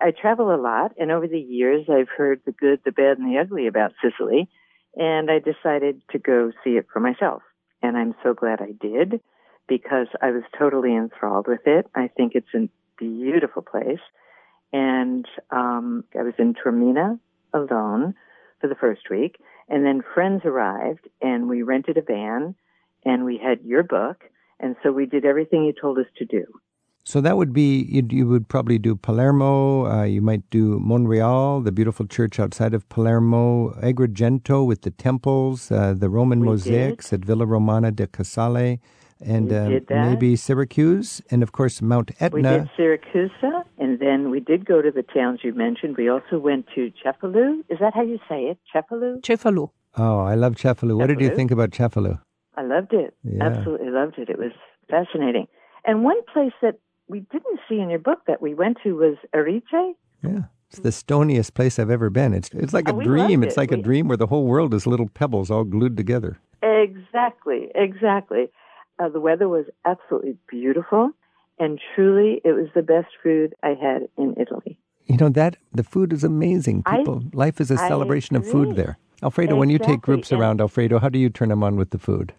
I 0.00 0.10
travel 0.10 0.52
a 0.52 0.60
lot, 0.60 0.92
and 0.98 1.12
over 1.12 1.28
the 1.28 1.38
years, 1.38 1.86
I've 1.88 2.08
heard 2.08 2.40
the 2.44 2.52
good, 2.52 2.80
the 2.84 2.92
bad, 2.92 3.18
and 3.18 3.30
the 3.30 3.38
ugly 3.38 3.66
about 3.66 3.92
Sicily, 4.02 4.48
and 4.96 5.30
I 5.30 5.38
decided 5.38 6.02
to 6.10 6.18
go 6.18 6.52
see 6.62 6.72
it 6.72 6.86
for 6.92 7.00
myself. 7.00 7.42
And 7.82 7.96
I'm 7.96 8.14
so 8.22 8.34
glad 8.34 8.60
I 8.60 8.72
did 8.80 9.20
because 9.68 10.06
I 10.20 10.30
was 10.30 10.42
totally 10.58 10.94
enthralled 10.94 11.46
with 11.48 11.66
it. 11.66 11.86
I 11.94 12.08
think 12.08 12.32
it's 12.34 12.54
a 12.54 12.68
beautiful 12.98 13.62
place. 13.62 14.00
And 14.72 15.26
um, 15.50 16.04
I 16.18 16.22
was 16.22 16.34
in 16.38 16.54
Taormina 16.54 17.18
alone 17.52 18.14
for 18.60 18.68
the 18.68 18.74
first 18.74 19.10
week, 19.10 19.38
and 19.68 19.84
then 19.84 20.02
friends 20.14 20.42
arrived, 20.44 21.08
and 21.20 21.48
we 21.48 21.62
rented 21.62 21.98
a 21.98 22.02
van, 22.02 22.54
and 23.04 23.24
we 23.24 23.38
had 23.38 23.60
your 23.64 23.82
book, 23.82 24.24
and 24.60 24.76
so 24.82 24.92
we 24.92 25.04
did 25.04 25.24
everything 25.24 25.64
you 25.64 25.74
told 25.78 25.98
us 25.98 26.06
to 26.18 26.24
do. 26.24 26.44
So 27.04 27.20
that 27.20 27.36
would 27.36 27.52
be, 27.52 27.82
you, 27.88 28.06
you 28.10 28.28
would 28.28 28.48
probably 28.48 28.78
do 28.78 28.94
Palermo, 28.94 29.86
uh, 29.86 30.04
you 30.04 30.22
might 30.22 30.48
do 30.50 30.78
Monreale, 30.78 31.64
the 31.64 31.72
beautiful 31.72 32.06
church 32.06 32.38
outside 32.38 32.74
of 32.74 32.88
Palermo, 32.88 33.70
Agrigento 33.80 34.64
with 34.64 34.82
the 34.82 34.92
temples, 34.92 35.72
uh, 35.72 35.94
the 35.96 36.08
Roman 36.08 36.40
We 36.40 36.46
mosaics 36.46 37.12
at 37.12 37.24
Villa 37.24 37.44
Romana 37.44 37.90
de 37.90 38.06
Casale, 38.06 38.78
and 39.20 39.52
uh, 39.52 39.80
maybe 39.90 40.36
Syracuse, 40.36 41.20
and 41.30 41.42
of 41.42 41.50
course 41.52 41.82
Mount 41.82 42.12
Etna. 42.20 42.36
We 42.36 42.42
did 42.42 42.70
Syracuse, 42.76 43.30
and 43.78 43.98
then 43.98 44.30
we 44.30 44.38
did 44.38 44.64
go 44.64 44.80
to 44.80 44.90
the 44.90 45.02
towns 45.02 45.40
you 45.42 45.54
mentioned. 45.54 45.96
We 45.96 46.08
also 46.08 46.38
went 46.38 46.66
to 46.76 46.92
Cefalu. 47.04 47.60
Is 47.68 47.78
that 47.80 47.94
how 47.94 48.02
you 48.02 48.18
say 48.28 48.42
it? 48.44 48.58
Cefalu? 48.72 49.20
Cefalu. 49.22 49.70
Oh, 49.96 50.20
I 50.20 50.36
love 50.36 50.54
Cefalu. 50.54 50.96
What 50.96 51.08
did 51.08 51.20
you 51.20 51.34
think 51.34 51.50
about 51.50 51.70
Cefalu? 51.70 52.20
I 52.56 52.62
loved 52.62 52.92
it. 52.92 53.14
Yeah. 53.24 53.44
Absolutely 53.44 53.90
loved 53.90 54.18
it. 54.18 54.28
It 54.28 54.38
was 54.38 54.52
fascinating. 54.88 55.46
And 55.84 56.04
one 56.04 56.20
place 56.32 56.52
that 56.62 56.78
we 57.12 57.20
didn't 57.30 57.60
see 57.68 57.78
in 57.78 57.90
your 57.90 57.98
book 57.98 58.20
that 58.26 58.40
we 58.42 58.54
went 58.54 58.78
to 58.82 58.94
was 58.96 59.16
Erice. 59.34 59.62
Yeah. 60.22 60.44
It's 60.70 60.78
the 60.80 60.88
stoniest 60.88 61.52
place 61.52 61.78
I've 61.78 61.90
ever 61.90 62.08
been. 62.08 62.32
It's 62.32 62.48
it's 62.64 62.72
like 62.72 62.88
a 62.88 62.94
Oh, 62.94 63.00
dream. 63.02 63.40
loved 63.40 63.44
It's 63.44 63.56
it. 63.58 63.60
like 63.60 63.72
a 63.72 63.76
dream 63.76 64.08
where 64.08 64.16
the 64.16 64.26
whole 64.28 64.46
world 64.46 64.72
is 64.72 64.86
little 64.86 65.08
pebbles 65.08 65.50
all 65.50 65.64
glued 65.64 65.96
together. 65.98 66.38
Exactly, 66.62 67.70
exactly. 67.74 68.44
Uh, 68.98 69.08
the 69.10 69.20
weather 69.20 69.48
was 69.48 69.66
absolutely 69.84 70.36
beautiful, 70.48 71.10
and 71.58 71.78
truly, 71.94 72.40
it 72.44 72.52
was 72.52 72.68
the 72.74 72.82
best 72.82 73.08
food 73.22 73.54
I 73.62 73.74
had 73.86 74.08
in 74.16 74.34
Italy. 74.40 74.78
You 75.06 75.16
know 75.18 75.28
that 75.30 75.56
the 75.72 75.84
food 75.84 76.12
is 76.12 76.24
amazing. 76.24 76.82
I- 76.86 76.98
People, 76.98 77.22
life 77.34 77.60
is 77.60 77.70
a 77.70 77.76
celebration 77.76 78.36
of 78.36 78.46
food 78.46 78.74
there. 78.76 78.96
Alfredo, 79.22 79.56
when 79.56 79.68
you 79.70 79.78
take 79.78 80.00
groups 80.00 80.32
and- 80.32 80.40
around, 80.40 80.60
Alfredo, 80.60 80.98
how 81.00 81.08
do 81.10 81.18
you 81.18 81.28
turn 81.30 81.50
them 81.50 81.62
on 81.62 81.76
with 81.76 81.90
the 81.90 81.98
food? 81.98 82.32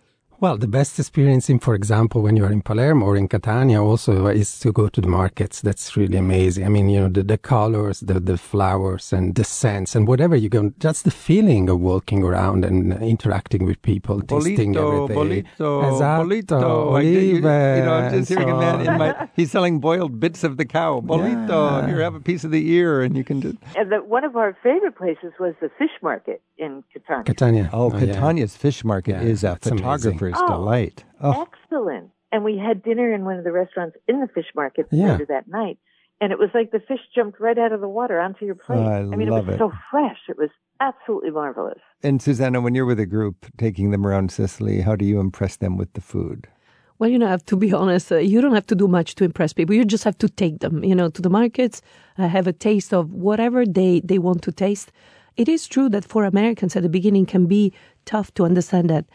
Well, 0.44 0.58
the 0.58 0.68
best 0.68 1.00
experience, 1.00 1.50
in, 1.50 1.60
for 1.60 1.74
example, 1.74 2.22
when 2.22 2.36
you 2.36 2.44
are 2.44 2.52
in 2.52 2.62
Palermo 2.62 3.06
or 3.06 3.16
in 3.16 3.30
Catania, 3.30 3.82
also 3.82 4.26
uh, 4.26 4.32
is 4.32 4.60
to 4.60 4.74
go 4.74 4.90
to 4.90 5.00
the 5.00 5.08
markets. 5.08 5.62
That's 5.62 5.96
really 5.96 6.18
amazing. 6.18 6.66
I 6.66 6.68
mean, 6.68 6.90
you 6.90 7.00
know, 7.00 7.08
the, 7.08 7.24
the 7.24 7.38
colors, 7.38 8.02
the, 8.02 8.20
the 8.20 8.38
flowers, 8.38 9.14
and 9.14 9.36
the 9.36 9.46
scents, 9.46 9.96
and 9.96 10.06
whatever 10.06 10.36
you 10.36 10.50
go, 10.50 10.74
just 10.80 11.06
the 11.06 11.12
feeling 11.12 11.70
of 11.70 11.80
walking 11.80 12.24
around 12.24 12.66
and 12.66 12.92
interacting 13.02 13.64
with 13.64 13.82
people, 13.84 14.20
tasting 14.20 14.74
Bollito, 14.74 15.10
everything. 15.10 15.46
bollito, 15.58 15.96
Esatto, 15.96 16.26
bollito. 16.26 16.98
I 16.98 17.04
get 17.04 17.24
you, 17.24 17.36
you 17.36 17.42
know, 17.42 17.94
I'm 17.94 18.12
just 18.12 18.28
hearing 18.28 18.50
a 18.50 18.58
man 18.58 18.82
in 18.82 18.90
oh. 18.90 18.98
my. 18.98 19.30
He's 19.38 19.50
selling 19.50 19.80
boiled 19.80 20.20
bits 20.20 20.44
of 20.44 20.58
the 20.58 20.66
cow. 20.66 21.00
Bollito. 21.00 21.88
Here, 21.88 22.02
have 22.02 22.16
a 22.16 22.20
piece 22.20 22.44
of 22.44 22.52
the 22.52 22.70
ear, 22.70 23.02
and 23.02 23.16
you 23.16 23.24
can 23.24 23.40
just. 23.40 23.56
And 23.78 23.94
the, 23.94 24.00
one 24.00 24.26
of 24.26 24.36
our 24.36 24.58
favorite 24.62 24.98
places 24.98 25.32
was 25.40 25.54
the 25.62 25.70
fish 25.80 25.96
market 26.02 26.42
in 26.58 26.84
Catania. 26.92 27.24
Catania. 27.24 27.70
Oh, 27.72 27.94
oh 27.94 27.98
yeah. 27.98 28.14
Catania's 28.14 28.58
fish 28.58 28.84
market 28.84 29.12
Yeah, 29.12 29.22
is 29.22 29.46
a 29.46 29.58
that's 29.62 29.70
amazing. 30.34 30.48
photographer's 30.48 30.56
Oh. 30.56 30.58
delight. 30.58 31.04
Oh, 31.22 31.48
Excellent. 31.64 32.10
And 32.32 32.44
we 32.44 32.58
had 32.58 32.82
dinner 32.84 33.14
in 33.14 33.26
one 33.26 33.38
of 33.38 33.44
the 33.44 33.52
restaurants 33.52 33.96
in 34.08 34.20
the 34.20 34.28
fish 34.28 34.48
market 34.56 34.88
Yeah. 34.92 35.12
later 35.12 35.26
that 35.30 35.48
night. 35.48 35.78
And 36.22 36.32
it 36.32 36.40
was 36.40 36.50
like 36.54 36.72
the 36.72 36.80
fish 36.80 37.02
jumped 37.14 37.40
right 37.40 37.58
out 37.58 37.72
of 37.74 37.82
the 37.82 37.88
water 37.90 38.20
onto 38.20 38.46
your 38.46 38.56
plate. 38.56 38.78
Oh, 38.80 39.12
I 39.12 39.16
mean, 39.16 39.28
love 39.30 39.48
it 39.50 39.52
was 39.52 39.56
it. 39.56 39.60
so 39.60 39.72
fresh. 39.92 40.20
It 40.30 40.38
was 40.38 40.50
absolutely 40.80 41.32
marvelous. 41.32 41.80
and 42.02 42.22
Susanna, 42.22 42.60
when 42.62 42.76
you're 42.76 42.86
with 42.86 43.00
a 43.00 43.06
group 43.06 43.46
taking 43.58 43.92
them 43.92 44.06
around 44.06 44.32
Sicily, 44.32 44.82
how 44.82 44.96
do 44.96 45.06
you 45.06 45.20
impress 45.20 45.58
them 45.58 45.78
with 45.78 45.94
the 45.94 46.02
food? 46.02 46.48
Well, 47.00 47.10
you 47.10 47.18
know, 47.20 47.28
I 47.28 47.32
have 47.32 47.46
to 47.46 47.58
be 47.58 47.74
honest, 47.82 48.12
uh, 48.12 48.18
you 48.18 48.42
don't 48.42 48.54
have 48.54 48.68
to 48.68 48.76
do 48.76 48.88
much 48.88 49.16
to 49.16 49.24
impress 49.26 49.54
people. 49.54 49.76
You 49.76 49.86
just 49.86 50.04
have 50.06 50.18
to 50.20 50.30
take 50.30 50.60
them, 50.60 50.84
you 50.84 50.96
know, 50.96 51.10
to 51.10 51.22
the 51.22 51.30
markets, 51.30 51.82
uh, 52.18 52.28
have 52.28 52.48
a 52.48 52.54
taste 52.54 52.94
of 52.94 53.12
whatever 53.14 53.66
they, 53.66 54.02
they 54.04 54.18
want 54.20 54.42
to 54.44 54.52
taste. 54.52 54.92
It 55.36 55.50
is 55.50 55.68
true 55.68 55.90
that 55.90 56.06
for 56.06 56.24
Americans 56.26 56.76
at 56.76 56.84
the 56.84 56.90
beginning 56.90 57.26
can 57.26 57.48
be 57.48 57.74
tough 58.06 58.34
to 58.36 58.46
understand 58.46 58.90
that, 58.92 59.06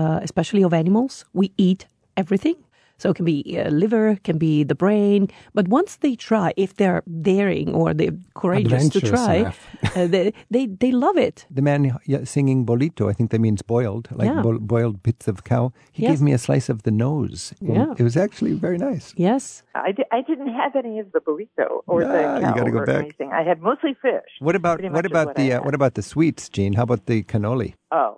uh, 0.00 0.18
especially 0.22 0.62
of 0.64 0.72
animals, 0.72 1.24
we 1.32 1.46
eat 1.56 1.86
everything. 2.16 2.56
So 2.98 3.10
it 3.10 3.16
can 3.18 3.26
be 3.26 3.38
uh, 3.60 3.68
liver, 3.82 4.16
can 4.24 4.38
be 4.38 4.64
the 4.64 4.74
brain. 4.74 5.28
But 5.52 5.68
once 5.68 5.96
they 6.04 6.14
try, 6.16 6.48
if 6.56 6.70
they're 6.78 7.02
daring 7.20 7.74
or 7.74 7.92
they're 7.92 8.16
courageous 8.42 8.88
to 8.96 9.00
try, 9.00 9.52
uh, 9.94 10.06
they, 10.14 10.32
they, 10.54 10.64
they 10.82 10.92
love 10.92 11.18
it. 11.28 11.44
The 11.50 11.60
man 11.60 11.80
singing 12.24 12.64
bollito, 12.64 13.10
I 13.10 13.12
think 13.12 13.28
that 13.32 13.38
means 13.46 13.60
boiled, 13.60 14.08
like 14.20 14.30
Yeah. 14.30 14.40
bo- 14.46 14.58
boiled 14.74 14.96
bits 15.02 15.28
of 15.28 15.36
cow. 15.44 15.64
He 15.92 16.02
Yes. 16.04 16.10
gave 16.12 16.22
me 16.28 16.32
a 16.32 16.38
slice 16.38 16.68
of 16.74 16.78
the 16.86 16.90
nose. 16.90 17.52
Yeah. 17.60 17.92
It 18.00 18.02
was 18.02 18.16
actually 18.16 18.54
very 18.66 18.78
nice. 18.78 19.12
Yes. 19.28 19.62
I, 19.74 19.92
I 20.18 20.20
didn't 20.28 20.52
have 20.62 20.72
any 20.82 20.98
of 21.04 21.08
the 21.12 21.20
burrito 21.26 21.68
or 21.86 21.98
Ah, 22.02 22.12
the 22.14 22.20
you 22.40 22.46
cow 22.46 22.54
gotta 22.60 22.70
go 22.70 22.78
or 22.78 22.86
back. 22.86 23.02
anything. 23.04 23.30
I 23.40 23.42
had 23.50 23.58
mostly 23.60 23.92
fish. 24.00 24.30
What 24.46 24.56
about 24.56 24.80
what 24.96 25.04
about 25.12 25.26
what 25.26 25.36
the 25.36 25.52
I 25.52 25.56
uh, 25.56 25.62
what 25.66 25.74
about 25.80 25.92
the 25.98 26.02
sweets, 26.12 26.48
Gene? 26.48 26.72
How 26.78 26.84
about 26.88 27.02
the 27.10 27.18
cannoli? 27.30 27.70
Oh, 28.00 28.12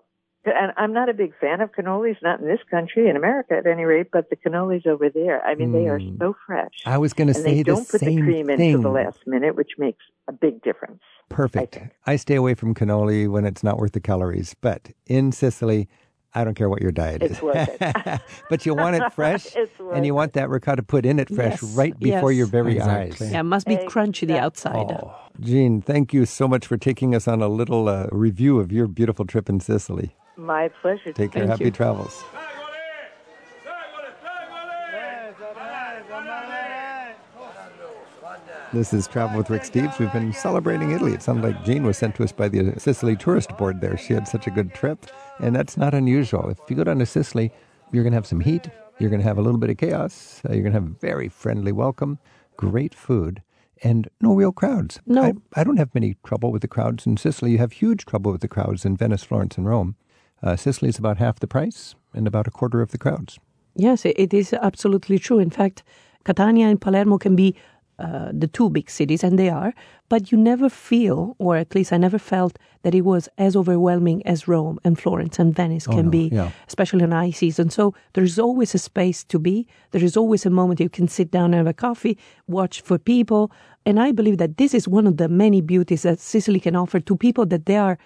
and 0.51 0.73
I'm 0.77 0.93
not 0.93 1.09
a 1.09 1.15
big 1.15 1.33
fan 1.41 1.61
of 1.61 1.73
cannolis, 1.73 2.17
not 2.23 2.41
in 2.41 2.47
this 2.47 2.61
country, 2.71 3.09
in 3.09 3.17
America 3.17 3.55
at 3.57 3.67
any 3.67 3.85
rate, 3.85 4.09
but 4.13 4.31
the 4.31 4.37
cannolis 4.37 4.87
over 4.87 5.09
there, 5.11 5.43
I 5.45 5.55
mean, 5.55 5.73
they 5.73 5.87
are 5.89 5.99
Mm. 5.99 6.19
so 6.19 6.37
fresh. 6.47 6.73
I 6.87 6.99
was 6.99 7.13
going 7.13 7.29
to 7.29 7.35
and 7.35 7.45
say 7.45 7.51
they 7.55 7.63
the 7.63 7.65
don't 7.65 7.89
put 7.89 8.01
the 8.01 8.17
cream 8.23 8.47
thing. 8.49 8.61
into 8.61 8.83
the 8.83 8.91
last 8.91 9.27
minute, 9.27 9.57
which 9.57 9.73
makes 9.79 10.05
a 10.29 10.33
big 10.33 10.63
difference. 10.63 11.01
Perfect. 11.29 11.79
I. 12.07 12.13
I 12.13 12.17
stay 12.17 12.35
away 12.37 12.55
from 12.55 12.75
cannoli 12.75 13.29
when 13.29 13.45
it's 13.45 13.63
not 13.63 13.79
worth 13.79 13.93
the 13.93 14.01
calories, 14.01 14.55
but 14.61 14.91
in 15.07 15.33
Sicily, 15.33 15.89
I 16.35 16.45
don't 16.45 16.55
care 16.55 16.69
what 16.69 16.83
your 16.83 16.93
diet 16.93 17.23
It's 17.23 17.37
is. 17.37 17.43
worth 17.43 17.69
it. 17.81 18.21
but 18.51 18.65
you 18.67 18.75
want 18.75 18.97
it 18.97 19.13
fresh, 19.19 19.57
It's 19.57 19.79
worth 19.79 19.97
and 19.97 20.05
you 20.07 20.15
want 20.15 20.35
that 20.35 20.49
ricotta 20.51 20.83
put 20.83 21.05
in 21.07 21.19
it 21.19 21.29
fresh 21.35 21.63
Yes, 21.63 21.77
right 21.77 21.99
before 21.99 22.31
yes. 22.33 22.39
your 22.39 22.47
very 22.47 22.77
Exactly. 22.77 23.27
eyes. 23.27 23.33
Yeah, 23.33 23.41
it 23.41 23.45
must 23.45 23.67
be 23.67 23.77
crunchy 23.77 24.27
the 24.27 24.39
outside. 24.39 24.91
Oh, 24.91 25.15
Gene, 25.41 25.81
thank 25.81 26.13
you 26.13 26.27
so 26.27 26.47
much 26.49 26.67
for 26.67 26.77
taking 26.77 27.15
us 27.15 27.27
on 27.29 27.41
a 27.43 27.49
little 27.49 27.89
uh, 27.89 28.09
review 28.13 28.59
of 28.61 28.71
your 28.73 28.87
beautiful 28.87 29.25
trip 29.25 29.49
in 29.49 29.61
Sicily. 29.61 30.15
My 30.39 30.69
pleasure. 30.69 31.13
Take 31.13 31.33
care. 31.33 31.43
Thank 31.43 31.51
Happy 31.51 31.65
you. 31.65 31.71
travels. 31.73 32.25
This 38.73 38.93
is 38.93 39.09
Travel 39.09 39.39
with 39.39 39.51
Rick 39.51 39.63
Steves. 39.63 39.99
We've 39.99 40.13
been 40.13 40.33
celebrating 40.33 40.93
Italy. 40.93 41.13
It 41.13 41.23
sounded 41.23 41.43
like 41.43 41.65
Jean 41.65 41.83
was 41.83 41.99
sent 41.99 42.15
to 42.17 42.25
us 42.25 42.33
by 42.33 42.49
the 42.49 42.79
Sicily 42.79 43.17
Tourist 43.17 43.57
Board 43.57 43.81
there. 43.81 43.97
She 43.97 44.13
had 44.13 44.29
such 44.29 44.47
a 44.47 44.51
good 44.51 44.75
trip, 44.75 45.07
and 45.41 45.57
that's 45.57 45.77
not 45.77 45.93
unusual. 45.95 46.51
If 46.51 46.59
you 46.69 46.77
go 46.77 46.85
down 46.85 46.99
to 46.99 47.07
Sicily, 47.07 47.51
you're 47.91 48.05
going 48.05 48.13
to 48.13 48.17
have 48.17 48.27
some 48.27 48.41
heat, 48.41 48.69
you're 48.99 49.11
going 49.11 49.23
to 49.23 49.27
have 49.27 49.39
a 49.39 49.43
little 49.43 49.59
bit 49.59 49.71
of 49.71 49.79
chaos, 49.79 50.43
uh, 50.49 50.53
you're 50.53 50.63
going 50.63 50.75
to 50.75 50.81
have 50.81 50.91
a 50.91 51.01
very 51.01 51.29
friendly 51.31 51.73
welcome, 51.73 52.19
great 52.59 52.95
food, 52.95 53.43
and 53.83 54.09
no 54.21 54.35
real 54.35 54.53
crowds. 54.53 55.01
No. 55.07 55.23
I, 55.23 55.33
I 55.55 55.65
don't 55.65 55.79
have 55.79 55.95
many 55.95 56.17
trouble 56.23 56.53
with 56.53 56.61
the 56.63 56.69
crowds 56.69 57.07
in 57.07 57.17
Sicily. 57.17 57.53
You 57.53 57.59
have 57.59 57.73
huge 57.73 58.05
trouble 58.05 58.31
with 58.33 58.43
the 58.43 58.49
crowds 58.49 58.85
in 58.85 58.99
Venice, 58.99 59.25
Florence, 59.25 59.57
and 59.57 59.67
Rome. 59.67 59.97
Uh, 60.43 60.57
Sicily 60.57 60.89
is 60.89 60.99
about 60.99 61.19
half 61.19 61.41
the 61.41 61.47
price 61.47 61.95
and 62.15 62.27
about 62.27 62.47
a 62.47 62.51
quarter 62.51 62.81
of 62.81 62.91
the 62.91 62.99
crowds. 62.99 63.39
Yes, 63.75 64.05
it 64.05 64.33
is 64.35 64.53
absolutely 64.53 65.19
true. 65.19 65.39
In 65.39 65.51
fact, 65.51 65.83
Catania 66.25 66.67
and 66.69 66.81
Palermo 66.81 67.19
can 67.19 67.37
be 67.37 67.55
uh, 67.99 68.31
the 68.33 68.47
two 68.47 68.71
big 68.71 68.89
cities, 68.89 69.25
and 69.25 69.37
they 69.37 69.49
are, 69.49 69.75
but 70.09 70.31
you 70.31 70.39
never 70.39 70.69
feel, 70.69 71.35
or 71.39 71.57
at 71.57 71.75
least 71.75 71.93
I 71.93 71.97
never 71.97 72.19
felt, 72.19 72.57
that 72.83 72.95
it 72.95 73.01
was 73.01 73.29
as 73.39 73.57
overwhelming 73.57 74.25
as 74.25 74.47
Rome 74.47 74.79
and 74.85 74.97
Florence 74.97 75.41
and 75.41 75.53
Venice 75.55 75.89
Oh, 75.89 75.93
can 75.93 76.05
no, 76.05 76.11
be, 76.11 76.29
yeah. 76.33 76.51
especially 76.69 77.03
in 77.03 77.11
high 77.11 77.33
season. 77.33 77.71
So 77.71 77.95
there 78.13 78.23
is 78.23 78.39
always 78.39 78.73
a 78.73 78.79
space 78.79 79.25
to 79.25 79.41
be. 79.41 79.67
There 79.91 80.05
is 80.05 80.17
always 80.17 80.47
a 80.47 80.51
moment 80.51 80.79
you 80.79 80.89
can 80.89 81.09
sit 81.09 81.33
down 81.33 81.47
and 81.47 81.55
have 81.55 81.67
a 81.67 81.73
coffee, 81.73 82.17
watch 82.47 82.83
for 82.83 82.99
people. 82.99 83.51
And 83.85 83.99
I 83.99 84.13
believe 84.13 84.39
that 84.39 84.59
this 84.59 84.75
is 84.75 84.87
one 84.87 85.09
of 85.09 85.17
the 85.17 85.29
many 85.29 85.61
beauties 85.61 86.03
that 86.03 86.21
Sicily 86.21 86.61
can 86.61 86.77
offer 86.77 87.01
to 87.01 87.17
people 87.17 87.47
that 87.47 87.67
they 87.67 87.77
are 87.79 87.99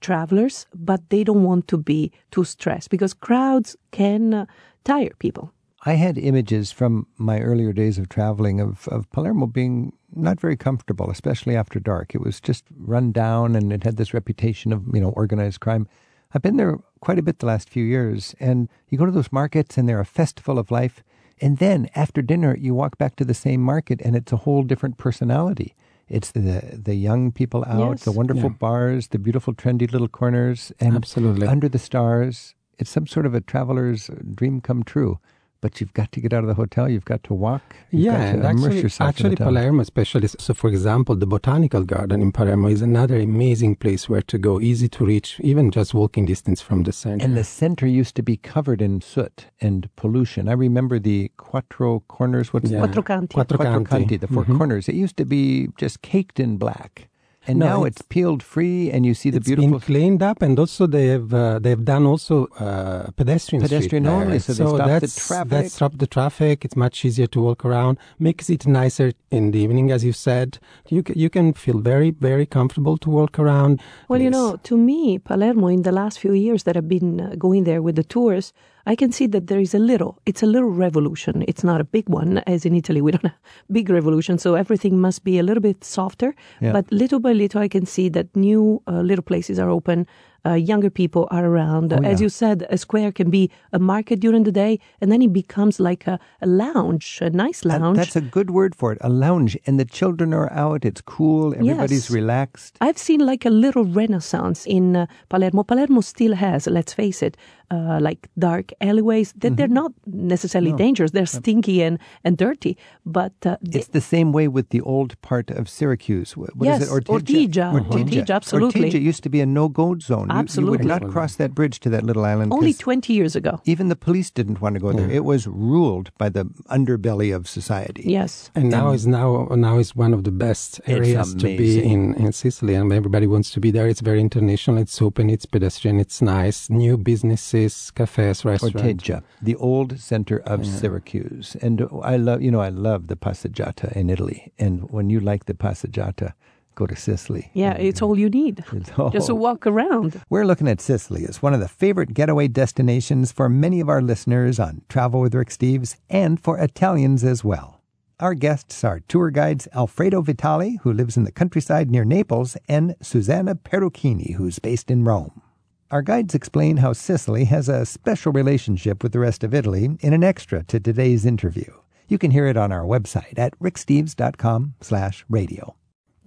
travelers, 0.00 0.66
but 0.74 1.10
they 1.10 1.24
don't 1.24 1.44
want 1.44 1.68
to 1.68 1.76
be 1.76 2.12
too 2.30 2.44
stressed 2.44 2.90
because 2.90 3.14
crowds 3.14 3.76
can 3.90 4.34
uh, 4.34 4.46
tire 4.84 5.14
people. 5.18 5.52
I 5.86 5.92
had 5.94 6.18
images 6.18 6.72
from 6.72 7.06
my 7.18 7.40
earlier 7.40 7.72
days 7.72 7.98
of 7.98 8.08
traveling 8.08 8.60
of, 8.60 8.88
of 8.88 9.10
Palermo 9.12 9.46
being 9.46 9.92
not 10.14 10.40
very 10.40 10.56
comfortable, 10.56 11.10
especially 11.10 11.54
after 11.56 11.78
dark. 11.78 12.14
It 12.14 12.20
was 12.20 12.40
just 12.40 12.64
run 12.76 13.12
down 13.12 13.54
and 13.54 13.72
it 13.72 13.84
had 13.84 13.96
this 13.96 14.12
reputation 14.12 14.72
of, 14.72 14.84
you 14.92 15.00
know, 15.00 15.10
organized 15.10 15.60
crime. 15.60 15.86
I've 16.34 16.42
been 16.42 16.56
there 16.56 16.78
quite 17.00 17.18
a 17.18 17.22
bit 17.22 17.38
the 17.38 17.46
last 17.46 17.70
few 17.70 17.84
years, 17.84 18.34
and 18.38 18.68
you 18.88 18.98
go 18.98 19.06
to 19.06 19.12
those 19.12 19.32
markets 19.32 19.78
and 19.78 19.88
they're 19.88 20.00
a 20.00 20.04
festival 20.04 20.58
of 20.58 20.70
life. 20.70 21.02
And 21.40 21.58
then 21.58 21.88
after 21.94 22.20
dinner, 22.20 22.56
you 22.56 22.74
walk 22.74 22.98
back 22.98 23.14
to 23.16 23.24
the 23.24 23.32
same 23.32 23.62
market 23.62 24.02
and 24.02 24.16
it's 24.16 24.32
a 24.32 24.38
whole 24.38 24.64
different 24.64 24.98
personality. 24.98 25.74
It's 26.08 26.30
the 26.32 26.80
the 26.82 26.94
young 26.94 27.32
people 27.32 27.64
out, 27.66 27.90
Yes. 27.90 28.04
the 28.04 28.12
wonderful 28.12 28.50
Yeah. 28.50 28.56
bars, 28.58 29.08
the 29.08 29.18
beautiful 29.18 29.54
trendy 29.54 29.90
little 29.90 30.08
corners, 30.08 30.72
and 30.80 30.94
Absolutely. 30.96 31.46
under 31.46 31.68
the 31.68 31.78
stars. 31.78 32.54
It's 32.78 32.90
some 32.90 33.06
sort 33.06 33.26
of 33.26 33.34
a 33.34 33.40
traveler's 33.40 34.08
dream 34.34 34.60
come 34.60 34.82
true. 34.84 35.18
But 35.60 35.80
you've 35.80 35.92
got 35.92 36.12
to 36.12 36.20
get 36.20 36.32
out 36.32 36.44
of 36.44 36.46
the 36.46 36.54
hotel. 36.54 36.88
You've 36.88 37.04
got 37.04 37.24
to 37.24 37.34
walk. 37.34 37.62
You've 37.90 38.02
yeah, 38.02 38.36
got 38.36 38.42
to 38.42 38.50
immerse 38.50 38.64
actually, 38.66 38.80
yourself 38.82 39.00
in 39.00 39.08
actually 39.08 39.30
the 39.30 39.36
town. 39.36 39.46
Palermo, 39.48 39.82
especially 39.82 40.28
so. 40.28 40.54
For 40.54 40.68
example, 40.68 41.16
the 41.16 41.26
botanical 41.26 41.82
garden 41.82 42.22
in 42.22 42.30
Palermo 42.30 42.68
is 42.68 42.80
another 42.80 43.18
amazing 43.18 43.74
place 43.74 44.08
where 44.08 44.22
to 44.22 44.38
go, 44.38 44.60
easy 44.60 44.88
to 44.90 45.04
reach, 45.04 45.40
even 45.40 45.72
just 45.72 45.94
walking 45.94 46.26
distance 46.26 46.60
from 46.60 46.84
the 46.84 46.92
center. 46.92 47.24
And 47.24 47.36
the 47.36 47.42
center 47.42 47.88
used 47.88 48.14
to 48.16 48.22
be 48.22 48.36
covered 48.36 48.80
in 48.80 49.00
soot 49.00 49.46
and 49.60 49.88
pollution. 49.96 50.48
I 50.48 50.52
remember 50.52 51.00
the 51.00 51.32
Quattro 51.38 52.04
Corners. 52.06 52.52
What's 52.52 52.70
Yeah. 52.70 52.78
Quattro 52.78 53.02
Canti. 53.02 53.34
Quattro 53.34 53.56
Quattro 53.56 53.84
Canti. 53.84 53.90
Canti, 53.90 54.16
the 54.16 54.28
4 54.28 54.44
Mhm. 54.44 54.58
corners. 54.58 54.88
It 54.88 54.94
used 54.94 55.16
to 55.16 55.24
be 55.24 55.70
just 55.76 56.02
caked 56.02 56.38
in 56.38 56.56
black. 56.56 57.08
And 57.48 57.58
No, 57.58 57.66
now 57.66 57.78
it's- 57.84 58.00
it's, 58.00 58.02
peeled 58.14 58.42
free, 58.54 58.90
and 58.94 59.00
you 59.08 59.14
see 59.20 59.30
the 59.30 59.38
It's 59.38 59.46
beautiful 59.48 59.70
been 59.78 59.80
cleaned 59.80 60.22
up, 60.30 60.38
and 60.46 60.54
also 60.62 60.82
they 60.86 61.06
have 61.14 61.28
uh, 61.32 61.58
they've 61.64 61.84
done 61.94 62.04
also 62.12 62.34
uh, 62.60 63.10
pedestrian 63.20 63.60
street 63.64 63.76
Pedestrian 63.76 64.04
there. 64.04 64.12
only, 64.20 64.38
so 64.38 64.52
they 64.52 64.64
stop 64.66 65.00
the 65.00 65.08
traffic. 65.28 65.48
That 65.54 65.70
stopped 65.76 65.98
the 66.04 66.06
traffic. 66.16 66.56
It's 66.66 66.76
much 66.86 66.96
easier 67.06 67.26
to 67.34 67.40
walk 67.48 67.60
around. 67.64 67.94
Makes 68.18 68.46
it 68.54 68.62
nicer 68.80 69.08
in 69.30 69.44
the 69.52 69.60
evening, 69.64 69.86
as 69.96 70.00
you 70.08 70.12
said. 70.26 70.48
You 70.94 71.00
you 71.24 71.30
can 71.36 71.46
feel 71.64 71.78
very 71.92 72.10
very 72.28 72.46
comfortable 72.56 72.96
to 73.04 73.08
walk 73.18 73.38
around. 73.44 73.80
Well, 74.10 74.20
you 74.26 74.30
know, 74.36 74.48
to 74.68 74.74
me, 74.90 75.18
Palermo, 75.30 75.66
in 75.68 75.82
the 75.88 75.92
last 76.00 76.16
few 76.24 76.34
years 76.46 76.60
that 76.64 76.76
I've 76.76 76.88
been 76.98 77.10
uh, 77.20 77.26
going 77.46 77.64
there 77.64 77.80
with 77.86 77.96
the 78.00 78.04
tours, 78.16 78.52
I 78.88 78.96
can 78.96 79.12
see 79.12 79.26
that 79.26 79.48
there 79.48 79.60
is 79.60 79.74
a 79.74 79.78
little, 79.78 80.18
it's 80.24 80.42
a 80.42 80.46
little 80.46 80.70
revolution. 80.70 81.44
It's 81.46 81.62
not 81.62 81.78
a 81.78 81.84
big 81.84 82.08
one, 82.08 82.38
as 82.46 82.64
in 82.64 82.74
Italy, 82.74 83.02
we 83.02 83.12
don't 83.12 83.22
have 83.26 83.38
big 83.70 83.90
revolution, 83.90 84.38
so 84.38 84.54
everything 84.54 84.98
must 84.98 85.24
be 85.24 85.38
a 85.38 85.42
little 85.42 85.60
bit 85.60 85.84
softer. 85.84 86.34
Yeah. 86.62 86.72
But 86.72 86.90
little 86.90 87.20
by 87.20 87.34
little, 87.34 87.60
I 87.60 87.68
can 87.68 87.84
see 87.84 88.08
that 88.08 88.34
new 88.34 88.82
uh, 88.86 89.02
little 89.02 89.22
places 89.22 89.58
are 89.58 89.68
open. 89.68 90.06
Uh, 90.48 90.54
younger 90.72 90.90
people 91.02 91.22
are 91.36 91.44
around. 91.52 91.92
Oh, 91.92 91.98
As 92.12 92.20
you 92.24 92.28
said, 92.42 92.58
a 92.70 92.78
square 92.78 93.10
can 93.18 93.28
be 93.38 93.44
a 93.72 93.78
market 93.78 94.18
during 94.26 94.44
the 94.44 94.52
day, 94.64 94.72
and 95.00 95.06
then 95.12 95.20
it 95.26 95.32
becomes 95.42 95.74
like 95.88 96.02
a, 96.06 96.16
a 96.40 96.46
lounge, 96.46 97.06
a 97.20 97.28
nice 97.46 97.60
That- 97.62 97.80
lounge. 97.82 97.98
that's 98.00 98.16
a 98.16 98.26
good 98.36 98.50
word 98.58 98.72
for 98.80 98.88
it. 98.92 98.98
A 99.02 99.08
lounge, 99.24 99.52
and 99.66 99.74
the 99.82 99.84
children 99.98 100.32
are 100.40 100.50
out. 100.64 100.80
It's 100.90 101.02
cool. 101.16 101.46
Everybody's 101.54 102.06
Yes. 102.08 102.18
relaxed. 102.20 102.72
I've 102.86 102.98
seen 103.08 103.20
like 103.32 103.42
a 103.44 103.50
little 103.64 103.84
renaissance 104.02 104.60
in 104.76 104.84
uh, 104.96 105.06
Palermo. 105.28 105.62
Palermo 105.64 106.00
still 106.14 106.34
has, 106.46 106.66
let's 106.78 106.92
face 107.02 107.20
it, 107.28 107.36
uh, 107.70 107.98
like 108.08 108.20
dark 108.48 108.66
alleyways. 108.88 109.28
That 109.42 109.52
they're 109.56 109.76
not 109.82 109.92
necessarily 110.34 110.72
dangerous. 110.84 111.10
They're 111.16 111.26
stinky 111.40 111.82
and, 111.86 111.98
and 112.24 112.36
dirty, 112.46 112.72
but 113.18 113.34
uh, 113.44 113.56
It's 113.78 113.88
the 114.00 114.06
same 114.14 114.32
way 114.32 114.46
with 114.48 114.66
the 114.74 114.80
old 114.94 115.10
part 115.28 115.50
of 115.58 115.62
Syracuse. 115.68 116.30
Wh- 116.32 116.54
What 116.58 116.66
is 116.68 116.80
Yes, 116.80 116.82
it? 116.82 117.06
Ortigia. 117.14 117.66
Ortigia, 117.78 118.30
absolutely. 118.40 118.80
Ortigia 118.90 119.02
used 119.10 119.22
to 119.26 119.30
be 119.36 119.40
a 119.40 119.46
no-go 119.46 119.86
zone. 120.10 120.28
You- 120.38 120.42
You, 120.42 120.44
Absolutely. 120.44 120.78
would 120.78 120.86
not 120.86 121.10
cross 121.10 121.36
that 121.36 121.54
bridge 121.54 121.80
to 121.80 121.90
that 121.90 122.04
little 122.04 122.24
island. 122.24 122.52
Only 122.52 122.72
20 122.72 123.12
years 123.12 123.34
ago. 123.36 123.60
even 123.64 123.88
the 123.88 123.96
police 123.96 124.30
didn't 124.30 124.60
want 124.60 124.74
to 124.76 124.80
go 124.80 124.92
there. 124.92 125.10
It 125.10 125.24
was 125.24 125.46
ruled 125.46 126.10
by 126.18 126.28
the 126.30 126.44
underbelly 126.70 127.34
of 127.34 127.48
society. 127.48 128.02
Yes. 128.06 128.50
And 128.54 128.70
now 128.70 128.92
is 128.92 129.06
now 129.06 129.48
now 129.68 129.78
is 129.78 129.94
one 129.96 130.12
of 130.14 130.22
the 130.24 130.30
best 130.30 130.80
areas 130.86 131.34
to 131.34 131.46
be 131.62 131.82
in, 131.82 132.14
in 132.14 132.32
Sicily, 132.32 132.74
and 132.74 132.92
everybody 132.92 133.26
wants 133.26 133.50
to 133.54 133.60
be 133.60 133.70
there. 133.70 133.86
It's 133.88 134.00
very 134.00 134.20
international. 134.20 134.78
It's 134.78 135.00
open. 135.02 135.28
It's 135.30 135.46
pedestrian. 135.46 135.98
It's 136.00 136.20
nice. 136.22 136.70
New 136.70 136.96
businesses, 136.96 137.90
cafes, 137.98 138.44
restaurants. 138.44 138.76
Ortigia, 138.82 139.22
the 139.42 139.56
old 139.56 139.98
center 140.00 140.38
of 140.52 140.58
Syracuse. 140.66 141.56
And 141.60 141.82
oh, 141.82 142.00
I 142.04 142.16
love, 142.16 142.42
you 142.42 142.50
know, 142.50 142.60
I 142.60 142.68
love 142.70 143.08
the 143.08 143.16
passeggiata 143.16 143.92
in 143.92 144.08
Italy. 144.10 144.52
And 144.58 144.90
when 144.90 145.10
you 145.10 145.20
like 145.20 145.44
the 145.46 145.54
passeggiata, 145.54 146.32
go 146.78 146.86
to 146.86 146.94
Sicily. 146.94 147.50
Yeah, 147.54 147.72
it's 147.72 148.00
all 148.00 148.18
you 148.18 148.30
need. 148.30 148.64
Oh. 148.96 149.10
Just 149.10 149.26
to 149.26 149.34
walk 149.34 149.66
around. 149.66 150.20
We're 150.30 150.46
looking 150.46 150.68
at 150.68 150.80
Sicily 150.80 151.24
as 151.28 151.42
one 151.42 151.52
of 151.54 151.60
the 151.60 151.68
favorite 151.68 152.14
getaway 152.14 152.48
destinations 152.48 153.32
for 153.32 153.48
many 153.48 153.80
of 153.80 153.88
our 153.88 154.00
listeners 154.00 154.58
on 154.58 154.82
Travel 154.88 155.20
with 155.20 155.34
Rick 155.34 155.50
Steves 155.50 155.96
and 156.08 156.40
for 156.40 156.58
Italians 156.58 157.22
as 157.22 157.44
well. 157.44 157.80
Our 158.18 158.34
guests 158.34 158.82
are 158.82 159.00
tour 159.08 159.30
guides 159.30 159.68
Alfredo 159.74 160.22
Vitali, 160.22 160.78
who 160.82 160.92
lives 160.92 161.16
in 161.16 161.24
the 161.24 161.32
countryside 161.32 161.90
near 161.90 162.04
Naples, 162.04 162.56
and 162.68 162.96
Susanna 163.00 163.54
Perucchini, 163.54 164.34
who's 164.34 164.58
based 164.58 164.90
in 164.90 165.04
Rome. 165.04 165.42
Our 165.90 166.02
guides 166.02 166.34
explain 166.34 166.78
how 166.78 166.92
Sicily 166.92 167.44
has 167.44 167.68
a 167.68 167.86
special 167.86 168.32
relationship 168.32 169.02
with 169.02 169.12
the 169.12 169.20
rest 169.20 169.44
of 169.44 169.54
Italy 169.54 169.90
in 170.00 170.12
an 170.12 170.24
extra 170.24 170.64
to 170.64 170.80
today's 170.80 171.24
interview. 171.24 171.72
You 172.08 172.18
can 172.18 172.30
hear 172.30 172.46
it 172.46 172.56
on 172.56 172.72
our 172.72 172.84
website 172.84 173.38
at 173.38 173.58
ricksteves.com 173.58 174.74
slash 174.80 175.24
radio. 175.28 175.76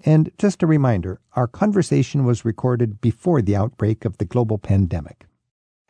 And 0.04 0.32
just 0.38 0.64
a 0.64 0.68
reminder, 0.68 1.20
our 1.34 1.48
conversation 1.48 2.26
was 2.26 2.46
recorded 2.46 3.02
before 3.02 3.42
the 3.42 3.56
outbreak 3.56 4.06
of 4.06 4.18
the 4.18 4.26
global 4.26 4.58
pandemic. 4.58 5.26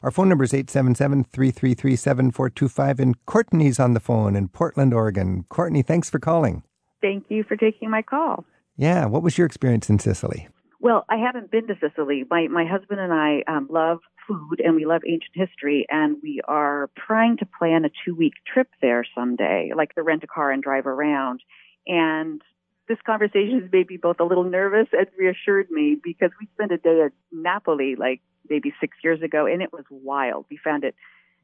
Our 0.04 0.12
phone 0.12 0.30
number 0.30 0.44
is 0.44 0.52
877-333-7425, 0.52 3.00
and 3.00 3.26
Courtney's 3.26 3.80
on 3.80 3.94
the 3.94 4.00
phone 4.00 4.36
in 4.36 4.48
Portland, 4.48 4.94
Oregon. 4.94 5.46
Courtney, 5.50 5.82
thanks 5.84 6.10
for 6.10 6.20
calling. 6.20 6.64
Thank 7.02 7.26
you 7.30 7.44
for 7.44 7.56
taking 7.56 7.90
my 7.90 8.02
call. 8.02 8.46
Yeah, 8.76 9.06
what 9.06 9.22
was 9.22 9.38
your 9.38 9.46
experience 9.46 9.90
in 9.90 10.00
Sicily? 10.00 10.48
Well, 10.80 11.06
I 11.10 11.18
haven't 11.18 11.52
been 11.52 11.68
to 11.68 11.76
Sicily. 11.80 12.26
My 12.30 12.48
my 12.48 12.66
husband 12.66 13.00
and 13.00 13.14
I 13.14 13.44
um, 13.48 13.68
love 13.70 14.00
food 14.28 14.60
and 14.64 14.76
we 14.76 14.86
love 14.86 15.04
ancient 15.08 15.36
history, 15.36 15.86
and 15.90 16.18
we 16.24 16.42
are 16.48 16.90
trying 16.98 17.38
to 17.38 17.46
plan 17.46 17.86
a 17.86 17.92
two 18.04 18.16
week 18.16 18.34
trip 18.52 18.70
there 18.82 19.06
someday, 19.16 19.74
like 19.76 19.94
to 19.94 20.02
rent 20.02 20.24
a 20.24 20.28
car 20.28 20.52
and 20.52 20.64
drive 20.64 20.88
around. 20.88 21.44
And 21.86 22.42
this 22.88 22.98
conversation 23.06 23.62
has 23.62 23.72
made 23.72 23.90
me 23.90 23.98
both 23.98 24.20
a 24.20 24.24
little 24.24 24.44
nervous 24.44 24.88
and 24.92 25.08
reassured 25.18 25.70
me 25.72 25.98
because 26.02 26.32
we 26.40 26.48
spent 26.54 26.72
a 26.72 26.78
day 26.78 27.04
at 27.06 27.12
Napoli 27.32 27.96
like 27.96 28.22
maybe 28.50 28.74
six 28.80 28.98
years 29.04 29.22
ago, 29.22 29.46
and 29.46 29.62
it 29.62 29.72
was 29.72 29.86
wild. 29.90 30.46
We 30.50 30.58
found 30.58 30.84
it 30.84 30.96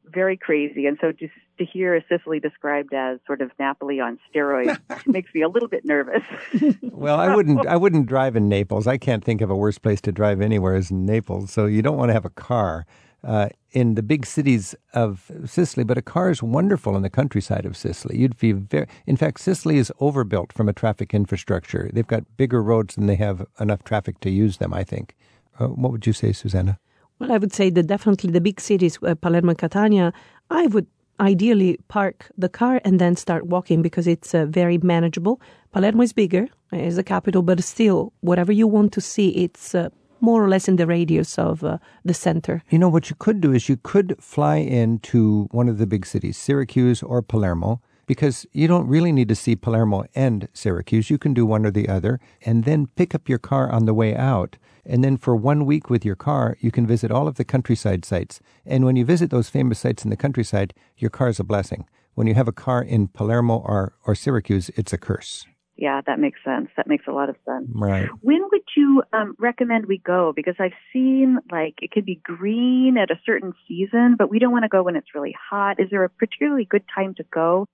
very 0.05 0.38
crazy, 0.38 0.85
and 0.85 0.97
so 1.01 1.11
just 1.11 1.33
to 1.57 1.65
hear 1.65 2.01
Sicily 2.09 2.39
described 2.39 2.93
as 2.93 3.19
sort 3.25 3.41
of 3.41 3.51
Napoli 3.59 3.99
on 3.99 4.19
steroids 4.33 4.79
makes 5.07 5.33
me 5.33 5.41
a 5.41 5.49
little 5.49 5.67
bit 5.67 5.85
nervous. 5.85 6.23
Well, 6.97 7.19
I 7.19 7.35
wouldn't 7.35 7.67
I 7.67 7.77
wouldn't 7.77 8.07
drive 8.07 8.35
in 8.35 8.49
Naples. 8.49 8.88
I 8.88 8.97
can't 8.97 9.23
think 9.23 9.41
of 9.41 9.51
a 9.51 9.55
worse 9.55 9.77
place 9.77 10.01
to 10.01 10.11
drive 10.11 10.41
anywhere 10.41 10.73
as 10.73 10.89
in 10.89 11.05
Naples. 11.05 11.51
So 11.51 11.67
you 11.67 11.83
don't 11.83 11.95
want 11.95 12.09
to 12.09 12.13
have 12.13 12.25
a 12.25 12.31
car 12.31 12.88
uh, 13.24 13.49
in 13.72 13.95
the 13.95 14.03
big 14.03 14.26
cities 14.26 14.76
of 14.93 15.32
Sicily, 15.45 15.84
but 15.84 15.97
a 15.97 16.01
car 16.01 16.30
is 16.30 16.41
wonderful 16.41 16.95
in 16.95 17.01
the 17.01 17.09
countryside 17.09 17.65
of 17.65 17.76
Sicily. 17.76 18.18
You'd 18.18 18.38
be 18.38 18.53
very 18.53 18.88
In 19.05 19.18
fact, 19.18 19.39
Sicily 19.39 19.78
is 19.78 19.91
overbuilt 19.99 20.53
from 20.53 20.70
a 20.70 20.74
traffic 20.74 21.13
infrastructure. 21.13 21.89
They've 21.93 22.07
got 22.07 22.38
bigger 22.38 22.63
roads 22.63 22.95
than 22.95 23.07
they 23.07 23.15
have 23.15 23.45
enough 23.59 23.84
traffic 23.84 24.20
to 24.22 24.30
use 24.30 24.57
them, 24.57 24.74
I 24.74 24.84
think. 24.84 25.15
Uh, 25.59 25.68
what 25.68 25.91
would 25.91 26.07
you 26.07 26.13
say, 26.13 26.32
Susanna? 26.32 26.80
Well, 27.20 27.32
I 27.32 27.38
would 27.38 27.53
say 27.53 27.70
that 27.72 27.88
definitely 27.88 28.32
the 28.32 28.41
big 28.41 28.61
cities, 28.61 28.99
uh, 29.01 29.15
Palermo 29.15 29.49
and 29.49 29.57
Catania, 29.57 30.13
I 30.51 30.68
would 30.68 30.86
ideally 31.20 31.80
park 31.88 32.32
the 32.38 32.49
car 32.49 32.80
and 32.86 32.99
then 32.99 33.15
start 33.15 33.47
walking 33.47 33.82
because 33.82 34.05
it's 34.05 34.36
uh, 34.36 34.45
very 34.45 34.78
manageable. 34.78 35.41
Palermo 35.72 36.03
is 36.03 36.13
bigger, 36.13 36.47
is 36.72 36.95
the 36.95 37.03
capital, 37.03 37.41
but 37.41 37.63
still, 37.63 38.13
whatever 38.22 38.51
you 38.51 38.68
want 38.68 38.93
to 38.93 39.01
see, 39.01 39.30
it's 39.30 39.74
uh, 39.74 39.89
more 40.20 40.43
or 40.43 40.49
less 40.49 40.68
in 40.68 40.76
the 40.76 40.88
radius 40.88 41.38
of 41.38 41.63
uh, 41.63 41.78
the 42.03 42.13
center. 42.13 42.63
You 42.70 42.80
know, 42.80 42.89
what 42.89 43.09
you 43.09 43.15
could 43.18 43.41
do 43.41 43.53
is 43.53 43.70
you 43.70 43.78
could 43.78 44.15
fly 44.20 44.57
into 44.57 45.47
one 45.51 45.70
of 45.70 45.78
the 45.78 45.88
big 45.88 46.05
cities, 46.05 46.38
Syracuse 46.38 47.03
or 47.03 47.22
Palermo, 47.22 47.82
because 48.05 48.45
you 48.53 48.68
don't 48.68 48.88
really 48.88 49.11
need 49.11 49.28
to 49.30 49.36
see 49.36 49.55
Palermo 49.55 50.05
and 50.15 50.47
Syracuse. 50.53 51.09
You 51.09 51.18
can 51.18 51.34
do 51.34 51.45
one 51.45 51.65
or 51.65 51.72
the 51.72 51.89
other, 51.89 52.20
and 52.45 52.63
then 52.63 52.88
pick 52.95 53.13
up 53.13 53.28
your 53.30 53.38
car 53.38 53.70
on 53.70 53.86
the 53.86 53.93
way 53.93 54.15
out. 54.15 54.57
And 54.86 55.03
then 55.03 55.18
for 55.18 55.36
one 55.36 55.65
week 55.65 55.89
with 55.89 56.05
your 56.05 56.15
car, 56.15 56.57
you 56.61 56.72
can 56.72 56.88
visit 56.88 57.11
all 57.11 57.28
of 57.28 57.36
the 57.36 57.43
countryside 57.43 58.05
sites. 58.05 58.39
And 58.65 58.86
when 58.86 58.95
you 58.95 59.03
visit 59.03 59.30
those 59.30 59.49
famous 59.49 59.80
sites 59.80 60.05
in 60.05 60.09
the 60.09 60.15
countryside, 60.15 60.74
your 60.97 61.09
car 61.09 61.28
is 61.28 61.39
a 61.39 61.43
blessing. 61.43 61.86
When 62.15 62.26
you 62.26 62.34
have 62.36 62.47
a 62.47 62.53
car 62.53 62.82
in 62.82 63.09
Palermo 63.09 63.57
or, 63.57 63.93
or 64.05 64.15
Syracuse, 64.15 64.72
it's 64.76 64.93
a 64.93 64.97
curse. 64.97 65.45
Yeah, 65.78 66.01
that 66.07 66.19
makes 66.19 66.39
sense. 66.43 66.69
That 66.75 66.88
makes 66.88 67.05
a 67.07 67.11
lot 67.11 67.30
of 67.30 67.36
sense. 67.45 67.67
Right. 67.71 68.09
When 68.21 68.41
would 68.51 68.63
you 68.75 69.03
um, 69.13 69.36
recommend 69.38 69.86
we 69.86 69.99
go? 69.99 70.34
Because 70.36 70.55
I've 70.59 70.71
seen 70.91 71.38
like 71.51 71.75
it 71.82 71.91
could 71.91 72.05
be 72.05 72.19
green 72.23 72.97
at 72.97 73.11
a 73.11 73.19
certain 73.25 73.53
season, 73.67 74.15
but 74.17 74.30
we 74.30 74.39
don't 74.39 74.51
want 74.51 74.63
to 74.63 74.69
go 74.69 74.82
when 74.82 74.95
it's 74.95 75.13
really 75.13 75.36
hot. 75.49 75.80
Is 75.80 75.89
there 75.91 76.03
a 76.03 76.09
particularly 76.09 76.65
good 76.65 76.84
time 76.93 77.13
to 77.15 77.23
go? 77.32 77.67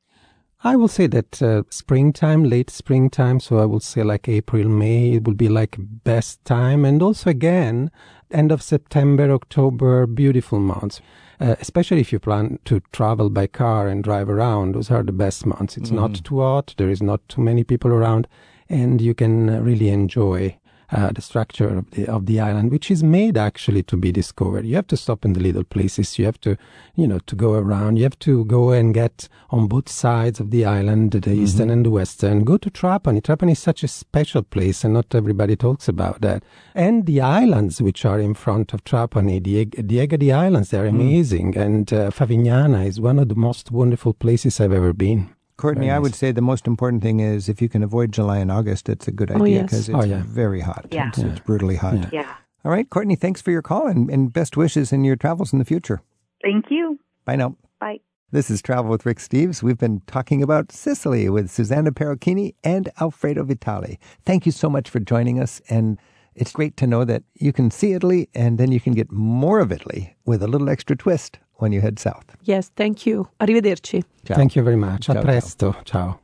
I 0.66 0.76
will 0.78 0.88
say 0.88 1.08
that 1.08 1.42
uh, 1.42 1.64
springtime, 1.70 2.46
late 2.46 2.70
springtime, 2.70 3.42
so 3.42 3.60
I 3.60 3.66
will 3.66 3.82
say 3.82 4.02
like 4.02 4.30
April, 4.30 4.70
May, 4.70 5.14
it 5.14 5.26
will 5.26 5.34
be 5.34 5.50
like 5.50 5.76
best 5.80 6.44
time. 6.46 6.86
And 6.86 7.02
also 7.02 7.30
again, 7.30 7.92
end 8.32 8.52
of 8.52 8.62
September, 8.62 9.32
October, 9.32 10.08
beautiful 10.08 10.60
months. 10.60 11.02
Uh, 11.40 11.56
especially 11.60 12.00
if 12.00 12.12
you 12.12 12.20
plan 12.20 12.60
to 12.66 12.82
travel 12.92 13.30
by 13.30 13.48
car 13.48 13.88
and 13.88 14.04
drive 14.04 14.30
around, 14.30 14.76
those 14.76 14.92
are 14.92 15.04
the 15.04 15.12
best 15.12 15.46
months. 15.46 15.78
It's 15.78 15.90
mm. 15.90 15.96
not 15.96 16.24
too 16.24 16.40
hot, 16.40 16.74
there 16.78 16.90
is 16.90 17.02
not 17.02 17.28
too 17.28 17.42
many 17.42 17.64
people 17.64 17.92
around, 17.92 18.28
and 18.70 19.02
you 19.02 19.14
can 19.14 19.50
uh, 19.50 19.60
really 19.60 19.90
enjoy 19.90 20.58
uh, 20.92 21.12
the 21.12 21.22
structure 21.22 21.68
of 21.68 21.90
the 21.92 22.08
of 22.08 22.26
the 22.26 22.40
island, 22.40 22.72
which 22.72 22.92
is 22.92 23.04
made 23.04 23.38
actually 23.38 23.84
to 23.84 23.98
be 23.98 24.12
discovered. 24.12 24.66
You 24.66 24.76
have 24.76 24.88
to 24.88 24.98
stop 24.98 25.26
in 25.26 25.34
the 25.34 25.40
little 25.40 25.64
places. 25.64 26.20
You 26.20 26.26
have 26.26 26.40
to, 26.42 26.58
you 26.96 27.08
know, 27.08 27.20
to 27.20 27.36
go 27.36 27.54
around. 27.54 27.98
You 27.98 28.04
have 28.04 28.20
to 28.20 28.46
go 28.46 28.72
and 28.72 28.94
get 28.94 29.28
on 29.50 29.68
both 29.68 29.90
sides 29.90 30.40
of 30.40 30.52
the 30.52 30.66
island, 30.66 31.12
the 31.12 31.20
mm-hmm. 31.20 31.44
eastern 31.44 31.70
and 31.70 31.86
the 31.86 31.92
western. 31.92 32.44
Go 32.44 32.58
to 32.58 32.70
Trapani. 32.70 33.22
Trapani 33.22 33.54
is 33.54 33.60
such 33.60 33.84
a 33.84 33.88
special 33.88 34.44
place, 34.44 34.84
and 34.84 34.94
not 34.94 35.14
everybody 35.16 35.56
talks 35.56 35.88
about 35.88 36.22
that. 36.22 36.44
And 36.76 37.06
the 37.06 37.22
islands 37.22 37.82
which 37.82 38.06
are 38.06 38.20
in 38.20 38.34
front 38.34 38.74
of 38.74 38.84
Trapani, 38.84 39.44
the 39.44 39.66
the 39.82 39.98
Egadi 40.08 40.34
Islands, 40.34 40.70
they're 40.70 40.86
mm. 40.86 41.02
amazing. 41.02 41.58
And 41.58 41.92
uh, 41.92 42.12
Favignana 42.12 42.86
is 42.86 43.00
one 43.00 43.20
of 43.20 43.30
the 43.30 43.36
most 43.36 43.72
wonderful 43.72 44.14
places 44.14 44.60
I've 44.60 44.74
ever 44.74 44.94
been. 44.94 45.34
Courtney, 45.58 45.88
nice. 45.88 45.96
I 45.96 46.00
would 46.00 46.16
say 46.16 46.32
the 46.32 46.42
most 46.42 46.68
important 46.68 47.04
thing 47.04 47.20
is 47.20 47.48
if 47.48 47.62
you 47.62 47.70
can 47.70 47.84
avoid 47.84 48.12
July 48.12 48.40
and 48.40 48.52
August, 48.52 48.90
it's 48.90 49.08
a 49.08 49.12
good 49.12 49.32
oh, 49.32 49.44
idea 49.44 49.64
because 49.64 49.90
oh, 49.90 49.98
yes. 49.98 50.06
it's 50.06 50.14
oh, 50.14 50.16
yeah. 50.16 50.24
very 50.26 50.62
hot. 50.62 50.88
Yeah. 50.92 51.10
It's, 51.10 51.20
yeah. 51.20 51.28
it's 51.28 51.40
brutally 51.40 51.76
hot. 51.76 51.96
Yeah. 51.96 52.10
yeah. 52.12 52.36
All 52.66 52.72
right, 52.72 52.90
Courtney, 52.90 53.16
thanks 53.16 53.42
for 53.42 53.52
your 53.52 53.62
call 53.62 53.88
and, 53.88 54.10
and 54.10 54.32
best 54.32 54.56
wishes 54.56 54.94
in 54.94 55.04
your 55.04 55.18
travels 55.18 55.52
in 55.52 55.60
the 55.60 55.66
future. 55.66 56.02
Thank 56.42 56.66
you. 56.70 56.98
Bye 57.26 57.36
now. 57.36 57.58
Bye. 57.80 58.00
This 58.32 58.50
is 58.50 58.62
Travel 58.62 58.90
with 58.90 59.06
Rick 59.06 59.20
Steves. 59.20 59.62
We've 59.62 59.78
been 59.78 60.02
talking 60.08 60.42
about 60.42 60.72
Sicily 60.72 61.30
with 61.30 61.52
Susanna 61.52 61.92
Perucchini 61.92 62.56
and 62.64 62.90
Alfredo 63.00 63.44
Vitali. 63.44 64.00
Thank 64.26 64.46
you 64.46 64.52
so 64.52 64.70
much 64.70 64.90
for 64.90 65.00
joining 65.00 65.40
us. 65.40 65.62
And 65.70 66.00
it's 66.34 66.52
great 66.52 66.76
to 66.78 66.88
know 66.88 67.06
that 67.06 67.24
you 67.36 67.54
can 67.54 67.70
see 67.70 67.94
Italy 67.94 68.30
and 68.34 68.58
then 68.58 68.72
you 68.72 68.80
can 68.80 68.94
get 68.94 69.12
more 69.12 69.60
of 69.60 69.72
Italy 69.72 70.16
with 70.26 70.42
a 70.42 70.48
little 70.48 70.70
extra 70.70 70.96
twist 70.96 71.38
when 71.64 71.72
you 71.72 71.82
head 71.82 71.98
south. 71.98 72.36
Yes, 72.44 72.70
thank 72.76 73.06
you. 73.08 73.30
Arrivederci. 73.40 74.04
Ciao. 74.26 74.36
Thank 74.36 74.56
you 74.56 74.62
very 74.62 74.76
much. 74.76 75.06
Ciao, 75.06 75.20
A 75.20 75.24
presto. 75.24 75.72
Ciao. 75.72 75.82
ciao. 75.86 76.20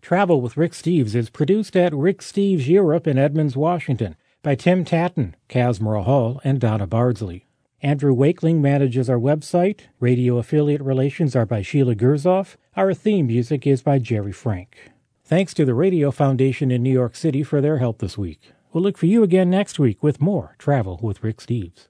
Travel 0.00 0.40
with 0.40 0.56
Rick 0.56 0.72
Steves 0.72 1.14
is 1.14 1.30
produced 1.30 1.76
at 1.76 1.92
Rick 1.94 2.20
Steves 2.20 2.66
Europe 2.66 3.06
in 3.06 3.18
Edmonds, 3.18 3.56
Washington 3.56 4.16
by 4.42 4.54
Tim 4.54 4.84
Tatton, 4.84 5.34
Casmara 5.48 6.04
Hall, 6.04 6.40
and 6.42 6.60
Donna 6.60 6.86
Bardsley. 6.86 7.46
Andrew 7.82 8.14
Wakeling 8.14 8.60
manages 8.60 9.10
our 9.10 9.18
website. 9.18 9.80
Radio 10.00 10.38
affiliate 10.38 10.80
relations 10.80 11.34
are 11.34 11.46
by 11.46 11.62
Sheila 11.62 11.94
Gerzoff. 11.96 12.56
Our 12.76 12.94
theme 12.94 13.26
music 13.26 13.66
is 13.66 13.82
by 13.82 13.98
Jerry 13.98 14.32
Frank. 14.32 14.90
Thanks 15.24 15.54
to 15.54 15.64
the 15.64 15.74
Radio 15.74 16.10
Foundation 16.10 16.70
in 16.70 16.82
New 16.82 16.92
York 16.92 17.16
City 17.16 17.42
for 17.42 17.60
their 17.60 17.78
help 17.78 17.98
this 17.98 18.16
week. 18.18 18.52
We'll 18.72 18.84
look 18.84 18.98
for 18.98 19.06
you 19.06 19.22
again 19.22 19.50
next 19.50 19.78
week 19.78 20.02
with 20.02 20.20
more 20.20 20.54
Travel 20.58 20.98
with 21.02 21.22
Rick 21.22 21.38
Steves. 21.38 21.88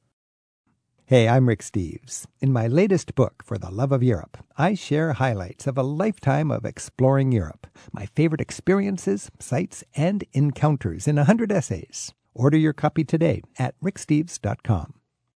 Hey, 1.05 1.29
I'm 1.29 1.49
Rick 1.49 1.63
Steves. 1.63 2.27
In 2.41 2.53
my 2.53 2.69
latest 2.69 3.17
book, 3.17 3.43
For 3.45 3.59
the 3.59 3.71
Love 3.73 3.91
of 3.91 4.05
Europe, 4.05 4.39
I 4.57 4.75
share 4.75 5.15
highlights 5.15 5.67
of 5.67 5.77
a 5.77 5.83
lifetime 5.83 6.51
of 6.51 6.65
exploring 6.65 7.33
Europe, 7.33 7.67
my 7.93 8.07
favorite 8.07 8.41
experiences, 8.41 9.29
sights, 9.41 9.83
and 9.97 10.25
encounters 10.33 11.09
in 11.09 11.19
a 11.19 11.23
100 11.23 11.51
essays. 11.51 12.13
Order 12.35 12.57
your 12.57 12.73
copy 12.73 13.03
today 13.05 13.43
at 13.59 13.75
ricksteves.com. 13.81 14.95